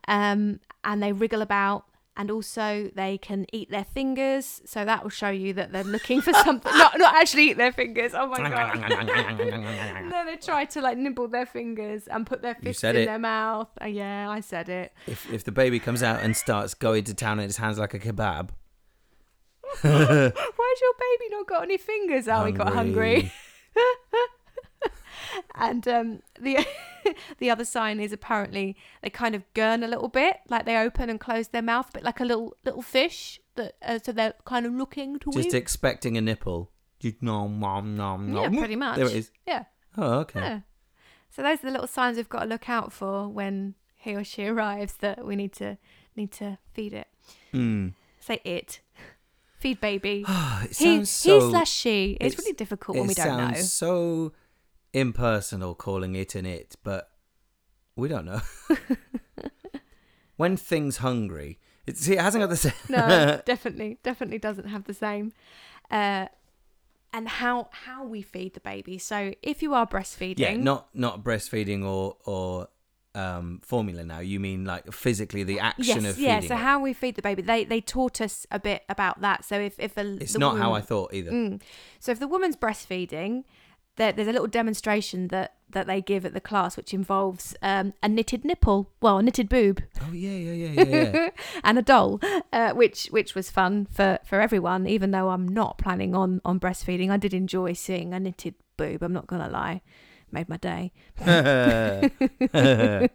um, 0.06 0.60
and 0.84 1.02
they 1.02 1.12
wriggle 1.12 1.40
about. 1.42 1.84
And 2.18 2.32
also, 2.32 2.90
they 2.96 3.16
can 3.16 3.46
eat 3.52 3.70
their 3.70 3.84
fingers, 3.84 4.60
so 4.66 4.84
that 4.84 5.04
will 5.04 5.10
show 5.10 5.28
you 5.28 5.52
that 5.52 5.70
they're 5.70 5.84
looking 5.84 6.20
for 6.20 6.32
something. 6.32 6.72
not, 6.76 6.98
not 6.98 7.14
actually 7.14 7.50
eat 7.50 7.56
their 7.56 7.70
fingers. 7.70 8.12
Oh 8.12 8.26
my 8.26 8.50
god! 8.50 8.76
no, 10.10 10.26
they 10.26 10.36
try 10.36 10.64
to 10.64 10.80
like 10.80 10.98
nibble 10.98 11.28
their 11.28 11.46
fingers 11.46 12.08
and 12.08 12.26
put 12.26 12.42
their 12.42 12.56
fists 12.56 12.82
in 12.82 12.96
it. 12.96 13.06
their 13.06 13.20
mouth. 13.20 13.68
Uh, 13.80 13.86
yeah, 13.86 14.28
I 14.28 14.40
said 14.40 14.68
it. 14.68 14.92
If 15.06 15.32
if 15.32 15.44
the 15.44 15.52
baby 15.52 15.78
comes 15.78 16.02
out 16.02 16.20
and 16.20 16.36
starts 16.36 16.74
going 16.74 17.04
to 17.04 17.14
town 17.14 17.38
in 17.38 17.44
his 17.46 17.58
hands 17.58 17.78
like 17.78 17.94
a 17.94 18.00
kebab, 18.00 18.50
Why's 19.82 19.92
your 19.92 20.32
baby 20.32 21.30
not 21.30 21.46
got 21.46 21.62
any 21.62 21.76
fingers? 21.76 22.26
Oh, 22.26 22.44
he 22.46 22.52
got 22.52 22.72
hungry. 22.72 23.30
and 25.54 25.86
um, 25.88 26.22
the 26.40 26.66
the 27.38 27.50
other 27.50 27.64
sign 27.64 28.00
is 28.00 28.12
apparently 28.12 28.76
they 29.02 29.10
kind 29.10 29.34
of 29.34 29.42
gurn 29.54 29.82
a 29.82 29.88
little 29.88 30.08
bit, 30.08 30.38
like 30.48 30.64
they 30.64 30.76
open 30.76 31.10
and 31.10 31.20
close 31.20 31.48
their 31.48 31.62
mouth, 31.62 31.90
but 31.92 32.02
like 32.02 32.20
a 32.20 32.24
little 32.24 32.56
little 32.64 32.82
fish. 32.82 33.40
That 33.56 33.74
uh, 33.82 33.98
so 34.02 34.12
they're 34.12 34.34
kind 34.44 34.66
of 34.66 34.72
looking 34.72 35.18
to 35.20 35.30
just 35.32 35.48
eat. 35.48 35.54
expecting 35.54 36.16
a 36.16 36.20
nipple. 36.20 36.70
You 37.00 37.14
nom 37.20 37.60
nom 37.60 37.96
nom 37.96 38.32
nom. 38.32 38.52
Yeah, 38.54 38.58
pretty 38.58 38.76
much. 38.76 38.96
There 38.96 39.06
it 39.06 39.14
is. 39.14 39.30
Yeah. 39.46 39.64
Oh, 39.96 40.20
okay. 40.20 40.40
Yeah. 40.40 40.60
So 41.30 41.42
those 41.42 41.58
are 41.58 41.66
the 41.66 41.72
little 41.72 41.86
signs 41.86 42.16
we've 42.16 42.28
got 42.28 42.44
to 42.44 42.48
look 42.48 42.68
out 42.68 42.92
for 42.92 43.28
when 43.28 43.74
he 43.96 44.14
or 44.14 44.24
she 44.24 44.46
arrives 44.48 44.94
that 45.00 45.24
we 45.24 45.36
need 45.36 45.52
to 45.54 45.78
need 46.16 46.32
to 46.32 46.58
feed 46.72 46.92
it. 46.92 47.08
Mm. 47.52 47.94
Say 48.20 48.40
it. 48.44 48.80
Feed 49.58 49.80
baby. 49.80 50.24
it 50.28 50.76
he, 50.76 51.04
so. 51.04 51.40
he 51.40 51.50
slash 51.50 51.70
she. 51.70 52.16
It's, 52.20 52.34
it's- 52.34 52.38
really 52.38 52.54
difficult 52.54 52.96
when 52.96 53.06
we 53.06 53.14
don't 53.14 53.26
sounds 53.26 53.56
know. 53.56 53.62
so 53.62 54.32
impersonal 54.92 55.74
calling 55.74 56.14
it 56.14 56.34
an 56.34 56.46
it, 56.46 56.76
but 56.82 57.10
we 57.96 58.08
don't 58.08 58.24
know. 58.24 58.40
when 60.36 60.56
things 60.56 60.98
hungry, 60.98 61.58
it, 61.86 61.96
see, 61.96 62.14
it 62.14 62.20
hasn't 62.20 62.42
got 62.42 62.50
the 62.50 62.56
same. 62.56 62.72
no, 62.88 63.40
definitely, 63.46 63.98
definitely 64.02 64.38
doesn't 64.38 64.68
have 64.68 64.84
the 64.84 64.94
same. 64.94 65.32
Uh, 65.90 66.26
and 67.12 67.26
how 67.26 67.70
how 67.72 68.04
we 68.04 68.20
feed 68.20 68.52
the 68.52 68.60
baby. 68.60 68.98
So 68.98 69.32
if 69.42 69.62
you 69.62 69.72
are 69.72 69.86
breastfeeding, 69.86 70.38
yeah, 70.38 70.56
not 70.56 70.88
not 70.94 71.24
breastfeeding 71.24 71.84
or 71.84 72.16
or 72.26 72.68
um, 73.14 73.60
formula. 73.64 74.04
Now 74.04 74.20
you 74.20 74.38
mean 74.38 74.64
like 74.64 74.92
physically 74.92 75.42
the 75.42 75.60
action 75.60 76.04
yes, 76.04 76.12
of 76.12 76.18
yeah. 76.18 76.40
So 76.40 76.54
it. 76.54 76.58
how 76.58 76.80
we 76.80 76.92
feed 76.92 77.16
the 77.16 77.22
baby, 77.22 77.42
they 77.42 77.64
they 77.64 77.80
taught 77.80 78.20
us 78.20 78.46
a 78.50 78.58
bit 78.58 78.84
about 78.88 79.20
that. 79.22 79.44
So 79.44 79.58
if 79.58 79.78
if 79.78 79.96
a 79.96 80.16
it's 80.22 80.36
not 80.36 80.58
how 80.58 80.72
I 80.74 80.80
thought 80.80 81.12
either. 81.12 81.32
Mm. 81.32 81.60
So 81.98 82.12
if 82.12 82.20
the 82.20 82.28
woman's 82.28 82.56
breastfeeding, 82.56 83.44
there, 83.98 84.12
there's 84.12 84.28
a 84.28 84.32
little 84.32 84.46
demonstration 84.46 85.28
that 85.28 85.54
that 85.70 85.86
they 85.86 86.00
give 86.00 86.24
at 86.24 86.32
the 86.32 86.40
class, 86.40 86.78
which 86.78 86.94
involves 86.94 87.54
um, 87.60 87.92
a 88.02 88.08
knitted 88.08 88.42
nipple, 88.42 88.90
well, 89.02 89.18
a 89.18 89.22
knitted 89.22 89.50
boob, 89.50 89.82
Oh 90.00 90.12
yeah, 90.12 90.30
yeah, 90.30 90.52
yeah, 90.52 90.82
yeah. 90.82 91.12
yeah. 91.12 91.30
and 91.64 91.78
a 91.78 91.82
doll, 91.82 92.20
uh, 92.52 92.72
which 92.72 93.08
which 93.08 93.34
was 93.34 93.50
fun 93.50 93.86
for 93.90 94.18
for 94.24 94.40
everyone. 94.40 94.86
Even 94.86 95.10
though 95.10 95.28
I'm 95.28 95.46
not 95.46 95.76
planning 95.76 96.14
on 96.14 96.40
on 96.44 96.58
breastfeeding, 96.58 97.10
I 97.10 97.18
did 97.18 97.34
enjoy 97.34 97.74
seeing 97.74 98.14
a 98.14 98.20
knitted 98.20 98.54
boob. 98.78 99.02
I'm 99.02 99.12
not 99.12 99.26
gonna 99.26 99.50
lie, 99.50 99.82
made 100.32 100.48
my 100.48 100.56
day. 100.56 100.92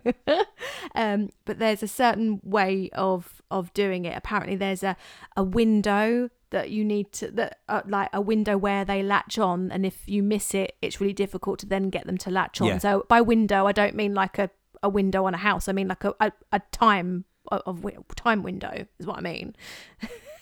um, 0.95 1.29
but 1.45 1.59
there's 1.59 1.83
a 1.83 1.87
certain 1.87 2.39
way 2.43 2.89
of 2.93 3.41
of 3.51 3.73
doing 3.73 4.05
it. 4.05 4.17
Apparently, 4.17 4.55
there's 4.55 4.83
a 4.83 4.95
a 5.35 5.43
window 5.43 6.29
that 6.49 6.69
you 6.69 6.85
need 6.85 7.11
to 7.13 7.31
that 7.31 7.59
uh, 7.67 7.81
like 7.87 8.09
a 8.13 8.21
window 8.21 8.57
where 8.57 8.85
they 8.85 9.03
latch 9.03 9.37
on, 9.37 9.71
and 9.71 9.85
if 9.85 10.07
you 10.07 10.23
miss 10.23 10.53
it, 10.53 10.75
it's 10.81 11.01
really 11.01 11.13
difficult 11.13 11.59
to 11.59 11.65
then 11.65 11.89
get 11.89 12.05
them 12.05 12.17
to 12.19 12.29
latch 12.29 12.61
on. 12.61 12.67
Yeah. 12.67 12.77
So 12.77 13.05
by 13.09 13.21
window, 13.21 13.65
I 13.65 13.71
don't 13.71 13.95
mean 13.95 14.13
like 14.13 14.37
a 14.39 14.49
a 14.81 14.89
window 14.89 15.25
on 15.25 15.33
a 15.33 15.37
house. 15.37 15.67
I 15.67 15.71
mean 15.71 15.87
like 15.87 16.03
a 16.03 16.13
a, 16.19 16.31
a 16.51 16.61
time 16.71 17.25
of, 17.49 17.85
of 17.85 18.15
time 18.15 18.43
window 18.43 18.85
is 18.99 19.05
what 19.05 19.17
I 19.17 19.21
mean. 19.21 19.55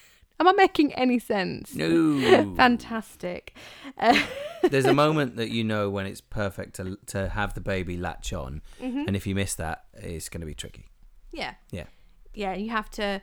Am 0.42 0.48
I 0.48 0.54
making 0.54 0.92
any 0.96 1.20
sense? 1.20 1.76
no. 1.76 2.56
Fantastic. 2.58 3.56
Uh, 3.96 4.20
There's 4.64 4.86
a 4.86 4.94
moment 4.94 5.36
that 5.36 5.52
you 5.52 5.64
know 5.64 5.88
when 5.92 6.08
it's 6.08 6.20
perfect 6.20 6.78
to 6.78 6.98
to 7.08 7.30
have 7.30 7.54
the 7.54 7.62
baby 7.62 7.96
latch 7.96 8.34
on, 8.34 8.64
mhm. 8.82 9.06
and 9.06 9.16
if 9.16 9.28
you 9.28 9.36
miss 9.36 9.54
that, 9.56 9.86
it's 9.94 10.30
going 10.30 10.42
to 10.42 10.48
be 10.48 10.56
tricky. 10.56 10.88
Yeah. 11.32 11.54
Yeah. 11.72 11.86
Yeah, 12.34 12.56
you 12.56 12.72
have 12.72 12.90
to 12.92 13.22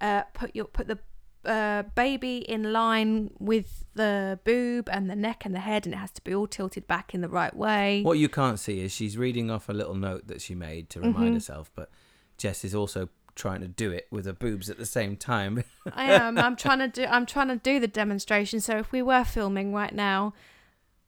uh, 0.00 0.22
put 0.32 0.54
your 0.54 0.66
put 0.66 0.86
the 0.86 0.98
uh, 1.44 1.82
baby 1.96 2.38
in 2.38 2.72
line 2.72 3.30
with 3.40 3.84
the 3.94 4.38
boob 4.44 4.88
and 4.92 5.10
the 5.10 5.16
neck 5.16 5.44
and 5.44 5.52
the 5.52 5.60
head, 5.60 5.86
and 5.86 5.94
it 5.94 5.98
has 5.98 6.12
to 6.12 6.22
be 6.22 6.32
all 6.32 6.46
tilted 6.46 6.86
back 6.86 7.14
in 7.14 7.20
the 7.20 7.28
right 7.28 7.56
way. 7.56 8.02
What 8.04 8.18
you 8.18 8.28
can't 8.28 8.60
see 8.60 8.78
is 8.80 8.92
she's 8.92 9.18
reading 9.18 9.50
off 9.50 9.68
a 9.68 9.72
little 9.72 9.96
note 9.96 10.28
that 10.28 10.40
she 10.40 10.54
made 10.54 10.88
to 10.90 11.00
remind 11.00 11.30
Mhm. 11.30 11.34
herself, 11.34 11.72
but 11.74 11.90
Jess 12.38 12.64
is 12.64 12.74
also 12.76 13.08
trying 13.40 13.62
to 13.62 13.68
do 13.68 13.90
it 13.90 14.06
with 14.10 14.26
her 14.26 14.34
boobs 14.34 14.68
at 14.68 14.76
the 14.76 14.84
same 14.86 15.16
time. 15.16 15.64
I 15.94 16.12
am. 16.12 16.38
I'm 16.38 16.56
trying 16.56 16.78
to 16.80 16.88
do. 16.88 17.06
I'm 17.06 17.24
trying 17.24 17.48
to 17.48 17.56
do 17.56 17.80
the 17.80 17.88
demonstration. 17.88 18.60
So 18.60 18.76
if 18.76 18.92
we 18.92 19.00
were 19.00 19.24
filming 19.24 19.72
right 19.72 19.94
now, 19.94 20.34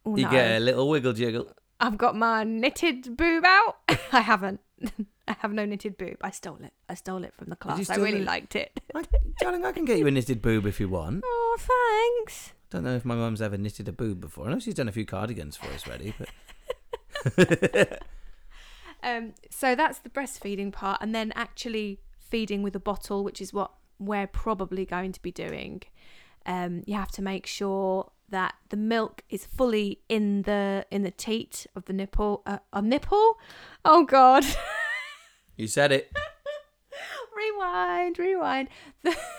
oh 0.06 0.16
you 0.16 0.24
no, 0.24 0.30
get 0.30 0.56
a 0.56 0.60
little 0.60 0.88
wiggle 0.88 1.12
jiggle. 1.12 1.52
I've 1.78 1.98
got 1.98 2.16
my 2.16 2.42
knitted 2.42 3.16
boob 3.16 3.44
out. 3.44 3.76
I 4.12 4.20
haven't. 4.20 4.60
I 5.28 5.36
have 5.38 5.52
no 5.52 5.66
knitted 5.66 5.98
boob. 5.98 6.16
I 6.22 6.30
stole 6.30 6.58
it. 6.62 6.72
I 6.88 6.94
stole 6.94 7.22
it 7.22 7.34
from 7.36 7.48
the 7.48 7.56
class. 7.56 7.90
I 7.90 7.96
really 7.96 8.22
it? 8.22 8.26
liked 8.26 8.56
it. 8.56 8.80
I, 8.94 9.04
darling, 9.40 9.64
I 9.64 9.72
can 9.72 9.84
get 9.84 9.98
you 9.98 10.06
a 10.06 10.10
knitted 10.10 10.42
boob 10.42 10.66
if 10.66 10.80
you 10.80 10.88
want. 10.88 11.22
Oh, 11.24 11.56
thanks. 11.60 12.54
Don't 12.70 12.84
know 12.84 12.96
if 12.96 13.04
my 13.04 13.14
mum's 13.14 13.42
ever 13.42 13.58
knitted 13.58 13.88
a 13.88 13.92
boob 13.92 14.20
before. 14.20 14.48
I 14.48 14.52
know 14.52 14.58
she's 14.58 14.74
done 14.74 14.88
a 14.88 14.92
few 14.92 15.04
cardigans 15.04 15.56
for 15.56 15.66
us 15.68 15.86
already, 15.86 16.14
but 17.36 18.02
Um, 19.02 19.34
so 19.50 19.74
that's 19.74 19.98
the 19.98 20.08
breastfeeding 20.08 20.72
part, 20.72 20.98
and 21.00 21.14
then 21.14 21.32
actually 21.34 21.98
feeding 22.32 22.62
with 22.62 22.74
a 22.74 22.80
bottle, 22.80 23.22
which 23.22 23.42
is 23.42 23.52
what 23.52 23.72
we're 23.98 24.26
probably 24.26 24.86
going 24.86 25.12
to 25.12 25.20
be 25.20 25.30
doing. 25.30 25.82
Um, 26.46 26.82
you 26.86 26.94
have 26.94 27.12
to 27.12 27.22
make 27.22 27.46
sure 27.46 28.10
that 28.30 28.54
the 28.70 28.76
milk 28.78 29.22
is 29.28 29.44
fully 29.44 30.00
in 30.08 30.42
the 30.42 30.86
in 30.90 31.02
the 31.02 31.10
teat 31.10 31.66
of 31.76 31.84
the 31.84 31.92
nipple. 31.92 32.42
Uh, 32.46 32.58
a 32.72 32.80
nipple? 32.80 33.38
Oh 33.84 34.04
God! 34.04 34.44
you 35.56 35.66
said 35.66 35.92
it. 35.92 36.10
rewind, 37.36 38.18
rewind. 38.18 38.68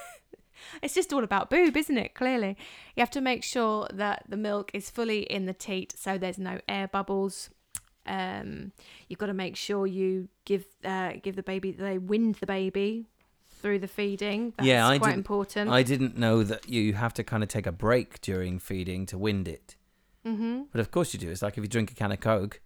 it's 0.84 0.94
just 0.94 1.12
all 1.12 1.24
about 1.24 1.50
boob, 1.50 1.76
isn't 1.76 1.98
it? 1.98 2.14
Clearly, 2.14 2.56
you 2.96 3.02
have 3.02 3.18
to 3.18 3.22
make 3.22 3.44
sure 3.44 3.88
that 3.92 4.24
the 4.30 4.38
milk 4.38 4.70
is 4.72 4.92
fully 4.92 5.24
in 5.24 5.48
the 5.48 5.54
teat, 5.68 5.96
so 5.98 6.20
there's 6.20 6.38
no 6.38 6.60
air 6.70 6.88
bubbles. 6.88 7.50
Um, 8.06 8.72
you've 9.08 9.20
got 9.20 9.28
to 9.28 9.34
make 9.34 9.56
sure 9.56 9.88
you 9.88 10.28
give 10.46 10.66
uh, 10.84 11.14
give 11.22 11.36
the 11.36 11.44
baby 11.44 11.72
they 11.72 11.98
wind 11.98 12.36
the 12.36 12.46
baby 12.46 13.08
through 13.50 13.80
the 13.80 13.88
feeding. 13.88 14.54
That's 14.58 14.68
Yeah, 14.68 14.88
I 14.88 15.00
quite 15.00 15.16
important. 15.16 15.70
I 15.70 15.84
didn't 15.84 16.18
know 16.18 16.44
that 16.44 16.68
you 16.70 16.94
have 16.94 17.14
to 17.16 17.24
kind 17.24 17.44
of 17.44 17.50
take 17.50 17.66
a 17.66 17.72
break 17.72 18.20
during 18.22 18.60
feeding 18.60 19.06
to 19.08 19.18
wind 19.18 19.48
it. 19.48 19.78
mm-hmm. 20.26 20.64
But 20.72 20.82
of 20.82 20.92
course 20.92 21.14
you 21.14 21.20
do. 21.20 21.30
It's 21.30 21.42
like 21.42 21.58
if 21.58 21.64
you 21.64 21.70
drink 21.70 21.92
a 21.92 21.96
can 21.96 22.12
of 22.12 22.20
Coke 22.20 22.62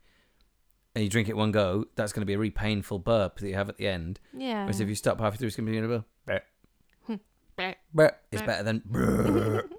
and 0.95 1.03
you 1.03 1.09
drink 1.09 1.29
it 1.29 1.37
one 1.37 1.51
go, 1.51 1.85
that's 1.95 2.11
going 2.11 2.21
to 2.21 2.25
be 2.25 2.33
a 2.33 2.37
really 2.39 2.49
painful 2.49 2.97
burp 2.97 3.39
that 3.39 3.47
you 3.47 3.53
have 3.53 3.69
at 3.69 3.77
the 3.77 3.87
end. 3.87 4.19
Yeah. 4.35 4.63
Whereas 4.63 4.79
if 4.79 4.89
you 4.89 4.95
stop 4.95 5.19
halfway 5.19 5.37
through, 5.37 5.47
it's 5.47 5.55
going 5.55 5.67
to 5.67 5.71
be 5.71 5.77
a 5.77 5.87
bit. 5.87 6.43
It's 8.31 8.41
better 8.41 8.63
than. 8.63 8.81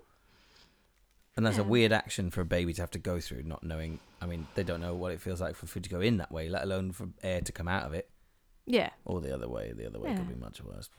And 1.39 1.47
that's 1.47 1.57
a 1.59 1.63
weird 1.65 1.93
action 1.93 2.31
for 2.31 2.41
a 2.41 2.45
baby 2.45 2.73
to 2.75 2.83
have 2.83 2.91
to 2.91 2.99
go 2.99 3.21
through, 3.21 3.45
not 3.45 3.63
knowing. 3.63 4.01
I 4.21 4.27
mean, 4.27 4.47
they 4.57 4.65
don't 4.65 4.81
know 4.81 4.95
what 4.95 5.13
it 5.13 5.21
feels 5.21 5.41
like 5.41 5.55
for 5.55 5.67
food 5.67 5.85
to 5.85 5.89
go 5.91 6.01
in 6.01 6.17
that 6.19 6.33
way, 6.33 6.49
let 6.49 6.65
alone 6.65 6.91
for 6.93 7.09
air 7.23 7.41
to 7.41 7.53
come 7.53 7.69
out 7.69 7.85
of 7.85 7.95
it. 7.95 8.11
yeah. 8.67 8.91
Or 9.05 9.21
the 9.21 9.33
other 9.33 9.49
way. 9.49 9.73
The 9.73 9.87
other 9.87 10.01
way 10.01 10.15
could 10.17 10.29
be 10.29 10.35
much 10.35 10.61
worse. 10.63 10.91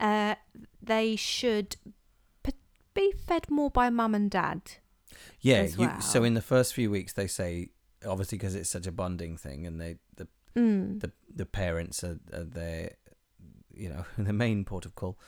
uh, 0.00 0.34
they 0.82 1.16
should 1.16 1.76
p- 2.42 2.52
be 2.92 3.12
fed 3.12 3.48
more 3.50 3.70
by 3.70 3.88
mum 3.90 4.14
and 4.14 4.30
dad. 4.30 4.60
Yeah. 5.40 5.62
You, 5.78 5.90
so 6.00 6.24
in 6.24 6.34
the 6.34 6.42
first 6.42 6.74
few 6.74 6.90
weeks, 6.90 7.12
they 7.12 7.26
say 7.28 7.68
obviously 8.06 8.36
because 8.38 8.54
it's 8.54 8.68
such 8.70 8.86
a 8.86 8.92
bonding 8.92 9.36
thing, 9.36 9.66
and 9.66 9.80
they 9.80 9.96
the 10.16 10.26
Mm. 10.56 11.00
the 11.00 11.10
the 11.34 11.46
parents 11.46 12.04
are, 12.04 12.20
are 12.32 12.44
their 12.44 12.92
you 13.74 13.88
know 13.88 14.04
the 14.18 14.32
main 14.32 14.64
port 14.64 14.86
of 14.86 14.94
call. 14.94 15.18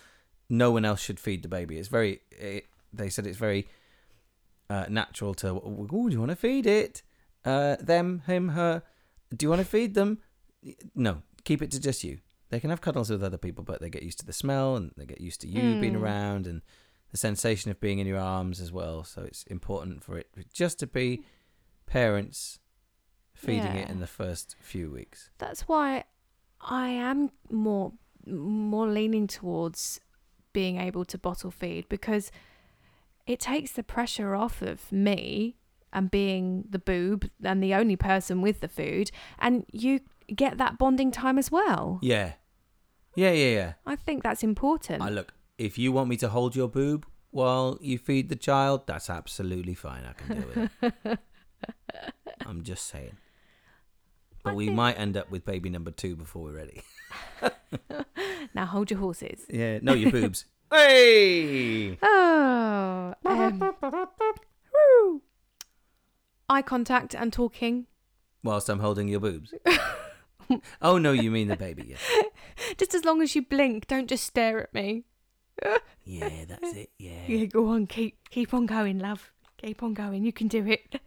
No 0.48 0.70
one 0.70 0.84
else 0.84 1.00
should 1.00 1.18
feed 1.20 1.42
the 1.42 1.48
baby. 1.48 1.78
It's 1.78 1.88
very. 1.88 2.20
It, 2.30 2.66
they 2.92 3.08
said 3.08 3.26
it's 3.26 3.38
very 3.38 3.68
uh, 4.70 4.86
natural 4.88 5.34
to. 5.34 5.48
Oh, 5.48 5.86
do 5.88 6.12
you 6.12 6.18
want 6.20 6.30
to 6.30 6.36
feed 6.36 6.66
it? 6.66 7.02
Uh, 7.44 7.76
them, 7.80 8.22
him, 8.26 8.50
her. 8.50 8.82
Do 9.36 9.44
you 9.44 9.50
want 9.50 9.60
to 9.60 9.66
feed 9.66 9.94
them? 9.94 10.18
No, 10.94 11.22
keep 11.44 11.62
it 11.62 11.70
to 11.72 11.80
just 11.80 12.04
you. 12.04 12.18
They 12.50 12.60
can 12.60 12.70
have 12.70 12.80
cuddles 12.80 13.10
with 13.10 13.24
other 13.24 13.38
people, 13.38 13.64
but 13.64 13.80
they 13.80 13.90
get 13.90 14.02
used 14.04 14.20
to 14.20 14.26
the 14.26 14.32
smell 14.32 14.76
and 14.76 14.92
they 14.96 15.04
get 15.06 15.20
used 15.20 15.40
to 15.40 15.48
you 15.48 15.80
being 15.80 15.94
Mm. 15.94 16.00
around 16.02 16.46
and 16.46 16.62
the 17.10 17.16
sensation 17.16 17.70
of 17.72 17.80
being 17.80 17.98
in 17.98 18.06
your 18.06 18.18
arms 18.20 18.60
as 18.60 18.70
well. 18.72 19.02
So 19.04 19.22
it's 19.22 19.42
important 19.44 20.04
for 20.04 20.16
it 20.18 20.28
just 20.52 20.78
to 20.80 20.86
be 20.86 21.24
parents 21.86 22.58
feeding 23.34 23.74
it 23.76 23.90
in 23.90 24.00
the 24.00 24.06
first 24.06 24.56
few 24.60 24.90
weeks. 24.90 25.30
That's 25.38 25.62
why 25.68 26.04
I 26.60 26.88
am 26.88 27.30
more 27.50 27.92
more 28.26 28.88
leaning 28.88 29.26
towards 29.28 30.00
being 30.56 30.80
able 30.80 31.04
to 31.04 31.18
bottle 31.18 31.50
feed 31.50 31.86
because 31.90 32.32
it 33.26 33.38
takes 33.38 33.72
the 33.72 33.82
pressure 33.82 34.34
off 34.34 34.62
of 34.62 34.90
me 34.90 35.54
and 35.92 36.10
being 36.10 36.64
the 36.70 36.78
boob 36.78 37.28
and 37.44 37.62
the 37.62 37.74
only 37.74 37.94
person 37.96 38.40
with 38.40 38.60
the 38.60 38.68
food 38.68 39.10
and 39.38 39.66
you 39.70 40.00
get 40.34 40.56
that 40.56 40.78
bonding 40.78 41.10
time 41.10 41.36
as 41.38 41.52
well. 41.52 41.98
Yeah. 42.00 42.32
Yeah, 43.16 43.32
yeah, 43.32 43.52
yeah. 43.60 43.72
I 43.84 43.96
think 43.96 44.22
that's 44.22 44.42
important. 44.42 45.02
I 45.02 45.10
look, 45.10 45.34
if 45.58 45.76
you 45.76 45.92
want 45.92 46.08
me 46.08 46.16
to 46.24 46.28
hold 46.30 46.56
your 46.56 46.68
boob 46.68 47.04
while 47.32 47.76
you 47.82 47.98
feed 47.98 48.30
the 48.30 48.36
child, 48.36 48.86
that's 48.86 49.10
absolutely 49.10 49.74
fine. 49.74 50.04
I 50.08 50.12
can 50.14 50.26
deal 50.40 50.48
with 50.54 50.70
it. 51.04 51.18
I'm 52.46 52.62
just 52.62 52.86
saying. 52.86 53.16
But 54.42 54.52
I 54.52 54.54
we 54.54 54.66
think- 54.66 54.76
might 54.76 54.98
end 54.98 55.18
up 55.18 55.30
with 55.30 55.44
baby 55.44 55.68
number 55.68 55.90
two 55.90 56.16
before 56.16 56.44
we're 56.44 56.56
ready. 56.56 56.80
now 58.54 58.66
hold 58.66 58.90
your 58.90 59.00
horses. 59.00 59.44
Yeah, 59.48 59.78
no, 59.82 59.94
your 59.94 60.10
boobs. 60.18 60.44
hey! 60.70 61.98
Oh. 62.02 63.14
um. 63.24 63.74
Eye 66.48 66.62
contact 66.62 67.14
and 67.14 67.32
talking. 67.32 67.86
Whilst 68.44 68.68
I'm 68.68 68.78
holding 68.80 69.08
your 69.08 69.20
boobs. 69.20 69.52
oh, 70.82 70.98
no, 70.98 71.12
you 71.12 71.30
mean 71.30 71.48
the 71.48 71.56
baby. 71.56 71.84
Yeah, 71.88 72.22
Just 72.78 72.94
as 72.94 73.04
long 73.04 73.20
as 73.22 73.34
you 73.34 73.42
blink, 73.42 73.88
don't 73.88 74.08
just 74.08 74.24
stare 74.24 74.62
at 74.62 74.72
me. 74.72 75.04
yeah 76.04 76.44
that's 76.46 76.74
it. 76.74 76.90
Yeah. 76.98 77.26
Yeah, 77.26 77.46
go 77.46 77.68
on, 77.68 77.86
keep 77.86 78.28
keep 78.30 78.54
on 78.54 78.66
going, 78.66 78.98
love. 78.98 79.32
Keep 79.58 79.82
on 79.82 79.94
going. 79.94 80.24
You 80.24 80.32
can 80.32 80.48
do 80.48 80.66
it. 80.66 81.00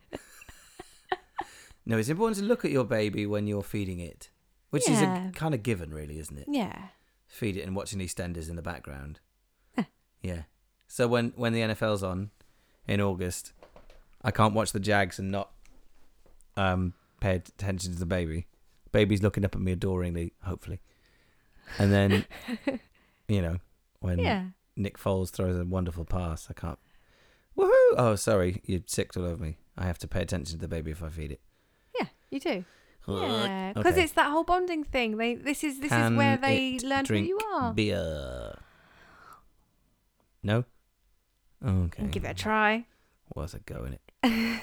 No, 1.86 1.98
it's 1.98 2.10
important 2.10 2.38
to 2.40 2.44
look 2.44 2.64
at 2.66 2.72
your 2.72 2.84
baby 2.84 3.26
when 3.26 3.48
you're 3.48 3.64
feeding 3.64 4.00
it, 4.00 4.30
which 4.70 4.88
is 4.88 5.02
a 5.02 5.32
kind 5.34 5.56
of 5.56 5.64
given, 5.64 5.92
really, 5.92 6.20
isn't 6.20 6.38
it? 6.38 6.46
Yeah. 6.48 6.90
Feed 7.30 7.56
it 7.56 7.62
and 7.62 7.76
watching 7.76 8.00
EastEnders 8.00 8.50
in 8.50 8.56
the 8.58 8.62
background. 8.62 9.20
Yeah. 10.22 10.42
So 10.88 11.08
when 11.08 11.32
when 11.38 11.54
the 11.54 11.62
NFL's 11.62 12.04
on 12.04 12.32
in 12.88 13.00
August, 13.00 13.54
I 14.22 14.32
can't 14.32 14.54
watch 14.54 14.74
the 14.74 14.80
Jags 14.82 15.18
and 15.18 15.32
not 15.32 15.52
um 16.58 16.94
pay 17.22 17.36
attention 17.36 17.94
to 17.94 18.00
the 18.00 18.06
baby. 18.06 18.48
Baby's 18.92 19.22
looking 19.24 19.46
up 19.46 19.56
at 19.56 19.62
me 19.62 19.72
adoringly, 19.72 20.34
hopefully. 20.44 20.82
And 21.78 21.94
then, 21.94 22.26
you 23.30 23.42
know, 23.42 23.58
when 24.02 24.20
Yeah. 24.20 24.46
Nick 24.76 24.98
Foles 24.98 25.30
throws 25.30 25.58
a 25.58 25.64
wonderful 25.64 26.04
pass, 26.06 26.48
I 26.50 26.54
can't. 26.54 26.80
Woohoo! 27.58 27.94
Oh, 27.98 28.16
sorry, 28.16 28.62
you 28.66 28.84
sicked 28.88 29.16
all 29.16 29.26
over 29.26 29.42
me. 29.42 29.58
I 29.78 29.86
have 29.86 30.00
to 30.00 30.08
pay 30.08 30.22
attention 30.22 30.58
to 30.58 30.62
the 30.62 30.68
baby 30.68 30.92
if 30.92 31.04
I 31.04 31.10
feed 31.10 31.32
it. 31.34 31.42
Yeah, 31.98 32.08
you 32.30 32.40
do. 32.40 32.66
Yeah, 33.08 33.74
because 33.74 33.94
Okay. 33.94 34.04
it's 34.04 34.14
that 34.14 34.30
whole 34.30 34.44
bonding 34.44 34.84
thing. 34.84 35.18
They 35.18 35.36
this 35.36 35.64
is 35.64 35.80
this 35.80 35.90
Can 35.90 36.14
is 36.14 36.18
where 36.18 36.38
they 36.38 36.78
learn 36.84 37.06
who 37.06 37.16
you 37.16 37.40
are. 37.54 37.74
beer. 37.74 38.56
No. 40.44 40.66
Okay. 41.66 42.08
Give 42.08 42.24
it 42.26 42.32
a 42.32 42.34
try. 42.34 42.86
Was 43.36 43.54
it 43.54 43.66
going? 43.66 43.98
in 44.24 44.60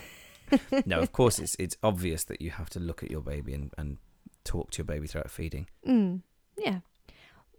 it. 0.52 0.86
no, 0.86 1.00
of 1.00 1.12
course 1.12 1.38
it's 1.38 1.56
it's 1.58 1.76
obvious 1.82 2.24
that 2.24 2.40
you 2.40 2.50
have 2.50 2.70
to 2.70 2.80
look 2.80 3.02
at 3.02 3.10
your 3.10 3.20
baby 3.20 3.52
and, 3.54 3.72
and 3.76 3.98
talk 4.44 4.70
to 4.72 4.78
your 4.78 4.84
baby 4.86 5.06
throughout 5.06 5.30
feeding. 5.30 5.66
Mm, 5.86 6.22
yeah. 6.56 6.80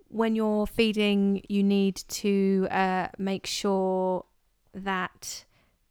When 0.09 0.36
you're 0.36 0.65
feeding, 0.67 1.43
you 1.49 1.63
need 1.63 1.97
to 2.07 2.67
uh, 2.71 3.07
make 3.17 3.45
sure 3.45 4.25
that 4.73 5.43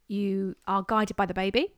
you 0.09 0.57
are 0.67 0.83
guided 0.87 1.17
by 1.17 1.27
the 1.27 1.35
baby 1.35 1.75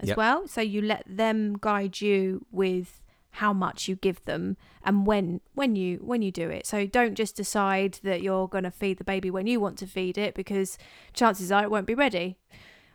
as 0.00 0.08
Yep. 0.08 0.16
well. 0.16 0.46
So 0.48 0.60
you 0.60 0.80
let 0.82 1.04
them 1.06 1.56
guide 1.60 2.00
you 2.00 2.44
with 2.50 3.02
how 3.32 3.52
much 3.52 3.86
you 3.88 3.94
give 3.96 4.24
them 4.24 4.56
and 4.82 5.06
when 5.06 5.40
when 5.54 5.76
you 5.76 5.98
when 5.98 6.22
you 6.22 6.30
do 6.32 6.48
it. 6.50 6.66
So 6.66 6.86
don't 6.86 7.14
just 7.14 7.36
decide 7.36 7.98
that 8.02 8.22
you're 8.22 8.48
going 8.48 8.64
to 8.64 8.70
feed 8.70 8.98
the 8.98 9.04
baby 9.04 9.30
when 9.30 9.46
you 9.46 9.60
want 9.60 9.78
to 9.78 9.86
feed 9.86 10.16
it 10.18 10.34
because 10.34 10.78
chances 11.12 11.52
are 11.52 11.62
it 11.62 11.70
won't 11.70 11.86
be 11.86 11.94
ready 11.94 12.36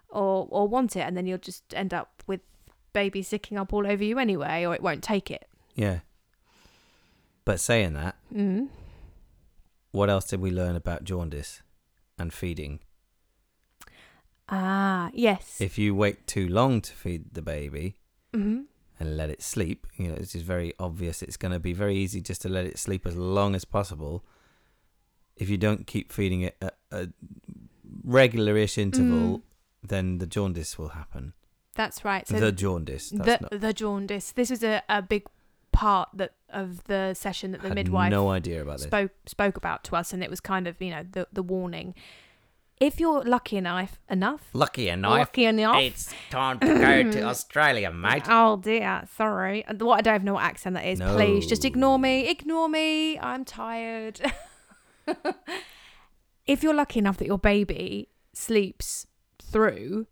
or 0.09 0.47
or 0.49 0.67
want 0.67 0.95
it 0.95 1.01
and 1.01 1.15
then 1.15 1.25
you'll 1.27 1.37
just 1.37 1.63
end 1.73 1.93
up 1.93 2.23
with 2.27 2.41
baby 2.93 3.21
sicking 3.21 3.57
up 3.57 3.73
all 3.73 3.85
over 3.87 4.03
you 4.03 4.17
anyway 4.19 4.65
or 4.65 4.73
it 4.73 4.81
won't 4.81 5.03
take 5.03 5.29
it. 5.31 5.47
Yeah. 5.75 5.99
But 7.45 7.59
saying 7.59 7.93
that, 7.93 8.15
Mm. 8.33 8.69
what 9.91 10.09
else 10.09 10.25
did 10.25 10.39
we 10.41 10.49
learn 10.51 10.75
about 10.75 11.03
jaundice 11.03 11.61
and 12.17 12.33
feeding? 12.33 12.79
Ah, 14.49 14.82
yes. 15.13 15.59
If 15.59 15.77
you 15.77 15.93
wait 15.95 16.27
too 16.27 16.47
long 16.47 16.81
to 16.81 16.93
feed 16.93 17.33
the 17.33 17.41
baby 17.41 17.95
hmm 18.33 18.61
and 18.99 19.17
let 19.17 19.29
it 19.29 19.41
sleep, 19.41 19.87
you 19.97 20.07
know, 20.07 20.15
this 20.15 20.35
is 20.35 20.43
very 20.43 20.73
obvious. 20.79 21.21
It's 21.23 21.35
going 21.35 21.51
to 21.51 21.59
be 21.59 21.73
very 21.73 21.95
easy 21.95 22.21
just 22.21 22.41
to 22.43 22.49
let 22.49 22.65
it 22.65 22.77
sleep 22.77 23.05
as 23.07 23.15
long 23.15 23.55
as 23.55 23.65
possible. 23.65 24.23
If 25.35 25.49
you 25.49 25.57
don't 25.57 25.87
keep 25.87 26.11
feeding 26.11 26.41
it 26.41 26.55
at 26.61 26.77
a 26.91 27.09
regular-ish 28.03 28.77
interval, 28.77 29.39
Mm. 29.39 29.41
then 29.83 30.17
the 30.19 30.27
jaundice 30.27 30.77
will 30.77 30.89
happen. 30.89 31.33
That's 31.75 32.05
right. 32.05 32.27
So 32.27 32.39
the 32.39 32.51
jaundice. 32.51 33.09
That's 33.09 33.41
the 33.41 33.49
not, 33.51 33.61
the 33.61 33.73
jaundice. 33.73 34.31
This 34.31 34.49
was 34.51 34.63
a, 34.63 34.83
a 34.87 35.01
big 35.01 35.25
part 35.71 36.09
that 36.13 36.33
of 36.49 36.83
the 36.83 37.15
session 37.15 37.51
that 37.51 37.63
the 37.63 37.73
midwife 37.73 38.11
no 38.11 38.29
idea 38.29 38.61
about 38.61 38.77
this. 38.77 38.83
spoke 38.85 39.11
spoke 39.25 39.57
about 39.57 39.83
to 39.85 39.95
us, 39.95 40.13
and 40.13 40.23
it 40.23 40.29
was 40.29 40.39
kind 40.39 40.67
of 40.67 40.79
you 40.81 40.91
know 40.91 41.03
the 41.11 41.27
the 41.33 41.41
warning. 41.43 41.95
If 42.79 42.99
you're 42.99 43.23
lucky 43.23 43.57
enough 43.57 43.99
enough, 44.09 44.49
Lucky 44.53 44.89
enough, 44.89 45.11
lucky 45.11 45.45
enough. 45.45 45.77
it's 45.81 46.13
time 46.29 46.59
to 46.59 46.65
go 46.67 47.11
to 47.11 47.21
Australia, 47.33 47.91
mate. 47.91 48.23
Oh 48.27 48.57
dear, 48.57 49.03
sorry. 49.15 49.63
What 49.77 49.99
I 49.99 50.01
don't 50.01 50.23
know 50.23 50.33
what 50.33 50.43
accent 50.43 50.75
that 50.75 50.85
is. 50.85 50.99
Please 50.99 51.47
just 51.47 51.63
ignore 51.65 51.97
me. 51.99 52.27
Ignore 52.29 52.69
me. 52.69 53.17
I'm 53.19 53.45
tired. 53.45 54.19
if 56.45 56.63
you're 56.63 56.73
lucky 56.73 56.99
enough 56.99 57.17
that 57.17 57.25
your 57.27 57.37
baby 57.37 58.09
sleeps 58.33 59.07
through, 59.41 60.07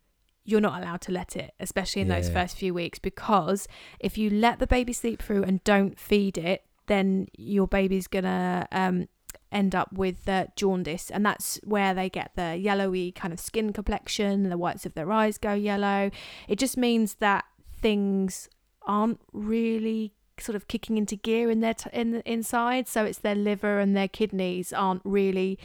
you're 0.46 0.62
not 0.62 0.82
allowed 0.82 1.02
to 1.02 1.12
let 1.12 1.36
it, 1.36 1.54
especially 1.60 2.02
in 2.02 2.08
those 2.08 2.30
first 2.30 2.58
few 2.58 2.74
weeks, 2.74 3.00
because 3.00 3.68
if 4.00 4.18
you 4.18 4.30
let 4.30 4.60
the 4.60 4.68
baby 4.68 4.94
sleep 4.94 5.22
through 5.22 5.44
and 5.44 5.64
don't 5.64 6.00
feed 6.00 6.38
it, 6.38 6.64
then 6.88 7.28
your 7.38 7.68
baby's 7.68 8.08
gonna 8.08 8.68
um, 8.72 9.08
end 9.52 9.76
up 9.76 9.92
with 9.94 10.28
uh, 10.28 10.48
jaundice, 10.56 11.10
and 11.12 11.26
that's 11.26 11.60
where 11.64 11.94
they 11.94 12.10
get 12.10 12.32
the 12.36 12.56
yellowy 12.56 13.12
kind 13.12 13.34
of 13.34 13.40
skin 13.40 13.74
complexion, 13.74 14.50
the 14.50 14.58
whites 14.58 14.86
of 14.86 14.94
their 14.94 15.12
eyes 15.12 15.38
go 15.38 15.54
yellow. 15.54 16.12
It 16.48 16.58
just 16.58 16.78
means 16.78 17.16
that 17.16 17.46
things 17.82 18.50
aren't 18.84 19.20
really 19.34 20.14
sort 20.40 20.56
of 20.56 20.68
kicking 20.68 20.98
into 20.98 21.16
gear 21.16 21.50
in 21.52 21.60
their 21.60 21.74
t- 21.74 21.90
in 21.94 22.12
the 22.12 22.32
inside 22.32 22.88
so 22.88 23.06
it's 23.06 23.20
their 23.20 23.36
liver 23.36 23.80
and 23.80 23.96
their 23.96 24.08
kidneys 24.08 24.74
aren't 24.74 25.02
really 25.04 25.60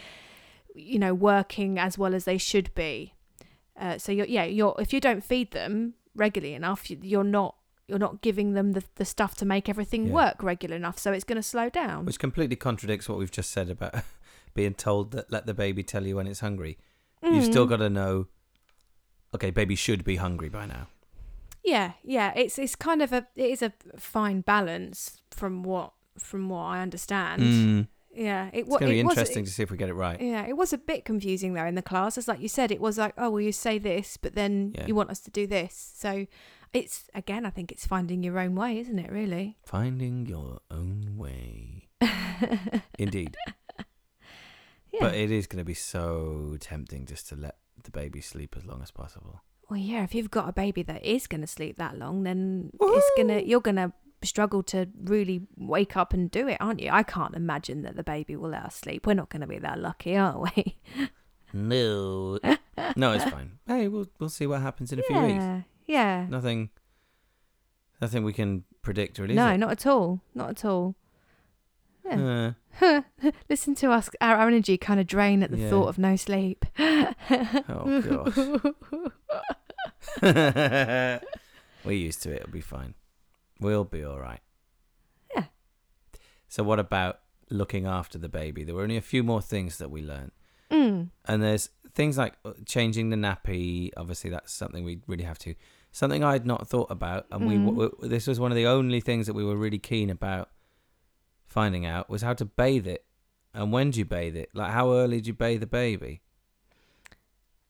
you 0.75 0.99
know 0.99 1.13
working 1.13 1.79
as 1.79 1.97
well 1.97 2.13
as 2.13 2.25
they 2.25 2.37
should 2.37 2.73
be 2.75 3.13
uh, 3.79 3.97
so 3.97 4.11
you're 4.11 4.27
yeah 4.27 4.43
you're 4.43 4.75
if 4.77 4.93
you 4.93 4.99
don't 4.99 5.23
feed 5.23 5.51
them 5.51 5.95
regularly 6.15 6.53
enough 6.53 6.89
you're 6.89 7.23
not 7.23 7.55
you're 7.87 7.99
not 7.99 8.21
giving 8.21 8.53
them 8.53 8.73
the, 8.73 8.83
the 8.95 9.05
stuff 9.05 9.35
to 9.35 9.45
make 9.45 9.69
everything 9.69 10.07
Yeah. 10.07 10.13
work 10.13 10.43
regular 10.43 10.75
enough 10.75 10.99
so 10.99 11.11
it's 11.13 11.23
going 11.23 11.37
to 11.37 11.43
slow 11.43 11.69
down 11.69 12.05
Which 12.05 12.19
completely 12.19 12.55
contradicts 12.57 13.07
what 13.07 13.17
we've 13.17 13.31
just 13.31 13.49
said 13.51 13.69
about 13.69 13.95
being 14.53 14.73
told 14.73 15.11
that 15.11 15.31
let 15.31 15.45
the 15.45 15.53
baby 15.53 15.83
tell 15.83 16.05
you 16.05 16.15
when 16.17 16.27
it's 16.27 16.39
hungry. 16.41 16.77
You've 17.23 17.45
still 17.45 17.65
Mm. 17.65 17.69
got 17.69 17.77
to 17.77 17.89
know. 17.89 18.27
Okay, 19.35 19.51
baby 19.51 19.75
should 19.75 20.03
be 20.03 20.15
hungry 20.17 20.49
by 20.49 20.65
now. 20.65 20.87
Yeah, 21.63 21.93
yeah, 22.03 22.31
it's 22.35 22.57
it's 22.57 22.75
kind 22.75 23.01
of 23.01 23.11
a 23.11 23.27
it 23.35 23.49
is 23.51 23.61
a 23.61 23.73
fine 23.97 24.41
balance 24.41 25.19
from 25.31 25.63
what 25.63 25.91
from 26.17 26.47
what 26.49 26.61
I 26.61 26.81
understand. 26.81 27.41
Mm. 27.41 27.87
Yeah, 28.13 28.47
it, 28.53 28.61
It's 28.61 28.69
going 28.69 28.79
to 28.81 28.87
be 28.87 28.99
it 28.99 29.05
was- 29.05 29.13
interesting 29.17 29.45
to 29.45 29.51
see 29.51 29.61
if 29.63 29.69
we 29.69 29.77
get 29.77 29.89
it 29.89 29.93
right. 29.93 30.19
yeah, 30.19 30.45
it 30.47 30.55
was 30.57 30.73
a 30.73 30.77
bit 30.77 31.05
confusing 31.05 31.53
though 31.53 31.65
in 31.65 31.75
the 31.75 31.81
class. 31.83 32.17
As 32.17 32.27
like 32.27 32.39
you 32.39 32.47
said, 32.47 32.71
it 32.71 32.79
was 32.81 32.97
like, 32.97 33.13
oh, 33.17 33.29
well, 33.29 33.41
you 33.41 33.51
say 33.51 33.77
this, 33.77 34.17
but 34.17 34.33
then 34.33 34.73
Yeah. 34.75 34.87
you 34.87 34.95
want 34.95 35.09
us 35.11 35.19
to 35.21 35.31
do 35.31 35.45
this. 35.45 35.91
So 35.95 36.25
it's 36.77 37.09
again, 37.13 37.45
I 37.45 37.49
think 37.49 37.71
it's 37.71 37.85
finding 37.85 38.23
your 38.23 38.39
own 38.39 38.55
way, 38.55 38.79
isn't 38.79 38.99
it? 38.99 39.11
Really. 39.11 39.57
Finding 39.65 40.25
your 40.25 40.59
own 40.69 41.15
way. 41.17 41.89
Indeed. 42.99 43.35
Yeah. 44.91 44.99
But 45.01 45.15
it 45.15 45.31
is 45.31 45.47
going 45.47 45.59
to 45.59 45.65
be 45.65 45.73
so 45.73 46.57
tempting 46.59 47.05
just 47.05 47.27
to 47.29 47.35
let 47.35 47.57
the 47.83 47.91
baby 47.91 48.21
sleep 48.21 48.55
as 48.57 48.65
long 48.65 48.81
as 48.81 48.91
possible. 48.91 49.41
well, 49.69 49.79
yeah. 49.79 50.03
If 50.03 50.15
you've 50.15 50.31
got 50.31 50.49
a 50.49 50.53
baby 50.53 50.83
that 50.83 51.03
is 51.03 51.27
going 51.27 51.41
to 51.41 51.47
sleep 51.47 51.77
that 51.77 51.97
long, 51.97 52.23
then 52.23 52.71
it's 52.79 53.11
gonna 53.17 53.39
you're 53.41 53.61
gonna 53.61 53.93
struggle 54.23 54.63
to 54.63 54.87
really 55.03 55.41
wake 55.57 55.95
up 55.95 56.13
and 56.13 56.31
do 56.31 56.47
it, 56.47 56.57
aren't 56.59 56.79
you? 56.79 56.89
I 56.91 57.03
can't 57.03 57.35
imagine 57.35 57.83
that 57.83 57.95
the 57.95 58.03
baby 58.03 58.35
will 58.35 58.49
let 58.49 58.63
us 58.63 58.75
sleep. 58.75 59.05
We're 59.05 59.13
not 59.13 59.29
going 59.29 59.41
to 59.41 59.47
be 59.47 59.59
that 59.59 59.79
lucky, 59.79 60.17
are 60.17 60.39
we? 60.39 60.77
No. 61.53 62.39
no, 62.95 63.11
it's 63.13 63.23
fine. 63.25 63.59
Hey, 63.67 63.87
we'll 63.87 64.07
we'll 64.19 64.29
see 64.29 64.47
what 64.47 64.61
happens 64.61 64.91
in 64.91 64.99
a 64.99 65.03
few 65.03 65.19
weeks. 65.21 65.43
Yeah. 65.87 66.25
Nothing 66.29 66.69
nothing 68.01 68.23
we 68.23 68.33
can 68.33 68.63
predict 68.81 69.17
really. 69.19 69.33
No, 69.33 69.55
not 69.55 69.71
at 69.71 69.85
all. 69.87 70.21
Not 70.35 70.49
at 70.51 70.65
all. 70.65 70.95
Yeah. 72.05 72.51
Uh, 72.81 73.01
Listen 73.49 73.75
to 73.75 73.91
us, 73.91 74.09
our, 74.21 74.37
our 74.37 74.47
energy 74.47 74.77
kind 74.77 74.99
of 74.99 75.07
drain 75.07 75.41
at 75.43 75.51
the 75.51 75.57
Yeah. 75.57 75.69
thought 75.69 75.87
of 75.87 75.97
no 75.97 76.15
sleep. 76.15 76.65
oh 76.79 78.01
gosh. 80.21 80.21
We're 81.83 81.91
used 81.93 82.23
to 82.23 82.31
it. 82.31 82.41
It'll 82.41 82.51
be 82.51 82.61
fine. 82.61 82.93
We'll 83.59 83.83
be 83.83 84.03
all 84.03 84.19
right. 84.19 84.39
Yeah. 85.35 85.45
So 86.47 86.63
what 86.63 86.79
about 86.79 87.19
looking 87.49 87.85
after 87.85 88.17
the 88.17 88.29
baby? 88.29 88.63
There 88.63 88.75
were 88.75 88.83
only 88.83 88.97
a 88.97 89.01
few 89.01 89.23
more 89.23 89.41
things 89.41 89.77
that 89.79 89.89
we 89.89 90.01
learned. 90.01 90.31
Mm. 90.71 91.09
And 91.25 91.41
there's 91.43 91.69
things 91.93 92.17
like 92.17 92.33
uh, 92.45 92.53
changing 92.65 93.09
the 93.09 93.15
nappy. 93.17 93.91
Obviously, 93.97 94.29
that's 94.29 94.53
something 94.53 94.83
we 94.83 94.99
really 95.07 95.23
have 95.23 95.39
to. 95.39 95.55
Something 95.97 96.23
I'd 96.23 96.45
not 96.45 96.67
thought 96.67 96.91
about, 96.91 97.25
and 97.31 97.47
we 97.47 97.55
Mm. 97.55 97.65
w- 97.69 97.89
w- 97.89 98.07
this 98.07 98.27
was 98.27 98.39
one 98.39 98.51
of 98.51 98.55
the 98.55 98.67
only 98.67 99.01
things 99.01 99.25
that 99.25 99.33
we 99.33 99.43
were 99.43 99.55
really 99.55 99.79
keen 99.79 100.11
about 100.11 100.51
finding 101.47 101.87
out 101.87 102.07
was 102.07 102.21
how 102.21 102.35
to 102.35 102.45
bathe 102.45 102.85
it, 102.85 103.03
and 103.51 103.71
when 103.73 103.89
do 103.89 103.97
you 103.97 104.05
bathe 104.05 104.35
it? 104.35 104.51
Like, 104.53 104.69
how 104.73 104.91
early 104.93 105.21
do 105.21 105.29
you 105.29 105.33
bathe 105.33 105.59
the 105.61 105.65
baby? 105.65 106.21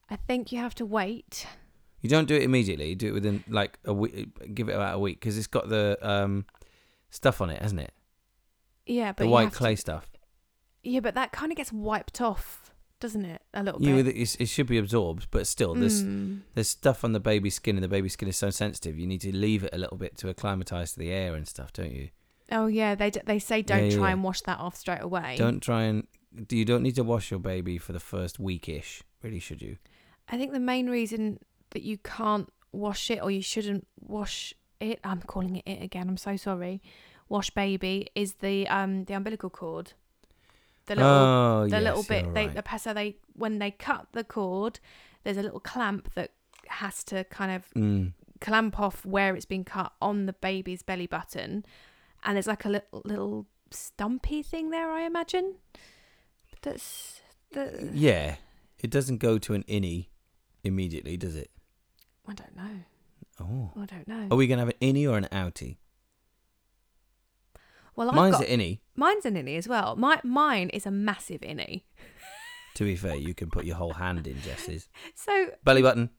I 0.10 0.18
think 0.18 0.52
you 0.52 0.58
have 0.60 0.76
to 0.76 0.86
wait. 0.86 1.48
You 2.02 2.10
don't 2.10 2.28
do 2.28 2.36
it 2.36 2.42
immediately. 2.44 2.90
You 2.90 2.96
do 2.96 3.08
it 3.08 3.14
within 3.14 3.46
like 3.48 3.80
a 3.86 3.94
week. 3.94 4.54
Give 4.54 4.68
it 4.68 4.74
about 4.74 4.96
a 4.96 5.00
week 5.00 5.22
because 5.22 5.38
it's 5.38 5.48
got 5.48 5.70
the 5.70 5.98
um 6.02 6.46
stuff 7.10 7.40
on 7.40 7.50
it, 7.50 7.62
hasn't 7.62 7.80
it? 7.80 7.94
Yeah, 8.86 9.14
but 9.14 9.24
The 9.24 9.30
white 9.30 9.44
have 9.46 9.54
to- 9.54 9.58
clay 9.58 9.76
stuff. 9.78 10.12
yeah, 10.84 11.00
but 11.00 11.16
that 11.16 11.32
kind 11.32 11.50
of 11.50 11.56
gets 11.56 11.72
wiped 11.72 12.20
off, 12.20 12.74
doesn't 13.00 13.26
it? 13.26 13.42
A 13.54 13.64
little 13.64 13.82
You, 13.82 14.04
bit. 14.04 14.16
it, 14.16 14.36
it 14.40 14.46
should 14.48 14.68
be 14.68 14.78
absorbed, 14.78 15.28
but 15.32 15.46
still, 15.48 15.74
there's 15.76 16.04
Mm. 16.04 16.42
there's 16.56 16.70
stuff 16.70 17.04
on 17.04 17.14
the 17.14 17.20
baby's 17.20 17.56
skin, 17.56 17.76
and 17.76 17.84
the 17.84 17.88
baby's 17.88 18.14
skin 18.14 18.28
is 18.30 18.38
so 18.38 18.50
sensitive. 18.50 18.98
You 18.98 19.08
need 19.08 19.22
to 19.22 19.36
leave 19.36 19.64
it 19.64 19.72
a 19.74 19.78
little 19.78 19.98
bit 19.98 20.18
to 20.18 20.30
acclimatize 20.30 20.94
to 20.94 21.00
the 21.00 21.12
air 21.12 21.36
and 21.36 21.48
stuff, 21.48 21.72
don't 21.74 21.92
you? 21.92 22.10
Oh 22.52 22.68
yeah, 22.68 22.96
they 22.96 23.10
d- 23.10 23.22
they 23.26 23.40
say 23.40 23.62
don't 23.62 23.92
yeah, 23.92 23.98
try 23.98 24.08
yeah. 24.08 24.14
and 24.14 24.24
wash 24.24 24.42
that 24.42 24.60
off 24.60 24.76
straight 24.76 25.02
away. 25.02 25.36
Don't 25.38 25.60
try 25.62 25.84
and 25.84 26.08
do 26.48 26.56
you 26.58 26.66
don't 26.66 26.84
need 26.84 26.96
to 26.96 27.04
wash 27.04 27.32
your 27.32 27.40
baby 27.40 27.78
for 27.78 27.94
the 27.94 28.00
first 28.00 28.42
weekish. 28.42 29.02
Really, 29.24 29.40
should 29.40 29.62
you? 29.62 29.78
I 30.30 30.38
think 30.38 30.52
the 30.54 30.60
main 30.60 30.90
reason 30.90 31.40
that 31.72 31.84
you 31.84 31.98
can't 31.98 32.52
wash 32.72 33.10
it 33.12 33.22
or 33.22 33.32
you 33.32 33.42
shouldn't 33.42 33.88
wash 34.00 34.54
it, 34.80 35.00
I'm 35.04 35.22
calling 35.22 35.58
it 35.58 35.64
it 35.68 35.82
again. 35.82 36.08
I'm 36.10 36.18
so 36.18 36.36
sorry. 36.36 36.82
Wash 37.30 37.50
baby 37.50 38.08
is 38.16 38.36
the 38.36 38.68
um 38.70 39.04
the 39.06 39.14
umbilical 39.14 39.50
cord. 39.50 39.94
The 40.88 40.96
little 40.96 41.10
oh, 41.12 41.64
the 41.70 41.78
yes, 41.78 41.84
little 41.84 42.04
bit 42.04 42.26
you're 42.26 42.34
they 42.34 42.48
right. 42.48 42.66
the 42.66 42.78
so 42.78 42.94
they 42.94 43.18
when 43.34 43.60
they 43.60 43.72
cut 43.72 44.08
the 44.14 44.24
cord, 44.24 44.80
there's 45.24 45.38
a 45.38 45.44
little 45.44 45.60
clamp 45.60 46.14
that 46.16 46.32
has 46.68 47.04
to 47.06 47.24
kind 47.26 47.52
of 47.52 47.70
Mm. 47.74 48.14
clamp 48.42 48.80
off 48.80 49.06
where 49.06 49.36
it's 49.36 49.46
been 49.46 49.64
cut 49.64 49.94
on 50.02 50.26
the 50.26 50.34
baby's 50.34 50.84
belly 50.84 51.08
button, 51.08 51.66
and 52.24 52.36
there's 52.36 52.48
like 52.48 52.66
a 52.66 52.70
little 52.70 53.02
little 53.06 53.48
stumpy 53.72 54.42
thing 54.42 54.70
there, 54.72 54.90
I 54.90 55.02
imagine. 55.06 55.56
That's 56.62 57.22
the 57.52 57.90
Yeah, 57.94 58.36
it 58.80 58.90
doesn't 58.90 59.18
go 59.18 59.38
to 59.40 59.54
an 59.54 59.64
innie 59.64 60.08
immediately, 60.64 61.18
does 61.18 61.36
it? 61.36 61.52
I 62.28 62.34
don't 62.34 62.56
know. 62.56 62.80
Oh, 63.40 63.72
I 63.82 63.86
don't 63.86 64.08
know. 64.08 64.28
are 64.32 64.38
we 64.38 64.48
gonna 64.48 64.62
have 64.66 64.70
an 64.80 64.80
innie 64.82 65.10
or 65.10 65.18
an 65.18 65.28
outie? 65.32 65.78
Well, 67.98 68.10
I've 68.10 68.16
Mine's 68.16 68.38
got 68.38 68.48
an 68.48 68.60
innie. 68.62 68.80
mine's 68.96 69.26
an 69.26 69.36
innie 69.36 69.58
as 69.58 69.68
well. 69.68 69.98
My 69.98 70.22
mine 70.24 70.70
is 70.70 70.86
a 70.86 70.92
massive 70.92 71.42
innie. 71.42 71.82
To 72.76 72.84
be 72.84 72.96
fair, 72.96 73.16
you 73.16 73.34
can 73.34 73.50
put 73.50 73.66
your 73.66 73.76
whole 73.76 73.94
hand 73.94 74.28
in 74.28 74.40
Jess's 74.42 74.88
So 75.16 75.50
belly 75.64 75.82
button. 75.82 76.12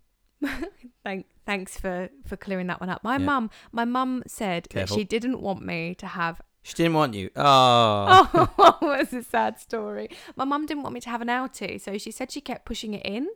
thank 1.04 1.26
thanks 1.46 1.78
for 1.78 2.08
for 2.26 2.36
clearing 2.36 2.66
that 2.66 2.80
one 2.80 2.90
up. 2.90 3.04
My 3.04 3.16
Yeah. 3.16 3.24
mum 3.26 3.50
my 3.70 3.84
mum 3.84 4.22
said 4.26 4.68
Careful. 4.68 4.96
that 4.96 5.00
she 5.00 5.04
didn't 5.04 5.40
want 5.40 5.62
me 5.64 5.94
to 5.96 6.06
have 6.06 6.40
She 6.64 6.74
didn't 6.74 6.94
want 6.94 7.14
you. 7.14 7.30
Ah. 7.36 8.28
Oh, 8.34 8.78
Oh, 8.82 8.88
that's 8.96 9.12
a 9.12 9.22
sad 9.22 9.58
story. 9.60 10.08
My 10.36 10.44
mum 10.44 10.66
didn't 10.66 10.82
want 10.82 10.94
me 10.94 11.00
to 11.02 11.10
have 11.10 11.22
an 11.22 11.28
outie, 11.28 11.80
so 11.80 11.96
she 11.96 12.10
said 12.10 12.32
she 12.32 12.40
kept 12.40 12.64
pushing 12.64 12.92
it 12.94 13.06
in, 13.06 13.28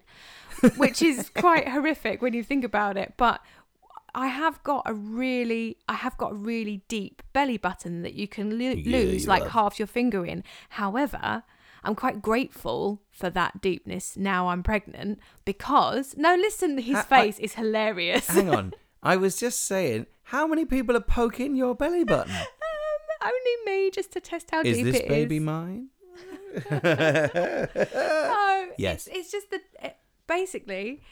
which 0.76 1.00
is 1.00 1.30
quite 1.30 1.68
horrific 1.68 2.20
when 2.22 2.34
you 2.34 2.42
think 2.42 2.64
about 2.64 2.96
it. 2.96 3.14
But 3.16 3.40
I 4.14 4.28
have 4.28 4.62
got 4.62 4.82
a 4.86 4.92
really, 4.94 5.78
I 5.88 5.94
have 5.94 6.16
got 6.18 6.32
a 6.32 6.34
really 6.34 6.82
deep 6.88 7.22
belly 7.32 7.56
button 7.56 8.02
that 8.02 8.14
you 8.14 8.28
can 8.28 8.50
lo- 8.58 8.64
Yeah, 8.76 8.98
lose 8.98 9.22
you 9.24 9.28
like 9.28 9.42
have. 9.44 9.52
half 9.52 9.78
your 9.78 9.86
finger 9.88 10.24
in. 10.26 10.44
However, 10.70 11.44
I'm 11.84 11.94
quite 11.94 12.20
grateful 12.22 13.00
for 13.10 13.30
that 13.30 13.60
deepness 13.60 14.16
now 14.16 14.48
I'm 14.48 14.62
pregnant 14.62 15.18
because 15.44 16.14
no, 16.16 16.34
listen, 16.36 16.78
his 16.78 16.96
I- 16.96 17.02
face 17.02 17.38
is 17.38 17.54
hilarious. 17.54 18.26
hang 18.28 18.50
on. 18.54 18.74
I 19.02 19.16
was 19.16 19.36
just 19.36 19.64
saying, 19.64 20.06
how 20.24 20.46
many 20.46 20.64
people 20.64 20.96
are 20.96 21.00
poking 21.00 21.56
your 21.56 21.74
belly 21.74 22.04
button? 22.04 22.32
um, 22.36 22.46
only 23.24 23.56
me, 23.66 23.90
just 23.90 24.12
to 24.12 24.20
test 24.20 24.50
how 24.52 24.60
Is 24.60 24.76
deep 24.76 24.86
is 24.86 24.92
this 24.92 25.02
baby 25.08 25.40
mine? 25.40 25.88
No, 26.70 26.80
Yes. 28.78 29.06
It's, 29.06 29.08
it's 29.08 29.32
just 29.32 29.50
that 29.50 29.62
uh, 29.82 29.88
basically, 30.26 31.02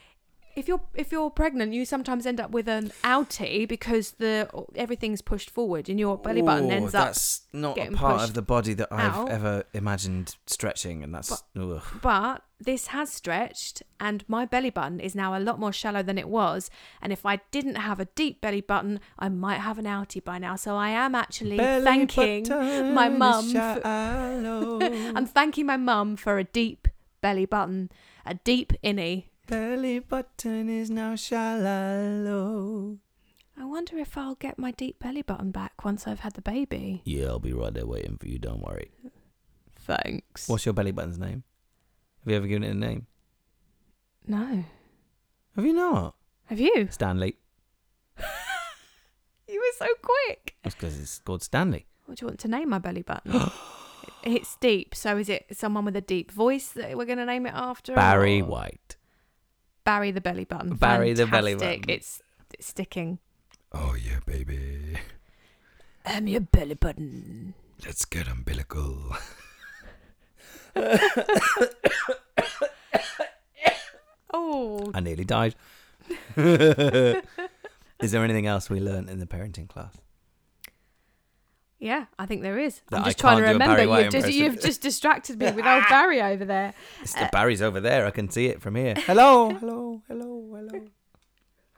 if 0.57 0.69
you're 0.69 0.81
if 0.95 1.13
you're 1.13 1.31
pregnant, 1.31 1.73
you 1.73 1.85
sometimes 1.85 2.27
end 2.27 2.41
up 2.41 2.51
with 2.51 2.69
an 2.69 2.91
outie 3.05 3.67
because 3.69 4.13
the 4.13 4.49
everything's 4.75 5.23
pushed 5.23 5.51
forward 5.51 5.89
and 5.89 5.99
your 5.99 6.19
belly 6.19 6.43
button 6.43 6.67
Ooh, 6.67 6.75
ends 6.75 6.95
up. 6.95 7.07
That's 7.07 7.43
not 7.53 7.79
a 7.79 7.91
part 7.93 8.23
of 8.23 8.35
the 8.35 8.43
body 8.43 8.75
that 8.75 8.89
I've 8.91 9.15
out. 9.15 9.31
ever 9.31 9.65
imagined 9.73 10.37
stretching, 10.47 11.03
and 11.03 11.15
that's 11.15 11.43
ugh. 11.59 11.83
But 12.03 12.43
this 12.59 12.89
has 12.89 13.11
stretched, 13.11 13.83
and 13.99 14.25
my 14.29 14.45
belly 14.45 14.71
button 14.71 15.01
is 15.01 15.15
now 15.15 15.37
a 15.37 15.41
lot 15.41 15.59
more 15.59 15.73
shallow 15.73 16.03
than 16.03 16.19
it 16.19 16.29
was. 16.29 16.71
And 17.01 17.13
if 17.13 17.25
I 17.25 17.41
didn't 17.51 17.77
have 17.77 18.01
a 18.01 18.05
deep 18.05 18.41
belly 18.41 18.61
button, 18.61 19.01
I 19.19 19.29
might 19.29 19.61
have 19.61 19.79
an 19.79 19.87
outie 19.87 20.23
by 20.23 20.39
now. 20.39 20.57
So 20.57 20.77
I 20.77 20.91
am 20.91 21.15
actually 21.15 21.57
Belly 21.57 21.85
thanking 21.85 22.49
my 22.95 23.09
mum. 23.09 23.51
For. 23.51 23.81
I'm 25.17 25.27
thanking 25.27 25.67
my 25.67 25.77
mum 25.77 26.17
for 26.17 26.39
a 26.39 26.45
deep 26.45 26.89
belly 27.21 27.47
button, 27.47 27.91
a 28.27 28.35
deep 28.35 28.73
innie. 28.83 29.25
Belly 29.51 29.99
button 29.99 30.69
is 30.69 30.91
now 30.91 31.17
shallow. 31.17 32.99
I 33.59 33.65
wonder 33.65 33.99
if 33.99 34.17
I'll 34.17 34.37
get 34.37 34.61
my 34.61 34.71
deep 34.71 35.01
belly 35.01 35.23
button 35.23 35.51
back 35.51 35.85
once 35.85 36.07
I've 36.07 36.21
had 36.21 36.35
the 36.35 36.41
baby. 36.41 37.03
Yeah, 37.05 37.27
I'll 37.27 37.41
be 37.41 37.53
right 37.53 37.75
there 37.75 37.85
waiting 37.85 38.17
for 38.17 38.29
you. 38.29 38.39
Don't 38.39 38.63
worry. 38.63 38.93
Thanks. 39.77 40.49
What's 40.49 40.65
your 40.65 40.73
belly 40.73 40.93
button's 40.93 41.19
name? 41.19 41.43
Have 42.23 42.31
you 42.31 42.37
ever 42.37 42.47
given 42.47 42.63
it 42.63 42.71
a 42.71 42.75
name? 42.75 43.09
No. 44.25 44.63
Have 45.57 45.67
you 45.67 45.73
not? 45.73 46.15
Have 46.47 46.61
you? 46.61 46.87
Stanley. 46.91 47.37
You 49.49 49.59
were 49.59 49.85
so 49.85 49.93
quick. 50.01 50.55
That's 50.63 50.77
because 50.77 51.01
it's 51.01 51.19
called 51.19 51.43
Stanley. 51.43 51.87
What 52.07 52.19
do 52.19 52.23
you 52.23 52.29
want 52.29 52.39
to 52.39 52.47
name 52.47 52.69
my 52.69 52.79
belly 52.79 53.03
button? 53.03 53.51
it's 54.23 54.57
deep. 54.61 54.95
So 54.95 55.17
is 55.17 55.29
it 55.29 55.47
someone 55.59 55.85
with 55.85 55.97
a 55.97 56.01
deep 56.01 56.31
voice 56.31 56.69
that 56.69 56.97
we're 56.97 57.05
going 57.05 57.19
to 57.19 57.27
name 57.27 57.47
it 57.47 57.53
after? 57.57 57.97
Barry 57.97 58.43
or- 58.43 58.45
White. 58.45 58.97
Barry 59.85 60.11
the 60.11 60.21
belly 60.21 60.45
button. 60.45 60.75
Barry 60.77 61.13
the 61.13 61.27
belly 61.27 61.53
Fantastic. 61.53 61.81
button. 61.83 61.95
It's, 61.95 62.23
it's 62.55 62.67
sticking. 62.69 63.19
Oh 63.73 63.95
yeah, 63.95 64.19
baby. 64.27 64.97
I'm 66.05 66.27
your 66.27 66.41
belly 66.41 66.75
button. 66.75 67.55
Let's 67.85 68.05
get 68.05 68.29
umbilical. 68.29 69.17
Oh, 74.33 74.91
I 74.95 75.01
nearly 75.01 75.25
died. 75.25 75.55
Is 76.37 77.23
there 78.13 78.25
anything 78.25 78.47
else 78.47 78.71
we 78.71 78.81
learned 78.81 79.11
in 79.11 79.19
the 79.19 79.27
parenting 79.27 79.69
class? 79.69 79.95
Yeah, 81.81 82.05
I 82.19 82.27
think 82.27 82.43
there 82.43 82.59
is. 82.59 82.83
I'm 82.93 83.05
just 83.05 83.19
trying 83.19 83.39
to 83.39 83.43
can't 83.43 83.59
do 83.59 83.65
a 83.65 83.69
remember. 83.77 84.03
You've 84.03 84.13
just, 84.13 84.33
you've 84.33 84.61
just 84.61 84.83
distracted 84.83 85.39
me 85.39 85.51
with 85.51 85.65
old 85.67 85.85
Barry 85.91 86.21
over 86.21 86.45
there. 86.45 86.75
It's 87.01 87.17
Uh, 87.17 87.29
Barry's 87.33 87.63
over 87.63 87.81
there. 87.81 88.07
I 88.07 88.11
can 88.11 88.29
see 88.31 88.47
it 88.47 88.61
from 88.61 88.77
here. 88.77 88.95
Hello, 89.07 89.49
hello, 89.51 90.03
hello, 90.07 90.61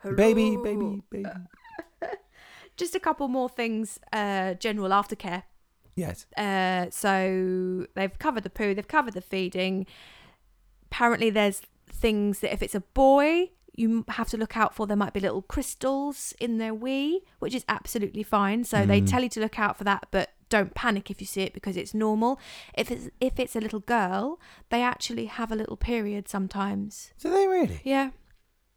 hello. 0.01 0.15
Baby, 0.15 0.57
baby, 0.61 1.01
baby. 1.09 1.29
Just 2.77 2.93
a 2.95 2.99
couple 2.99 3.27
more 3.29 3.47
things. 3.47 3.99
Uh, 4.11 4.55
general 4.55 4.89
aftercare. 4.89 5.43
Yes. 5.95 6.25
Uh, 6.35 6.87
so 6.89 7.87
they've 7.95 8.17
covered 8.19 8.43
the 8.43 8.49
poo, 8.49 8.73
they've 8.73 8.87
covered 8.87 9.13
the 9.13 9.21
feeding. 9.21 9.85
Apparently, 10.91 11.29
there's 11.29 11.61
things 11.87 12.39
that 12.39 12.51
if 12.51 12.61
it's 12.61 12.75
a 12.75 12.81
boy, 12.81 13.51
you 13.75 14.05
have 14.09 14.29
to 14.29 14.37
look 14.37 14.55
out 14.55 14.75
for. 14.75 14.85
There 14.87 14.95
might 14.97 15.13
be 15.13 15.19
little 15.19 15.41
crystals 15.41 16.33
in 16.39 16.57
their 16.59 16.73
wee, 16.73 17.21
which 17.39 17.55
is 17.55 17.65
absolutely 17.67 18.23
fine. 18.23 18.63
So 18.63 18.85
they 18.85 19.01
Mm. 19.01 19.09
tell 19.09 19.23
you 19.23 19.29
to 19.29 19.39
look 19.39 19.57
out 19.57 19.77
for 19.77 19.83
that, 19.83 20.07
but 20.11 20.31
don't 20.49 20.75
panic 20.75 21.09
if 21.09 21.19
you 21.19 21.25
see 21.25 21.41
it 21.41 21.53
because 21.53 21.75
it's 21.75 21.93
normal. 21.95 22.39
If 22.77 22.91
it's 22.91 23.09
if 23.19 23.39
it's 23.39 23.55
a 23.55 23.59
little 23.59 23.79
girl, 23.79 24.39
they 24.69 24.83
actually 24.83 25.25
have 25.25 25.51
a 25.51 25.55
little 25.55 25.77
period 25.77 26.27
sometimes. 26.29 27.11
Do 27.19 27.29
they 27.31 27.47
really? 27.47 27.81
Yeah. 27.83 28.11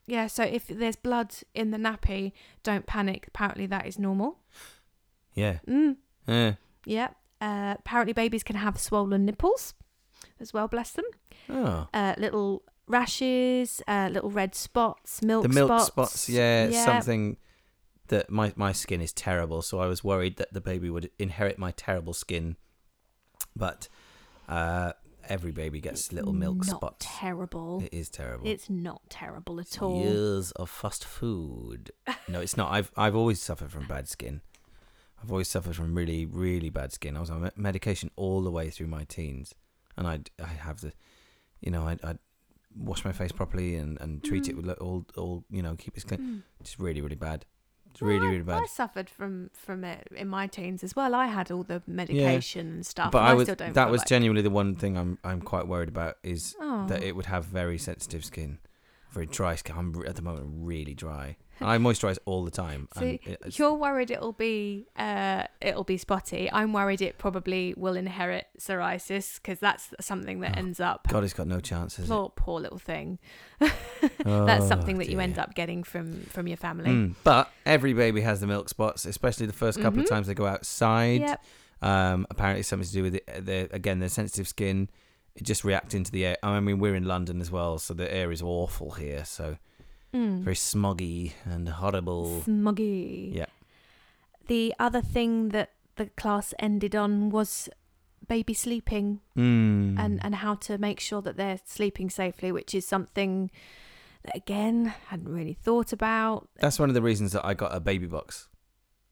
Yeah, 0.06 0.28
so 0.28 0.44
if 0.44 0.68
there's 0.68 0.96
blood 0.96 1.34
in 1.54 1.72
the 1.72 1.78
nappy, 1.78 2.32
don't 2.62 2.86
panic. 2.86 3.26
Apparently 3.26 3.66
that 3.66 3.86
is 3.86 3.98
normal. 3.98 4.38
Yeah. 5.34 5.58
Mm. 5.68 5.96
Yeah. 6.26 6.54
Yeah. 6.86 7.08
Uh, 7.40 7.74
apparently, 7.78 8.12
babies 8.14 8.42
can 8.42 8.56
have 8.56 8.78
swollen 8.80 9.26
nipples 9.26 9.74
as 10.40 10.54
well, 10.54 10.68
bless 10.68 10.92
them. 10.92 11.04
Oh. 11.50 11.88
Uh, 11.92 12.14
little 12.16 12.62
rashes, 12.88 13.82
uh, 13.86 14.08
little 14.12 14.30
red 14.30 14.54
spots, 14.54 15.22
milk 15.22 15.44
spots. 15.44 15.54
the 15.54 15.60
milk 15.60 15.68
spots. 15.80 15.86
spots, 15.86 16.28
yeah, 16.28 16.68
Yeah. 16.68 16.84
something 16.84 17.36
that 18.08 18.30
my 18.30 18.52
my 18.56 18.72
skin 18.72 19.00
is 19.00 19.12
terrible, 19.12 19.62
so 19.62 19.80
I 19.80 19.86
was 19.86 20.04
worried 20.04 20.36
that 20.36 20.52
the 20.52 20.60
baby 20.60 20.88
would 20.90 21.10
inherit 21.18 21.58
my 21.58 21.72
terrible 21.72 22.12
skin. 22.12 22.56
But 23.54 23.88
uh, 24.48 24.92
every 25.28 25.50
baby 25.50 25.80
gets 25.80 26.12
little 26.12 26.32
milk 26.32 26.58
not 26.58 26.76
spots. 26.76 27.06
terrible. 27.08 27.82
It 27.82 27.92
is 27.92 28.08
terrible. 28.10 28.46
It's 28.46 28.68
not 28.70 29.02
terrible 29.10 29.58
at 29.60 29.66
It's 29.66 29.78
all. 29.82 30.00
Years 30.02 30.52
of 30.52 30.70
fast 30.70 31.04
food. 31.04 31.90
No, 32.28 32.40
it's 32.40 32.56
not. 32.56 32.70
I've 32.72 32.92
I've 32.96 33.16
always 33.16 33.40
suffered 33.42 33.72
from 33.72 33.86
bad 33.86 34.08
skin. 34.08 34.42
I've 35.22 35.32
always 35.32 35.48
suffered 35.48 35.74
from 35.74 35.94
really, 35.94 36.26
really 36.26 36.68
bad 36.70 36.92
skin. 36.92 37.16
I 37.16 37.20
was 37.20 37.30
on 37.30 37.50
medication 37.56 38.10
all 38.16 38.42
the 38.42 38.50
way 38.50 38.68
through 38.70 38.88
my 38.88 39.04
teens, 39.04 39.54
and 39.96 40.06
I 40.06 40.20
I 40.42 40.48
have 40.48 40.80
the, 40.82 40.92
you 41.60 41.70
know, 41.70 41.88
I 41.88 41.96
I 42.04 42.18
wash 42.78 43.04
my 43.04 43.12
face 43.12 43.32
properly 43.32 43.76
and, 43.76 43.98
and 44.00 44.22
treat 44.22 44.48
it 44.48 44.54
Mm. 44.56 44.66
with 44.66 44.78
all 44.78 45.06
all 45.16 45.44
you 45.50 45.62
know 45.62 45.74
keep 45.76 45.96
it 45.96 46.06
clean. 46.06 46.20
Mm. 46.20 46.42
It's 46.60 46.78
really 46.78 47.00
really 47.00 47.16
bad. 47.16 47.44
It's 47.90 48.02
Well, 48.02 48.10
really 48.10 48.26
I- 48.26 48.30
really 48.30 48.42
bad. 48.42 48.62
I 48.62 48.66
suffered 48.66 49.08
from 49.08 49.50
from 49.54 49.82
it 49.84 50.06
in 50.14 50.28
my 50.28 50.46
teens 50.46 50.84
as 50.84 50.94
well. 50.94 51.14
I 51.14 51.26
had 51.26 51.50
all 51.50 51.62
the 51.62 51.82
medication 51.86 52.66
and 52.68 52.84
stuff. 52.86 53.10
but 53.12 53.18
and 53.20 53.28
I 53.28 53.30
I 53.30 53.34
was 53.34 53.46
still 53.46 53.56
don't 53.56 53.72
that 53.74 53.90
was 53.90 54.00
like- 54.00 54.08
genuinely 54.08 54.42
the 54.42 54.50
one 54.50 54.74
thing 54.74 54.96
I'm 54.98 55.18
I'm 55.24 55.40
quite 55.40 55.66
worried 55.66 55.88
about 55.88 56.16
is 56.22 56.54
oh. 56.60 56.86
that 56.88 57.02
it 57.02 57.16
would 57.16 57.26
have 57.26 57.46
very 57.46 57.78
sensitive 57.78 58.24
skin, 58.24 58.58
very 59.10 59.26
dry 59.26 59.54
skin. 59.54 59.76
I'm 59.78 59.94
at 60.06 60.16
the 60.16 60.22
moment 60.22 60.48
really 60.58 60.94
dry. 60.94 61.36
I 61.60 61.78
moisturize 61.78 62.18
all 62.26 62.44
the 62.44 62.50
time. 62.50 62.88
So 62.96 63.16
You're 63.52 63.74
worried 63.74 64.10
it'll 64.10 64.32
be 64.32 64.86
uh, 64.96 65.44
it'll 65.60 65.84
be 65.84 65.96
spotty. 65.96 66.50
I'm 66.52 66.72
worried 66.72 67.00
it 67.00 67.18
probably 67.18 67.72
will 67.76 67.96
inherit 67.96 68.46
psoriasis 68.58 69.36
because 69.36 69.58
that's 69.58 69.94
something 70.00 70.40
that 70.40 70.52
Oh, 70.56 70.58
ends 70.58 70.80
up. 70.80 71.06
God, 71.08 71.24
it's 71.24 71.32
got 71.32 71.46
no 71.46 71.60
chances. 71.60 72.08
Poor, 72.08 72.30
poor 72.36 72.60
little 72.60 72.78
thing. 72.78 73.18
Oh, 74.24 74.44
That's 74.44 74.68
something 74.68 74.98
that 74.98 75.08
you 75.08 75.18
end 75.20 75.38
up 75.38 75.54
getting 75.54 75.82
from 75.82 76.22
from 76.24 76.46
your 76.46 76.56
family. 76.56 76.90
Mm, 76.90 77.14
But 77.24 77.50
every 77.64 77.92
baby 77.94 78.20
has 78.20 78.40
the 78.40 78.46
milk 78.46 78.68
spots, 78.68 79.04
especially 79.06 79.46
the 79.46 79.52
first 79.52 79.80
couple 79.80 79.98
Mhm. 80.00 80.02
of 80.04 80.08
times 80.08 80.26
they 80.26 80.34
go 80.34 80.46
outside. 80.46 81.20
Yep. 81.22 81.44
Um, 81.82 82.26
apparently, 82.30 82.62
something 82.62 82.86
to 82.86 82.92
do 82.92 83.02
with 83.04 83.12
the, 83.14 83.22
Their, 83.40 83.68
again, 83.70 83.98
their 84.00 84.08
sensitive 84.08 84.46
skin. 84.48 84.88
It 85.34 85.42
just 85.44 85.64
reacting 85.64 86.04
to 86.04 86.12
the 86.12 86.24
air. 86.26 86.36
I 86.42 86.60
mean, 86.60 86.78
we're 86.78 86.94
in 86.94 87.04
London 87.04 87.40
as 87.40 87.50
well, 87.50 87.78
so 87.78 87.94
the 87.94 88.12
air 88.12 88.30
is 88.32 88.42
awful 88.42 88.92
here. 88.92 89.24
So 89.24 89.56
Mm. 90.16 90.42
very 90.44 90.56
smoggy 90.56 91.32
and 91.44 91.68
horrible. 91.68 92.42
Smuggy. 92.46 93.34
Yeah. 93.34 93.46
The 94.46 94.74
other 94.78 95.02
thing 95.02 95.50
that 95.50 95.72
the 95.96 96.06
class 96.06 96.54
ended 96.58 96.94
on 96.94 97.30
was 97.30 97.68
baby 98.26 98.54
sleeping 98.54 99.20
Mm. 99.36 99.98
and 99.98 100.14
and 100.24 100.34
how 100.36 100.54
to 100.66 100.78
make 100.78 101.00
sure 101.00 101.22
that 101.22 101.36
they're 101.36 101.60
sleeping 101.64 102.10
safely, 102.10 102.50
which 102.52 102.74
is 102.74 102.86
something 102.86 103.50
that 104.24 104.36
again 104.36 104.86
hadn't 105.10 105.32
really 105.32 105.54
thought 105.54 105.92
about. 105.92 106.48
That's 106.60 106.78
one 106.78 106.88
of 106.88 106.94
the 106.94 107.02
reasons 107.02 107.32
that 107.32 107.44
I 107.44 107.54
got 107.54 107.74
a 107.74 107.80
baby 107.80 108.06
box 108.06 108.48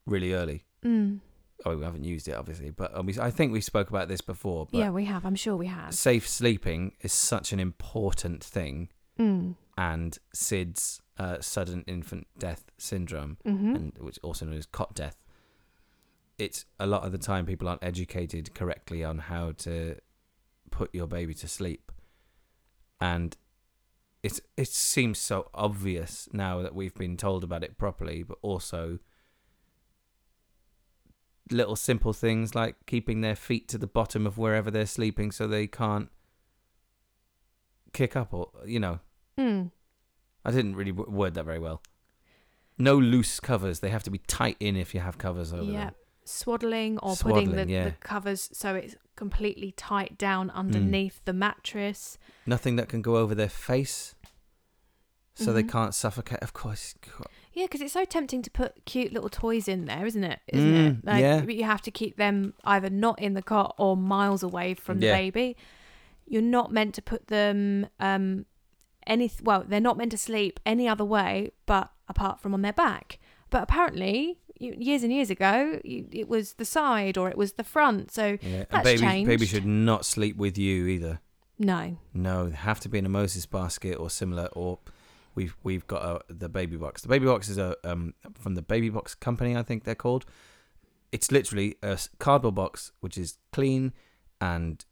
really 0.05 0.33
early. 0.33 0.65
Mm. 0.83 1.19
Oh, 1.65 1.75
we 1.77 1.83
haven't 1.83 2.03
used 2.03 2.27
it 2.27 2.35
obviously, 2.35 2.69
but 2.71 2.95
um, 2.97 3.09
I 3.19 3.31
think 3.31 3.51
we 3.53 3.61
spoke 3.61 3.89
about 3.89 4.07
this 4.07 4.21
before. 4.21 4.67
But 4.71 4.77
yeah, 4.77 4.89
we 4.91 5.05
have. 5.05 5.25
I'm 5.25 5.35
sure 5.35 5.55
we 5.55 5.67
have. 5.67 5.93
safe 5.93 6.27
sleeping 6.27 6.93
is 7.01 7.13
such 7.13 7.53
an 7.53 7.59
important 7.59 8.43
thing, 8.43 8.89
Mm. 9.19 9.55
and 9.77 10.17
SIDS, 10.33 10.99
uh, 11.17 11.39
sudden 11.39 11.83
infant 11.87 12.27
death 12.37 12.65
syndrome, 12.77 13.37
hmm 13.45 13.75
and 13.75 13.93
which 13.99 14.19
also 14.23 14.45
known 14.45 14.57
as 14.57 14.65
cot 14.65 14.93
death. 14.93 15.17
It's 16.37 16.65
a 16.79 16.85
lot 16.85 17.03
of 17.05 17.11
the 17.11 17.17
time 17.17 17.45
people 17.45 17.69
aren't 17.69 17.83
educated 17.83 18.53
correctly 18.53 19.03
on 19.03 19.19
how 19.19 19.53
to 19.59 19.95
put 20.69 20.93
your 20.93 21.07
baby 21.07 21.33
to 21.35 21.47
sleep, 21.47 21.91
and 22.99 23.37
it's 24.21 24.41
it 24.57 24.67
seems 24.67 25.19
so 25.19 25.49
obvious 25.53 26.27
now 26.33 26.61
that 26.61 26.75
we've 26.75 26.95
been 26.95 27.15
told 27.15 27.43
about 27.43 27.63
it 27.63 27.77
properly, 27.77 28.23
but 28.23 28.37
also 28.41 28.99
little 31.51 31.75
simple 31.75 32.11
things 32.11 32.55
like 32.55 32.75
keeping 32.87 33.21
their 33.21 33.35
feet 33.35 33.67
to 33.67 33.77
the 33.77 33.87
bottom 33.87 34.25
of 34.25 34.37
wherever 34.37 34.71
they're 34.71 34.85
sleeping 34.85 35.31
so 35.31 35.45
they 35.47 35.67
can't 35.67 36.09
kick 37.95 38.15
up 38.15 38.33
or 38.33 38.49
you 38.65 38.79
know 38.79 38.99
Mm. 39.37 39.71
I 40.45 40.51
didn't 40.51 40.75
really 40.75 40.91
w- 40.93 41.09
word 41.09 41.33
that 41.33 41.43
very 41.45 41.59
well. 41.59 41.81
No 42.77 42.95
loose 42.97 43.39
covers. 43.39 43.79
They 43.79 43.89
have 43.89 44.03
to 44.03 44.11
be 44.11 44.19
tight 44.19 44.55
in 44.59 44.75
if 44.77 44.93
you 44.93 45.01
have 45.01 45.17
covers 45.17 45.51
over 45.53 45.63
Yeah. 45.71 45.85
them. 45.85 45.95
Swaddling 46.25 46.97
or 46.99 47.15
putting 47.15 47.51
the, 47.51 47.65
yeah. 47.67 47.85
the 47.85 47.91
covers 47.99 48.49
so 48.53 48.75
it's 48.75 48.95
completely 49.15 49.71
tight 49.71 50.17
down 50.17 50.49
Mm. 50.49 50.53
underneath 50.55 51.21
the 51.25 51.33
mattress. 51.33 52.17
Nothing 52.45 52.75
that 52.77 52.87
can 52.89 53.01
go 53.01 53.17
over 53.17 53.35
their 53.35 53.49
face, 53.49 54.15
so 55.35 55.51
they 55.53 55.63
Mhm. 55.63 55.69
can't 55.71 55.95
suffocate. 55.95 56.39
Of 56.41 56.53
course. 56.53 56.95
Yeah, 57.53 57.65
because 57.65 57.81
it's 57.81 57.93
so 57.93 58.05
tempting 58.05 58.41
to 58.43 58.51
put 58.51 58.85
cute 58.85 59.11
little 59.13 59.29
toys 59.29 59.67
in 59.67 59.85
there, 59.85 60.05
isn't 60.05 60.23
it? 60.23 60.39
Isn't 60.47 60.73
Mm, 60.73 60.99
it? 60.99 61.05
Like, 61.05 61.21
yeah. 61.21 61.41
But 61.41 61.55
you 61.55 61.63
have 61.65 61.81
to 61.83 61.91
keep 61.91 62.17
them 62.17 62.53
either 62.63 62.89
not 62.89 63.19
in 63.21 63.33
the 63.33 63.41
cot 63.43 63.75
or 63.77 63.95
miles 63.97 64.43
away 64.43 64.73
from 64.73 64.99
the 64.99 65.07
Yeah. 65.07 65.17
baby. 65.17 65.55
You're 66.25 66.41
not 66.41 66.71
meant 66.71 66.95
to 66.95 67.01
put 67.01 67.27
them 67.27 67.87
um 67.99 68.45
any 69.07 69.31
well, 69.43 69.63
they're 69.67 69.79
not 69.79 69.97
meant 69.97 70.11
to 70.11 70.17
sleep 70.17 70.59
any 70.65 70.87
other 70.87 71.05
way 71.05 71.51
but 71.65 71.91
apart 72.07 72.39
from 72.39 72.53
on 72.53 72.61
their 72.61 72.73
back. 72.73 73.19
But 73.51 73.63
apparently, 73.63 74.39
years 74.59 75.03
and 75.03 75.13
years 75.13 75.29
ago, 75.29 75.79
it 75.83 76.27
was 76.27 76.53
the 76.53 76.65
side 76.65 77.17
or 77.17 77.29
it 77.29 77.37
was 77.37 77.53
the 77.53 77.63
front. 77.63 78.11
So 78.11 78.37
Yeah. 78.41 78.65
That's 78.71 78.83
baby, 78.83 79.01
baby 79.25 79.37
changed. 79.37 79.47
should 79.49 79.65
not 79.65 80.05
sleep 80.05 80.35
with 80.37 80.57
you 80.57 80.87
either. 80.87 81.19
no. 81.59 81.97
No, 82.13 82.49
they 82.49 82.55
have 82.55 82.79
to 82.81 82.89
be 82.89 82.97
in 82.97 83.05
a 83.05 83.09
Moses 83.09 83.45
basket 83.45 83.95
or 83.95 84.09
similar. 84.09 84.47
Or 84.53 84.79
we've 85.35 85.55
we've 85.63 85.85
got 85.87 86.03
a, 86.03 86.33
the 86.33 86.49
baby 86.49 86.75
box. 86.77 87.01
The 87.03 87.07
baby 87.07 87.27
box 87.27 87.47
is 87.49 87.57
a 87.57 87.75
um 87.83 88.13
from 88.33 88.55
the 88.55 88.61
baby 88.63 88.89
box 88.89 89.13
company. 89.15 89.55
I 89.55 89.63
think 89.63 89.83
they're 89.83 89.95
called. 89.95 90.25
It's 91.11 91.31
literally 91.31 91.75
a 91.83 91.97
cardboard 92.19 92.55
box 92.55 92.91
which 92.99 93.17
is 93.17 93.37
clean 93.53 93.93
and 94.41 94.83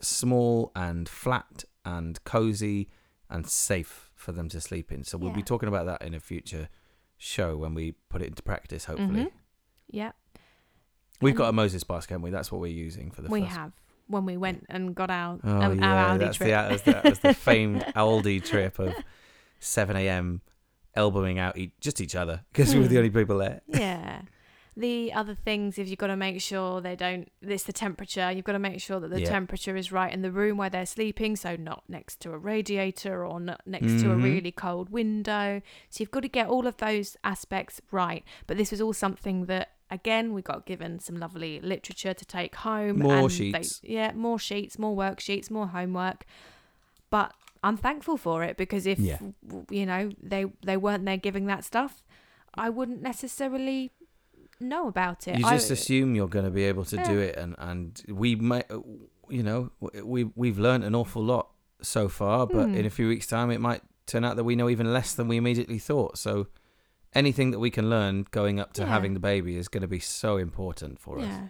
small 0.00 0.72
and 0.74 1.08
flat 1.08 1.64
and 1.84 2.22
cozy 2.24 2.88
and 3.28 3.46
safe 3.46 4.10
for 4.14 4.32
them 4.32 4.48
to 4.50 4.60
sleep 4.60 4.90
in. 4.92 5.04
So 5.04 5.16
we'll 5.18 5.32
be 5.32 5.42
talking 5.42 5.68
about 5.68 5.86
that 5.86 6.02
in 6.02 6.14
a 6.14 6.20
future 6.20 6.68
show 7.16 7.56
when 7.56 7.74
we 7.74 7.92
put 8.08 8.22
it 8.22 8.28
into 8.28 8.42
practice. 8.42 8.86
Hopefully, 8.86 9.24
Mhm. 9.26 9.30
Yeah, 9.92 10.12
we've 11.20 11.32
And- 11.32 11.38
got 11.38 11.48
a 11.48 11.52
Moses 11.52 11.84
basket, 11.84 12.14
haven't 12.14 12.22
we? 12.22 12.30
That's 12.30 12.50
what 12.52 12.60
we're 12.60 12.68
using 12.72 13.10
for 13.10 13.22
the 13.22 13.28
we 13.28 13.42
first. 13.42 13.52
have 13.56 13.72
when 14.06 14.24
we 14.24 14.36
went 14.36 14.66
and 14.68 14.94
got 14.94 15.10
our, 15.10 15.38
Oh 15.44 15.60
um, 15.62 15.78
yeah, 15.78 15.94
our 16.10 16.16
Aldi 16.16 16.18
that's 16.20 16.36
trip. 16.38 16.46
the 16.48 16.50
that 16.50 16.70
was, 16.72 16.82
the 16.82 16.92
that 16.92 17.04
was 17.04 17.18
the 17.20 17.34
famed 17.34 17.82
Aldi 17.94 18.44
trip 18.44 18.78
of 18.78 18.94
7 19.60 19.96
a.m. 19.96 20.40
elbowing 20.94 21.38
out 21.38 21.56
each, 21.56 21.72
just 21.80 22.00
each 22.00 22.16
other 22.16 22.44
because 22.52 22.74
we 22.74 22.80
were 22.80 22.88
the 22.88 22.94
Hmm. 22.96 22.98
only 22.98 23.10
people 23.10 23.38
there. 23.38 23.60
yeah. 23.68 24.22
The 24.80 25.12
other 25.12 25.34
things 25.34 25.78
is 25.78 25.90
you've 25.90 25.98
got 25.98 26.06
to 26.06 26.16
make 26.16 26.40
sure 26.40 26.80
they 26.80 26.96
don't. 26.96 27.30
It's 27.42 27.64
the 27.64 27.72
temperature. 27.72 28.30
You've 28.30 28.46
got 28.46 28.52
to 28.52 28.58
make 28.58 28.80
sure 28.80 28.98
that 28.98 29.10
the 29.10 29.20
Yeah. 29.20 29.28
temperature 29.28 29.76
is 29.76 29.92
right 29.92 30.10
in 30.12 30.22
the 30.22 30.32
room 30.32 30.56
where 30.56 30.70
they're 30.70 30.86
sleeping, 30.86 31.36
so 31.36 31.54
not 31.54 31.82
next 31.88 32.20
to 32.20 32.32
a 32.32 32.38
radiator 32.38 33.24
or 33.26 33.40
not 33.40 33.60
next 33.66 34.00
to 34.02 34.10
a 34.10 34.14
Mhm. 34.16 34.22
really 34.22 34.52
cold 34.52 34.88
window. 34.88 35.60
So 35.90 36.00
you've 36.02 36.10
got 36.10 36.20
to 36.22 36.28
get 36.28 36.46
all 36.48 36.66
of 36.66 36.78
those 36.78 37.16
aspects 37.22 37.82
right. 37.90 38.24
But 38.46 38.56
this 38.56 38.70
was 38.70 38.80
all 38.80 38.94
something 38.94 39.44
that, 39.46 39.68
again, 39.90 40.32
we 40.32 40.40
got 40.40 40.64
given 40.64 40.98
some 40.98 41.16
lovely 41.16 41.60
literature 41.60 42.14
to 42.14 42.24
take 42.24 42.54
home. 42.54 43.00
More 43.00 43.14
and 43.16 43.30
they- 43.30 43.34
sheets. 43.34 43.80
yeah, 43.84 44.12
more 44.12 44.38
sheets, 44.38 44.78
more 44.78 44.96
worksheets, 44.96 45.50
more 45.50 45.66
homework. 45.68 46.24
But 47.10 47.34
I'm 47.62 47.76
thankful 47.76 48.16
for 48.16 48.44
it 48.44 48.56
because 48.56 48.86
if 48.86 48.98
Yeah. 48.98 49.18
you 49.68 49.84
know 49.84 50.10
they 50.22 50.46
they 50.62 50.78
weren't 50.78 51.04
there 51.04 51.18
giving 51.18 51.44
that 51.46 51.64
stuff, 51.64 52.02
I 52.54 52.70
wouldn't 52.70 53.02
necessarily 53.02 53.90
know 54.60 54.88
about 54.88 55.26
it. 55.28 55.38
You 55.38 55.46
I- 55.46 55.52
just 55.54 55.70
assume 55.70 56.14
you're 56.14 56.28
going 56.28 56.44
to 56.44 56.50
be 56.50 56.64
able 56.64 56.84
to 56.86 56.96
do 57.04 57.18
it, 57.18 57.36
and 57.36 57.54
and 57.58 58.02
we 58.08 58.36
might, 58.36 58.66
you 59.28 59.42
know, 59.42 59.70
we 60.04 60.24
we've 60.34 60.58
learned 60.58 60.84
an 60.84 60.94
awful 60.94 61.22
lot 61.24 61.50
so 61.82 62.08
far, 62.08 62.46
but 62.46 62.66
Hmm. 62.66 62.74
in 62.74 62.86
a 62.86 62.90
few 62.90 63.08
weeks' 63.08 63.26
time, 63.26 63.50
it 63.50 63.60
might 63.60 63.82
turn 64.06 64.24
out 64.24 64.36
that 64.36 64.44
we 64.44 64.56
know 64.56 64.68
even 64.68 64.92
less 64.92 65.14
than 65.14 65.28
we 65.28 65.36
immediately 65.36 65.78
thought. 65.78 66.18
So. 66.18 66.46
Anything 67.12 67.50
that 67.50 67.58
we 67.58 67.70
can 67.72 67.90
learn 67.90 68.24
going 68.30 68.60
up 68.60 68.72
to 68.74 68.82
Yeah. 68.82 68.88
having 68.88 69.14
the 69.14 69.20
baby 69.20 69.56
is 69.56 69.66
going 69.66 69.80
to 69.80 69.88
be 69.88 69.98
so 69.98 70.36
important 70.36 71.00
for 71.00 71.18
us. 71.18 71.24
yeah. 71.26 71.48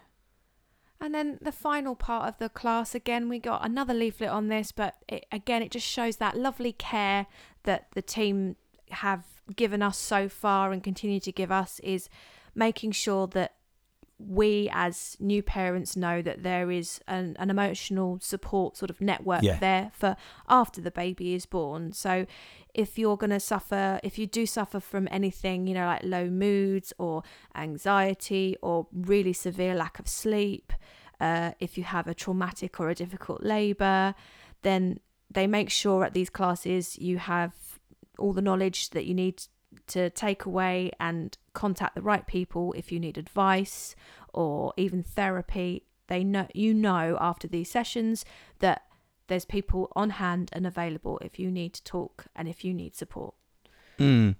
And 1.02 1.14
then 1.14 1.38
the 1.42 1.52
final 1.52 1.94
part 1.94 2.28
of 2.30 2.38
the 2.38 2.48
class, 2.48 2.94
again, 2.94 3.28
we 3.28 3.38
got 3.38 3.62
another 3.62 3.92
leaflet 3.92 4.30
on 4.30 4.48
this, 4.48 4.72
but 4.72 4.94
it, 5.06 5.26
again, 5.30 5.60
it 5.62 5.70
just 5.70 5.86
shows 5.86 6.16
that 6.16 6.34
lovely 6.34 6.72
care 6.72 7.26
that 7.64 7.88
the 7.92 8.00
team 8.00 8.56
have 8.90 9.24
given 9.54 9.82
us 9.82 9.98
so 9.98 10.30
far 10.30 10.72
and 10.72 10.82
continue 10.82 11.20
to 11.20 11.30
give 11.30 11.52
us 11.52 11.78
is 11.80 12.08
making 12.54 12.92
sure 12.92 13.26
that 13.28 13.54
we 14.18 14.68
as 14.72 15.16
new 15.18 15.42
parents 15.42 15.96
know 15.96 16.20
that 16.20 16.42
there 16.42 16.70
is 16.70 17.00
an, 17.08 17.34
an 17.38 17.48
emotional 17.48 18.18
support 18.20 18.76
sort 18.76 18.90
of 18.90 19.00
network 19.00 19.42
Yeah. 19.42 19.58
there 19.58 19.90
for 19.94 20.14
after 20.46 20.82
the 20.82 20.90
baby 20.90 21.34
is 21.34 21.46
born. 21.46 21.92
So 21.92 22.26
if 22.74 22.98
you're 22.98 23.16
going 23.16 23.30
to 23.30 23.40
suffer, 23.40 23.98
if 24.02 24.18
you 24.18 24.26
do 24.26 24.44
suffer 24.44 24.78
from 24.78 25.08
anything, 25.10 25.66
you 25.66 25.72
know, 25.72 25.86
like 25.86 26.02
low 26.04 26.28
moods 26.28 26.92
or 26.98 27.22
anxiety 27.54 28.56
or 28.60 28.86
really 28.92 29.32
severe 29.32 29.74
lack 29.74 29.98
of 29.98 30.06
sleep, 30.06 30.72
uh, 31.18 31.52
if 31.58 31.78
you 31.78 31.84
have 31.84 32.06
a 32.06 32.14
traumatic 32.14 32.78
or 32.78 32.90
a 32.90 32.94
difficult 32.94 33.42
labour, 33.42 34.14
then 34.62 35.00
they 35.30 35.46
make 35.46 35.70
sure 35.70 36.04
at 36.04 36.12
these 36.12 36.28
classes 36.30 36.98
you 36.98 37.18
have 37.18 37.52
all 38.18 38.32
the 38.34 38.42
knowledge 38.42 38.90
that 38.90 39.06
you 39.06 39.14
need 39.14 39.42
to 39.86 40.10
take 40.10 40.44
away 40.44 40.90
and 41.00 41.38
contact 41.52 41.94
the 41.94 42.02
right 42.02 42.26
people 42.26 42.72
if 42.76 42.92
you 42.92 43.00
need 43.00 43.18
advice 43.18 43.94
or 44.32 44.72
even 44.76 45.02
therapy. 45.02 45.84
They 46.06 46.24
know 46.24 46.48
you 46.54 46.74
know 46.74 47.16
after 47.20 47.46
these 47.46 47.70
sessions 47.70 48.24
that 48.58 48.82
there's 49.28 49.44
people 49.44 49.92
on 49.94 50.10
hand 50.10 50.50
and 50.52 50.66
available 50.66 51.18
if 51.18 51.38
you 51.38 51.50
need 51.50 51.72
to 51.74 51.84
talk 51.84 52.26
and 52.34 52.48
if 52.48 52.64
you 52.64 52.74
need 52.74 52.96
support. 52.96 53.34
Mm. 53.98 54.34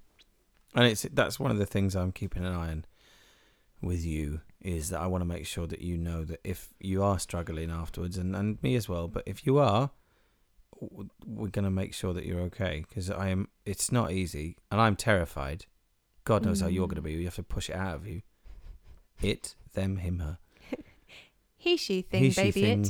And 0.75 0.87
it's 0.87 1.07
that's 1.13 1.39
one 1.39 1.51
of 1.51 1.59
the 1.59 1.67
things 1.67 1.95
I'm 1.95 2.13
keeping 2.13 2.45
an 2.45 2.53
eye 2.53 2.71
on. 2.71 2.85
with 3.83 4.05
you 4.05 4.41
is 4.61 4.91
that 4.91 5.01
I 5.01 5.07
want 5.07 5.23
to 5.23 5.27
make 5.27 5.47
sure 5.47 5.67
that 5.67 5.81
you 5.81 5.97
know 5.97 6.25
that 6.25 6.41
if 6.45 6.69
you 6.81 7.03
are 7.03 7.19
struggling 7.19 7.71
afterwards, 7.71 8.19
and, 8.19 8.37
and 8.37 8.63
me 8.63 8.75
as 8.75 8.89
well, 8.89 9.09
but 9.09 9.23
if 9.27 9.47
you 9.47 9.59
are, 9.59 9.91
we're 11.25 11.49
going 11.49 11.65
to 11.65 11.71
make 11.71 11.95
sure 11.95 12.13
that 12.13 12.27
you're 12.27 12.41
okay 12.41 12.85
because 12.89 13.11
I 13.11 13.29
am. 13.29 13.49
It's 13.65 13.91
not 13.91 14.13
easy, 14.13 14.57
and 14.71 14.81
I'm 14.81 14.97
terrified. 14.97 15.67
God 16.31 16.45
knows 16.47 16.61
how 16.61 16.69
you're 16.69 16.87
going 16.87 16.97
to 16.97 17.03
be. 17.03 17.13
You 17.13 17.25
have 17.25 17.35
to 17.37 17.43
push 17.43 17.69
it 17.71 17.75
out 17.77 17.97
of 17.97 18.07
you. 18.07 18.23
It, 19.21 19.55
them, 19.75 19.97
him, 19.97 20.21
her. 20.21 20.39
He, 21.57 21.77
she 21.77 22.03
thing, 22.03 22.23
He, 22.23 22.31
she, 22.31 22.41
baby 22.41 22.61
thing. 22.63 22.85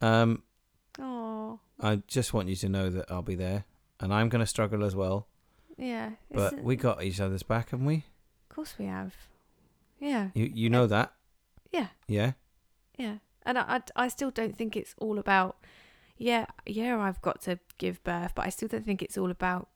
it. 0.00 0.04
Um, 0.04 0.42
Oh, 0.98 1.58
I 1.80 1.96
just 2.06 2.32
want 2.32 2.48
you 2.48 2.56
to 2.56 2.68
know 2.68 2.88
that 2.88 3.10
I'll 3.10 3.20
be 3.22 3.34
there, 3.34 3.64
and 4.00 4.14
I'm 4.14 4.28
going 4.28 4.40
to 4.40 4.46
struggle 4.46 4.84
as 4.84 4.94
well. 4.94 5.26
yeah. 5.76 6.12
But 6.30 6.52
it's- 6.54 6.64
we 6.64 6.76
got 6.76 7.02
each 7.02 7.20
other's 7.20 7.42
back, 7.42 7.70
haven't 7.70 7.84
we? 7.86 8.04
Of 8.48 8.54
course 8.54 8.76
we 8.78 8.86
have. 8.86 9.12
Yeah, 9.98 10.28
You 10.34 10.50
you 10.54 10.70
know 10.70 10.86
that, 10.86 11.12
yeah, 11.72 11.88
yeah. 12.06 12.32
yeah. 12.96 13.16
And 13.44 13.58
I, 13.58 13.64
I, 13.96 14.04
I 14.04 14.08
still 14.08 14.30
don't 14.30 14.56
think 14.56 14.76
it's 14.76 14.94
all 14.98 15.18
about. 15.18 15.56
Yeah, 16.16 16.46
yeah. 16.66 16.98
I've 16.98 17.20
got 17.22 17.40
to 17.42 17.58
give 17.78 18.02
birth, 18.04 18.32
but 18.34 18.46
I 18.46 18.50
still 18.50 18.68
don't 18.68 18.84
think 18.86 19.02
it's 19.02 19.18
all 19.18 19.30
about. 19.30 19.68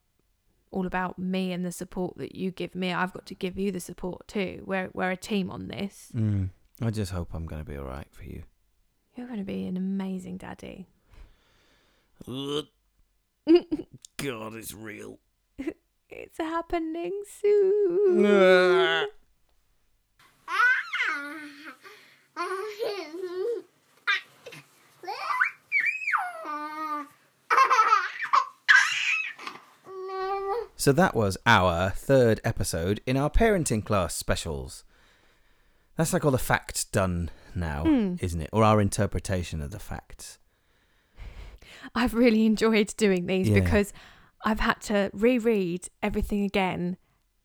All 0.71 0.87
about 0.87 1.19
me 1.19 1.53
and 1.53 1.65
the 1.65 1.73
support 1.73 2.17
that 2.19 2.35
you 2.35 2.51
give 2.51 2.75
me. 2.75 2.93
I've 2.93 3.13
got 3.13 3.27
to 3.27 3.35
give 3.35 3.59
you 3.59 3.73
the 3.73 3.81
support 3.81 4.29
too. 4.29 4.63
We're 4.67 4.91
we're 4.93 5.11
a 5.11 5.17
team 5.17 5.51
on 5.51 5.69
this. 5.69 6.09
Mm. 6.15 6.51
I 6.81 6.91
just 6.91 7.13
hope 7.13 7.31
I'm 7.35 7.47
going 7.47 7.65
to 7.65 7.71
be 7.71 7.77
all 7.77 7.85
right 7.85 8.07
for 8.11 8.25
you. 8.25 8.43
You're 9.17 9.27
going 9.27 9.41
to 9.41 9.45
be 9.45 9.67
an 9.67 9.77
amazing 9.77 10.37
daddy. 10.37 10.87
God, 12.27 12.69
it's 14.55 14.75
real. 14.75 15.19
It's 16.11 16.39
happening 16.39 17.13
soon. 17.43 18.23
So 30.89 30.93
that 30.93 31.15
was 31.15 31.37
our 31.45 31.91
third 31.91 32.41
episode 32.45 33.03
in 33.05 33.19
our 33.19 33.29
parenting 33.29 33.85
class 33.85 34.15
specials. 34.15 34.85
That's 35.97 36.15
like 36.15 36.25
all 36.25 36.31
the 36.31 36.39
facts 36.39 36.83
done 36.83 37.29
now, 37.55 37.85
Hmm. 37.85 38.15
isn't 38.21 38.41
it? 38.41 38.49
Or 38.55 38.65
our 38.65 38.81
interpretation 38.81 39.61
of 39.61 39.71
the 39.71 39.79
facts. 39.79 40.39
I've 41.95 42.15
really 42.15 42.47
enjoyed 42.47 42.95
doing 42.97 43.27
these 43.27 43.51
Yeah. 43.51 43.61
because 43.61 43.93
I've 44.47 44.61
had 44.61 44.81
to 44.85 45.11
reread 45.13 45.91
everything 46.03 46.43
again 46.43 46.97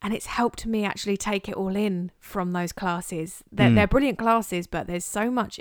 and 0.01 0.13
it's 0.13 0.27
helped 0.27 0.65
me 0.65 0.85
actually 0.85 1.17
take 1.17 1.49
it 1.49 1.55
all 1.55 1.75
in 1.75 2.11
from 2.21 2.53
those 2.53 2.71
classes. 2.71 3.43
They're, 3.51 3.71
Mm. 3.71 3.75
they're 3.75 3.87
brilliant 3.87 4.17
classes, 4.19 4.67
but 4.67 4.87
there's 4.87 5.03
so 5.03 5.29
much 5.29 5.59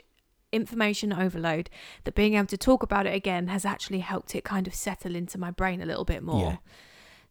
information 0.53 1.13
overload 1.13 1.69
that 2.05 2.15
being 2.15 2.35
able 2.35 2.47
to 2.47 2.57
talk 2.57 2.85
about 2.85 3.07
it 3.09 3.15
again 3.17 3.49
has 3.49 3.65
actually 3.65 4.01
helped 4.01 4.37
it 4.37 4.45
kind 4.45 4.69
of 4.69 4.75
settle 4.77 5.17
into 5.17 5.37
my 5.37 5.51
brain 5.51 5.83
a 5.83 5.87
little 5.87 6.05
bit 6.05 6.23
more. 6.23 6.51
Yeah. 6.53 6.57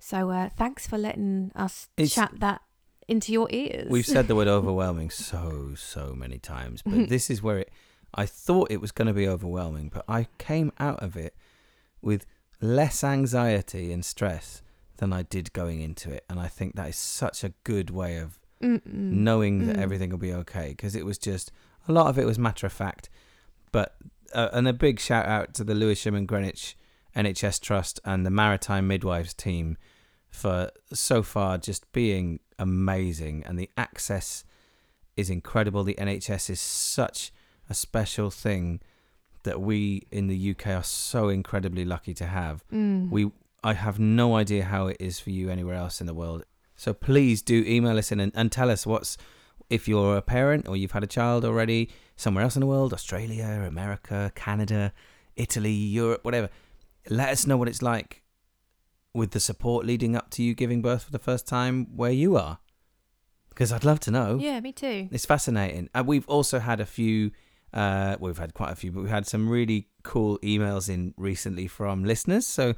So 0.04 0.32
uh, 0.32 0.50
thanks 0.50 0.88
for 0.88 0.98
letting 0.98 1.52
us 1.56 1.88
It's- 1.96 2.14
chat 2.16 2.32
that 2.40 2.62
into 3.08 3.32
your 3.32 3.48
ears. 3.52 3.88
We've 3.90 4.06
said 4.06 4.28
the 4.28 4.36
word 4.36 4.48
overwhelming 4.60 5.10
so, 5.12 5.74
so 5.76 6.14
many 6.18 6.40
times, 6.40 6.82
but 6.82 7.08
this 7.16 7.30
is 7.30 7.42
where 7.44 7.60
it. 7.60 7.70
I 8.14 8.26
thought 8.26 8.72
it 8.72 8.82
was 8.82 8.92
going 8.92 9.08
to 9.08 9.14
be 9.14 9.28
overwhelming, 9.28 9.90
but 9.94 10.04
I 10.08 10.28
came 10.38 10.72
out 10.80 11.02
of 11.04 11.16
it 11.16 11.36
with 12.02 12.26
less 12.60 13.04
anxiety 13.04 13.92
and 13.94 14.04
stress 14.04 14.62
than 14.98 15.14
I 15.14 15.22
did 15.24 15.54
going 15.54 15.82
into 15.82 16.12
it. 16.12 16.26
And 16.30 16.40
I 16.40 16.48
think 16.48 16.76
that 16.76 16.90
is 16.90 16.96
such 16.96 17.44
a 17.44 17.54
good 17.64 17.90
way 17.92 18.18
of 18.18 18.40
Mm-mm. 18.62 18.84
knowing 18.86 19.66
that 19.68 19.78
Mm. 19.78 19.82
everything 19.82 20.10
will 20.10 20.18
be 20.18 20.34
okay 20.34 20.70
because 20.70 20.96
it 20.96 21.06
was 21.06 21.18
just 21.18 21.52
a 21.88 21.92
lot 21.92 22.08
of 22.08 22.20
it 22.20 22.26
was 22.26 22.38
matter 22.38 22.68
of 22.68 22.72
fact 22.74 23.10
but 23.72 23.96
uh, 24.36 24.50
and 24.54 24.68
a 24.68 24.74
big 24.74 25.00
shout 25.00 25.26
out 25.26 25.56
to 25.56 25.64
the 25.64 25.74
Lewisham 25.74 26.14
and 26.14 26.28
Greenwich 26.28 26.78
NHS 27.16 27.60
Trust 27.60 28.00
and 28.06 28.24
the 28.24 28.30
Maritime 28.30 28.88
Midwives 28.88 29.34
team 29.34 29.78
for 30.32 30.72
so 30.94 31.22
far 31.22 31.58
just 31.58 31.92
being 31.92 32.40
amazing 32.58 33.44
and 33.46 33.60
the 33.60 33.70
access 33.78 34.44
is 35.18 35.30
incredible 35.30 35.84
the 35.84 35.96
NHS 35.96 36.50
is 36.50 36.60
such 36.62 37.32
a 37.70 37.74
special 37.74 38.30
thing 38.32 38.80
that 39.44 39.60
we 39.62 40.04
in 40.12 40.28
the 40.28 40.52
UK 40.52 40.68
are 40.68 40.84
so 40.84 41.30
incredibly 41.30 41.84
lucky 41.86 42.14
to 42.14 42.26
have 42.26 42.64
Mm. 42.72 43.10
we 43.10 43.32
I 43.64 43.74
have 43.74 44.00
no 44.00 44.36
idea 44.36 44.64
how 44.66 44.88
it 44.88 44.98
is 45.00 45.20
for 45.20 45.30
you 45.30 45.50
anywhere 45.52 45.76
else 45.76 46.02
in 46.02 46.08
the 46.08 46.16
world. 46.16 46.46
So 46.76 46.96
please 46.96 47.44
do 47.44 47.64
email 47.68 47.96
us 48.00 48.12
in 48.12 48.20
and, 48.20 48.32
and 48.34 48.52
tell 48.52 48.72
us 48.72 48.88
what's 48.88 49.18
if 49.70 49.88
you're 49.88 50.18
a 50.18 50.22
parent 50.24 50.68
or 50.68 50.76
you've 50.76 50.94
had 50.94 51.04
a 51.04 51.08
child 51.08 51.46
already 51.46 51.90
somewhere 52.16 52.44
else 52.44 52.56
in 52.56 52.60
the 52.60 52.66
world, 52.66 52.92
Australia, 52.92 53.64
America, 53.68 54.32
Canada, 54.34 54.94
Italy, 55.36 55.72
Europe, 55.72 56.26
whatever. 56.26 56.50
Let 57.10 57.30
us 57.30 57.46
know 57.46 57.56
what 57.56 57.68
it's 57.68 57.84
like 57.84 58.21
with 59.14 59.32
the 59.32 59.40
support 59.40 59.86
leading 59.86 60.16
up 60.16 60.30
to 60.32 60.44
you 60.44 60.54
giving 60.54 60.82
birth 60.82 61.04
for 61.04 61.12
the 61.12 61.20
first 61.20 61.48
time 61.48 61.88
where 61.96 62.12
you 62.12 62.36
are. 62.38 62.60
Because 63.50 63.72
I'd 63.74 63.84
love 63.84 64.00
to 64.02 64.12
know. 64.12 64.38
Yeah, 64.40 64.60
me 64.62 64.72
too. 64.72 65.10
It's 65.12 65.26
fascinating. 65.26 65.90
And 65.94 66.08
we've 66.08 66.28
also 66.30 66.60
had 66.60 66.80
a 66.80 66.86
few, 66.86 67.32
uh, 67.74 68.16
we've 68.20 68.38
had 68.38 68.54
quite 68.54 68.72
a 68.72 68.76
few, 68.76 68.92
but 68.94 69.02
we've 69.02 69.10
had 69.12 69.28
some 69.28 69.50
really 69.50 69.88
cool 70.04 70.40
emails 70.40 70.88
in 70.90 71.14
recently 71.18 71.68
from 71.68 72.06
listeners. 72.06 72.48
So 72.48 72.70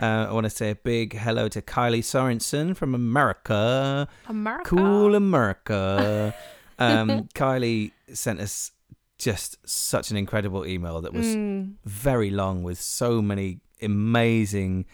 uh, 0.00 0.26
I 0.28 0.32
want 0.32 0.44
to 0.44 0.50
say 0.50 0.70
a 0.70 0.74
big 0.74 1.14
hello 1.14 1.48
to 1.48 1.60
Kylie 1.60 2.00
Sorensen 2.02 2.74
from 2.74 2.94
America. 2.94 4.08
America. 4.28 4.64
Cool 4.70 5.14
America. 5.14 6.34
um, 6.78 7.28
Kylie 7.34 7.92
sent 8.14 8.40
us 8.40 8.72
just 9.18 9.58
such 9.68 10.10
an 10.10 10.16
incredible 10.16 10.66
email 10.66 11.02
that 11.02 11.12
was 11.12 11.26
Mm. 11.36 11.74
very 11.84 12.30
long 12.30 12.62
with 12.62 12.80
so 12.80 13.20
many 13.20 13.60
amazing 13.82 14.86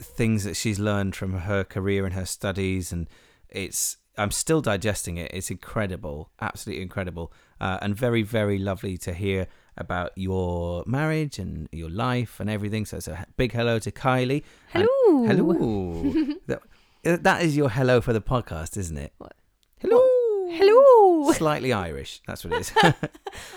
things 0.00 0.44
that 0.44 0.54
she's 0.56 0.78
learned 0.78 1.16
from 1.16 1.32
her 1.40 1.64
career 1.64 2.04
and 2.06 2.14
her 2.14 2.24
studies 2.26 2.92
and 2.92 3.08
it's 3.48 3.96
i'm 4.16 4.30
still 4.30 4.60
digesting 4.60 5.16
it. 5.16 5.30
It's 5.32 5.50
incredible 5.50 6.30
absolutely 6.40 6.82
incredible. 6.82 7.32
Uh, 7.60 7.78
and 7.82 7.96
very 7.96 8.22
very 8.22 8.58
lovely 8.58 8.96
to 8.98 9.12
hear 9.12 9.46
about 9.76 10.12
your 10.16 10.84
marriage 10.86 11.38
and 11.38 11.68
your 11.72 11.90
life 11.90 12.40
and 12.40 12.48
everything. 12.50 12.84
So 12.84 12.96
it's 12.98 13.08
a 13.08 13.26
big 13.36 13.52
hello 13.52 13.78
to 13.80 13.90
kylie. 13.92 14.42
Hello. 14.72 14.86
hello. 15.26 16.34
That, 17.04 17.22
that 17.22 17.42
is 17.42 17.56
your 17.56 17.70
hello 17.70 18.00
for 18.00 18.12
the 18.12 18.20
podcast 18.20 18.76
isn't 18.76 18.98
it? 18.98 19.12
What? 19.18 19.34
hello. 19.80 20.02
Hello. 20.50 21.32
slightly 21.32 21.72
irish. 21.72 22.20
That's 22.26 22.44
what 22.44 22.54
it 22.54 22.60
is. 22.60 22.72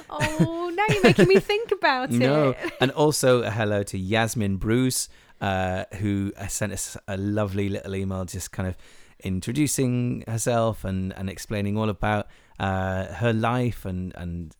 Oh, 0.09 0.71
now 0.75 0.85
you're 0.93 1.03
making 1.03 1.27
me 1.27 1.39
think 1.39 1.71
about 1.71 2.11
No, 2.11 2.49
it. 2.51 2.57
and 2.81 2.91
also 2.91 3.41
a 3.43 3.49
hello 3.49 3.81
to 3.83 3.97
Yasmin 3.97 4.57
Bruce, 4.57 5.07
uh, 5.41 5.85
who 5.95 6.31
sent 6.47 6.71
us 6.71 6.95
a 7.07 7.17
lovely 7.17 7.67
little 7.67 7.95
email, 7.95 8.23
just 8.25 8.51
kind 8.51 8.69
of 8.69 8.77
introducing 9.23 10.23
herself 10.27 10.83
and, 10.83 11.13
and 11.13 11.29
explaining 11.29 11.77
all 11.77 11.89
about 11.89 12.27
uh, 12.59 13.05
her 13.15 13.33
life 13.33 13.85
and 13.85 14.13
and 14.15 14.55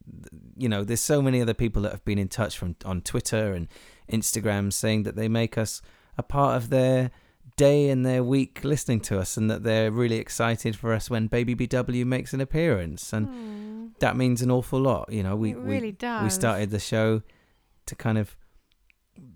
you 0.57 0.67
know, 0.67 0.83
there's 0.83 1.01
so 1.01 1.21
many 1.21 1.41
other 1.41 1.53
people 1.53 1.81
that 1.83 1.91
have 1.91 2.03
been 2.03 2.17
in 2.17 2.27
touch 2.27 2.57
from 2.57 2.75
on 2.83 3.01
Twitter 3.01 3.53
and 3.53 3.67
Instagram 4.11 4.73
saying 4.73 5.03
that 5.03 5.15
they 5.15 5.27
make 5.27 5.57
us 5.57 5.81
a 6.17 6.23
part 6.23 6.57
of 6.57 6.69
their 6.69 7.11
day 7.57 7.89
and 7.89 8.05
their 8.05 8.23
week 8.23 8.61
listening 8.63 8.99
to 8.99 9.19
us 9.19 9.37
and 9.37 9.49
that 9.49 9.63
they're 9.63 9.91
really 9.91 10.17
excited 10.17 10.75
for 10.75 10.93
us 10.93 11.09
when 11.09 11.27
baby 11.27 11.53
bw 11.53 12.05
makes 12.05 12.33
an 12.33 12.41
appearance 12.41 13.11
and 13.13 13.93
that 13.99 14.15
means 14.15 14.41
an 14.41 14.49
awful 14.49 14.79
lot 14.79 15.11
you 15.11 15.21
know 15.21 15.35
we 15.35 15.51
it 15.51 15.57
we 15.59 15.75
really 15.75 15.91
does. 15.91 16.23
we 16.23 16.29
started 16.29 16.69
the 16.69 16.79
show 16.79 17.21
to 17.85 17.95
kind 17.95 18.17
of 18.17 18.37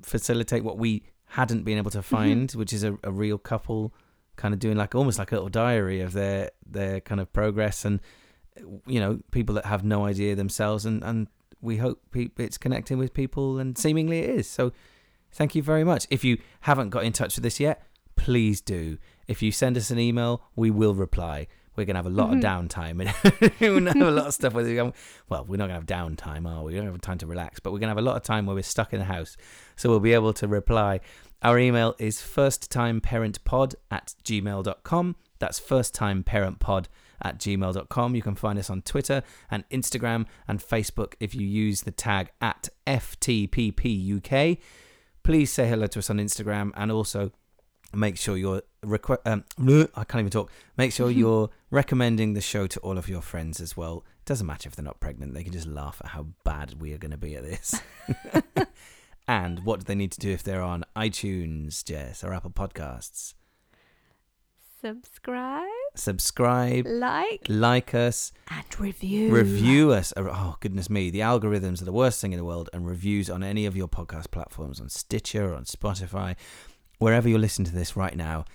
facilitate 0.02 0.64
what 0.64 0.78
we 0.78 1.04
hadn't 1.36 1.64
been 1.64 1.78
able 1.78 1.92
to 1.92 2.02
find, 2.02 2.52
which 2.52 2.74
is 2.74 2.84
a, 2.84 2.98
a 3.04 3.12
real 3.12 3.38
couple 3.38 3.94
kind 4.36 4.54
of 4.54 4.60
doing 4.60 4.76
like 4.78 4.94
almost 4.96 5.18
like 5.20 5.32
a 5.32 5.36
little 5.36 5.50
diary 5.50 6.02
of 6.02 6.12
their 6.14 6.52
their 6.66 7.00
kind 7.02 7.22
of 7.22 7.32
progress 7.32 7.86
and 7.86 8.00
you 8.86 9.00
know 9.00 9.20
people 9.32 9.56
that 9.56 9.66
have 9.66 9.84
no 9.84 10.06
idea 10.06 10.36
themselves 10.36 10.86
and 10.86 11.04
and 11.04 11.28
we 11.62 11.78
hope 11.78 12.02
pe- 12.12 12.30
it's 12.38 12.58
connecting 12.58 12.98
with 12.98 13.14
people 13.14 13.60
and 13.60 13.78
seemingly 13.78 14.20
it 14.20 14.30
is 14.30 14.48
so 14.50 14.72
thank 15.32 15.56
you 15.56 15.64
very 15.64 15.84
much 15.84 16.06
if 16.10 16.24
you 16.24 16.38
haven't 16.62 16.90
got 16.90 17.04
in 17.04 17.14
touch 17.14 17.36
with 17.38 17.46
us 17.46 17.60
yet 17.60 17.82
please 18.18 18.60
do 18.62 18.98
if 19.28 19.42
you 19.42 19.52
send 19.52 19.78
us 19.78 19.90
an 19.90 20.00
email 20.00 20.42
we 20.56 20.70
will 20.70 20.94
reply 20.96 21.48
we're 21.78 21.86
gonna 21.86 22.00
have 22.00 22.06
a 22.06 22.10
lot 22.10 22.30
Mhm. 22.32 22.38
of 22.38 22.44
downtime 22.44 23.02
and 23.02 23.52
we're 23.62 23.80
gonna 23.80 23.94
have 23.94 24.08
a 24.08 24.12
lot 24.12 24.28
of 24.28 24.34
stuff 24.34 24.54
with 24.54 24.68
you 24.70 24.94
well, 25.30 25.44
we're 25.46 25.58
not 25.58 25.68
going 25.70 25.82
to 25.82 25.94
have 25.94 26.08
downtime, 26.08 26.48
are 26.48 26.64
we? 26.64 26.74
We 26.74 26.78
don't 26.80 26.86
have 26.92 27.02
time 27.02 27.18
to 27.18 27.26
relax, 27.28 27.60
but 27.60 27.72
we're 27.74 27.80
going 27.80 27.88
to 27.88 27.96
have 27.96 27.98
a 28.06 28.08
lot 28.10 28.16
of 28.16 28.22
time 28.24 28.46
where 28.46 28.56
we're 28.56 28.62
stuck 28.64 28.94
in 28.94 29.00
the 29.00 29.06
house. 29.06 29.36
So 29.76 29.90
we'll 29.90 30.00
be 30.00 30.14
able 30.14 30.34
to 30.34 30.48
reply. 30.48 31.02
Our 31.42 31.60
email 31.60 31.96
is 32.00 32.18
firsttimeparentpod 32.18 33.76
at 33.92 34.16
gmail.com. 34.24 35.16
That's 35.40 35.60
firsttimeparentpod 35.60 36.86
at 37.22 37.40
gmail.com. 37.40 38.16
You 38.16 38.22
can 38.22 38.36
find 38.36 38.58
us 38.58 38.70
on 38.70 38.82
Twitter 38.82 39.24
and 39.52 39.68
Instagram 39.70 40.26
and 40.48 40.60
Facebook 40.60 41.14
if 41.20 41.36
you 41.36 41.46
use 41.46 41.82
the 41.82 41.92
tag 41.92 42.32
at 42.42 42.70
FTPPUK. 42.88 44.58
Please 45.24 45.52
say 45.52 45.68
hello 45.68 45.88
to 45.88 46.00
us 46.00 46.10
on 46.10 46.18
Instagram 46.18 46.72
and 46.76 46.92
also 46.92 47.32
make 47.94 48.18
sure 48.18 48.38
you're 48.38 48.62
requ- 48.84 49.20
um, 49.26 49.44
I 49.96 50.04
can't 50.04 50.20
even 50.22 50.30
talk. 50.30 50.52
Make 50.78 50.94
sure 50.94 51.10
you're 51.12 51.50
recommending 51.70 52.34
the 52.34 52.42
show 52.42 52.68
to 52.68 52.80
all 52.82 52.98
of 52.98 53.10
your 53.10 53.22
friends 53.22 53.60
as 53.60 53.76
well. 53.76 54.04
Doesn't 54.26 54.48
matter 54.48 54.68
if 54.68 54.76
they're 54.76 54.86
not 54.86 55.00
pregnant; 55.00 55.34
they 55.34 55.44
can 55.44 55.54
just 55.54 55.68
laugh 55.68 56.02
at 56.04 56.12
how 56.12 56.28
bad 56.44 56.82
we 56.82 56.94
are 56.94 56.98
going 56.98 57.12
to 57.12 57.18
be 57.18 57.36
at 57.36 57.44
this. 57.44 57.80
and 59.28 59.64
what 59.66 59.80
do 59.80 59.84
they 59.86 59.96
need 59.96 60.12
to 60.14 60.20
do 60.20 60.32
if 60.32 60.44
they're 60.44 60.62
on 60.62 60.84
iTunes, 60.96 61.84
Jess, 61.84 62.24
or 62.24 62.34
Apple 62.34 62.52
Podcasts? 62.52 63.34
Subscribe, 64.82 65.66
Subscribe, 65.96 66.86
like, 66.86 67.48
like 67.50 67.96
us, 67.96 68.32
and 68.52 68.80
review. 68.80 69.32
review 69.32 69.92
us. 69.92 70.14
Oh 70.16 70.58
goodness 70.60 70.92
me, 70.92 71.10
the 71.10 71.22
algorithms 71.22 71.82
are 71.82 71.86
the 71.86 71.92
worst 71.92 72.22
thing 72.22 72.34
in 72.34 72.38
the 72.38 72.46
world. 72.46 72.70
And 72.72 72.86
reviews 72.86 73.28
on 73.30 73.42
any 73.42 73.66
of 73.66 73.76
your 73.76 73.88
podcast 73.88 74.30
platforms, 74.30 74.80
on 74.80 74.90
Stitcher, 74.90 75.52
or 75.52 75.56
on 75.56 75.64
Spotify, 75.64 76.36
wherever 77.00 77.28
you're 77.28 77.40
listening 77.40 77.66
to 77.66 77.74
this 77.74 77.98
right 77.98 78.16
now, 78.16 78.46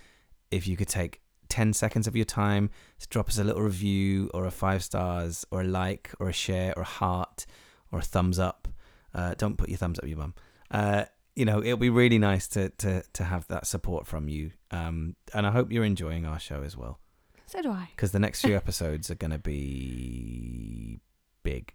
if 0.53 0.68
you 0.68 0.77
could 0.77 0.89
take 0.89 1.21
10 1.49 1.73
seconds 1.73 2.07
of 2.07 2.14
your 2.14 2.25
time 2.25 2.71
to 3.01 3.09
drop 3.09 3.29
us 3.29 3.39
a 3.39 3.43
little 3.45 3.62
review 3.62 4.31
or 4.33 4.47
a 4.47 4.53
five 4.53 4.85
stars 4.85 5.45
or 5.51 5.62
a 5.62 5.64
like 5.64 6.12
or 6.21 6.29
a 6.29 6.33
share 6.33 6.73
or 6.77 6.83
a 6.83 6.87
heart 6.87 7.45
or 7.91 7.99
a 7.99 8.03
thumbs 8.03 8.39
up. 8.39 8.68
Uh, 9.12 9.35
don't 9.37 9.57
put 9.57 9.68
your 9.68 9.79
thumbs 9.79 9.99
up 9.99 10.07
your 10.07 10.18
bum. 10.18 10.35
Uh, 10.71 11.05
you 11.35 11.45
know, 11.45 11.62
it'll 11.62 11.77
be 11.77 11.91
really 11.91 12.18
nice 12.18 12.49
to, 12.49 12.71
to, 12.71 13.03
to 13.12 13.25
have 13.25 13.47
that 13.49 13.66
support 13.66 14.07
from 14.07 14.29
you. 14.29 14.53
Um, 14.71 15.16
and 15.33 15.47
I 15.47 15.51
hope 15.51 15.73
you're 15.73 15.85
enjoying 15.85 16.27
our 16.27 16.39
show 16.39 16.62
as 16.62 16.77
well. 16.77 16.99
So 17.47 17.62
do 17.62 17.71
I. 17.71 17.89
Because 17.97 18.12
the 18.12 18.18
next 18.18 18.43
few 18.43 18.57
episodes 18.64 19.11
are 19.11 19.14
going 19.14 19.31
to 19.33 19.39
be 19.39 21.01
big, 21.43 21.75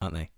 aren't 0.00 0.14
they? 0.14 0.30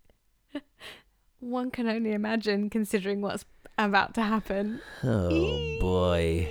One 1.41 1.70
can 1.70 1.87
only 1.89 2.12
imagine, 2.12 2.70
considering 2.70 3.20
what's 3.20 3.45
about 3.79 4.14
to 4.14 4.22
happen. 4.22 4.81
Oh 5.05 5.79
boy. 5.81 6.49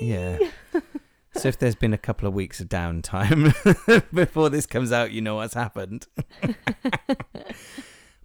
Yeah. 0.00 0.38
So 1.34 1.46
if 1.46 1.58
there's 1.58 1.76
been 1.76 1.94
a 1.94 1.98
couple 1.98 2.26
of 2.26 2.34
weeks 2.34 2.58
of 2.58 2.68
downtime 2.68 3.54
before 4.12 4.50
this 4.50 4.66
comes 4.66 4.90
out, 4.90 5.12
you 5.12 5.20
know 5.20 5.36
what's 5.36 5.54
happened. 5.54 6.08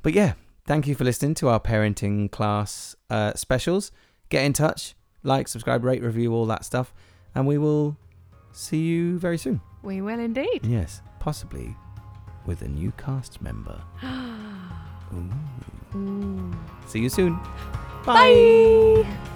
but 0.01 0.13
yeah, 0.13 0.33
thank 0.65 0.87
you 0.87 0.95
for 0.95 1.03
listening 1.03 1.33
to 1.35 1.49
our 1.49 1.59
parenting 1.59 2.31
class 2.31 2.95
uh, 3.09 3.33
specials. 3.33 3.91
Get 4.29 4.43
in 4.45 4.53
touch, 4.53 4.95
like, 5.23 5.47
subscribe, 5.47 5.83
rate, 5.83 6.01
review, 6.01 6.33
all 6.33 6.45
that 6.47 6.65
stuff, 6.65 6.93
and 7.35 7.45
we 7.45 7.57
will 7.57 7.97
see 8.51 8.81
you 8.81 9.19
very 9.19 9.37
soon. 9.37 9.61
We 9.81 10.01
will 10.01 10.19
indeed. 10.19 10.65
Yes, 10.65 11.01
possibly 11.19 11.75
with 12.45 12.61
a 12.61 12.67
new 12.67 12.91
cast 12.97 13.41
member. 13.41 13.81
Ooh. 15.13 15.31
Ooh. 15.95 16.51
See 16.87 16.99
you 16.99 17.09
soon. 17.09 17.39
Bye. 18.05 19.29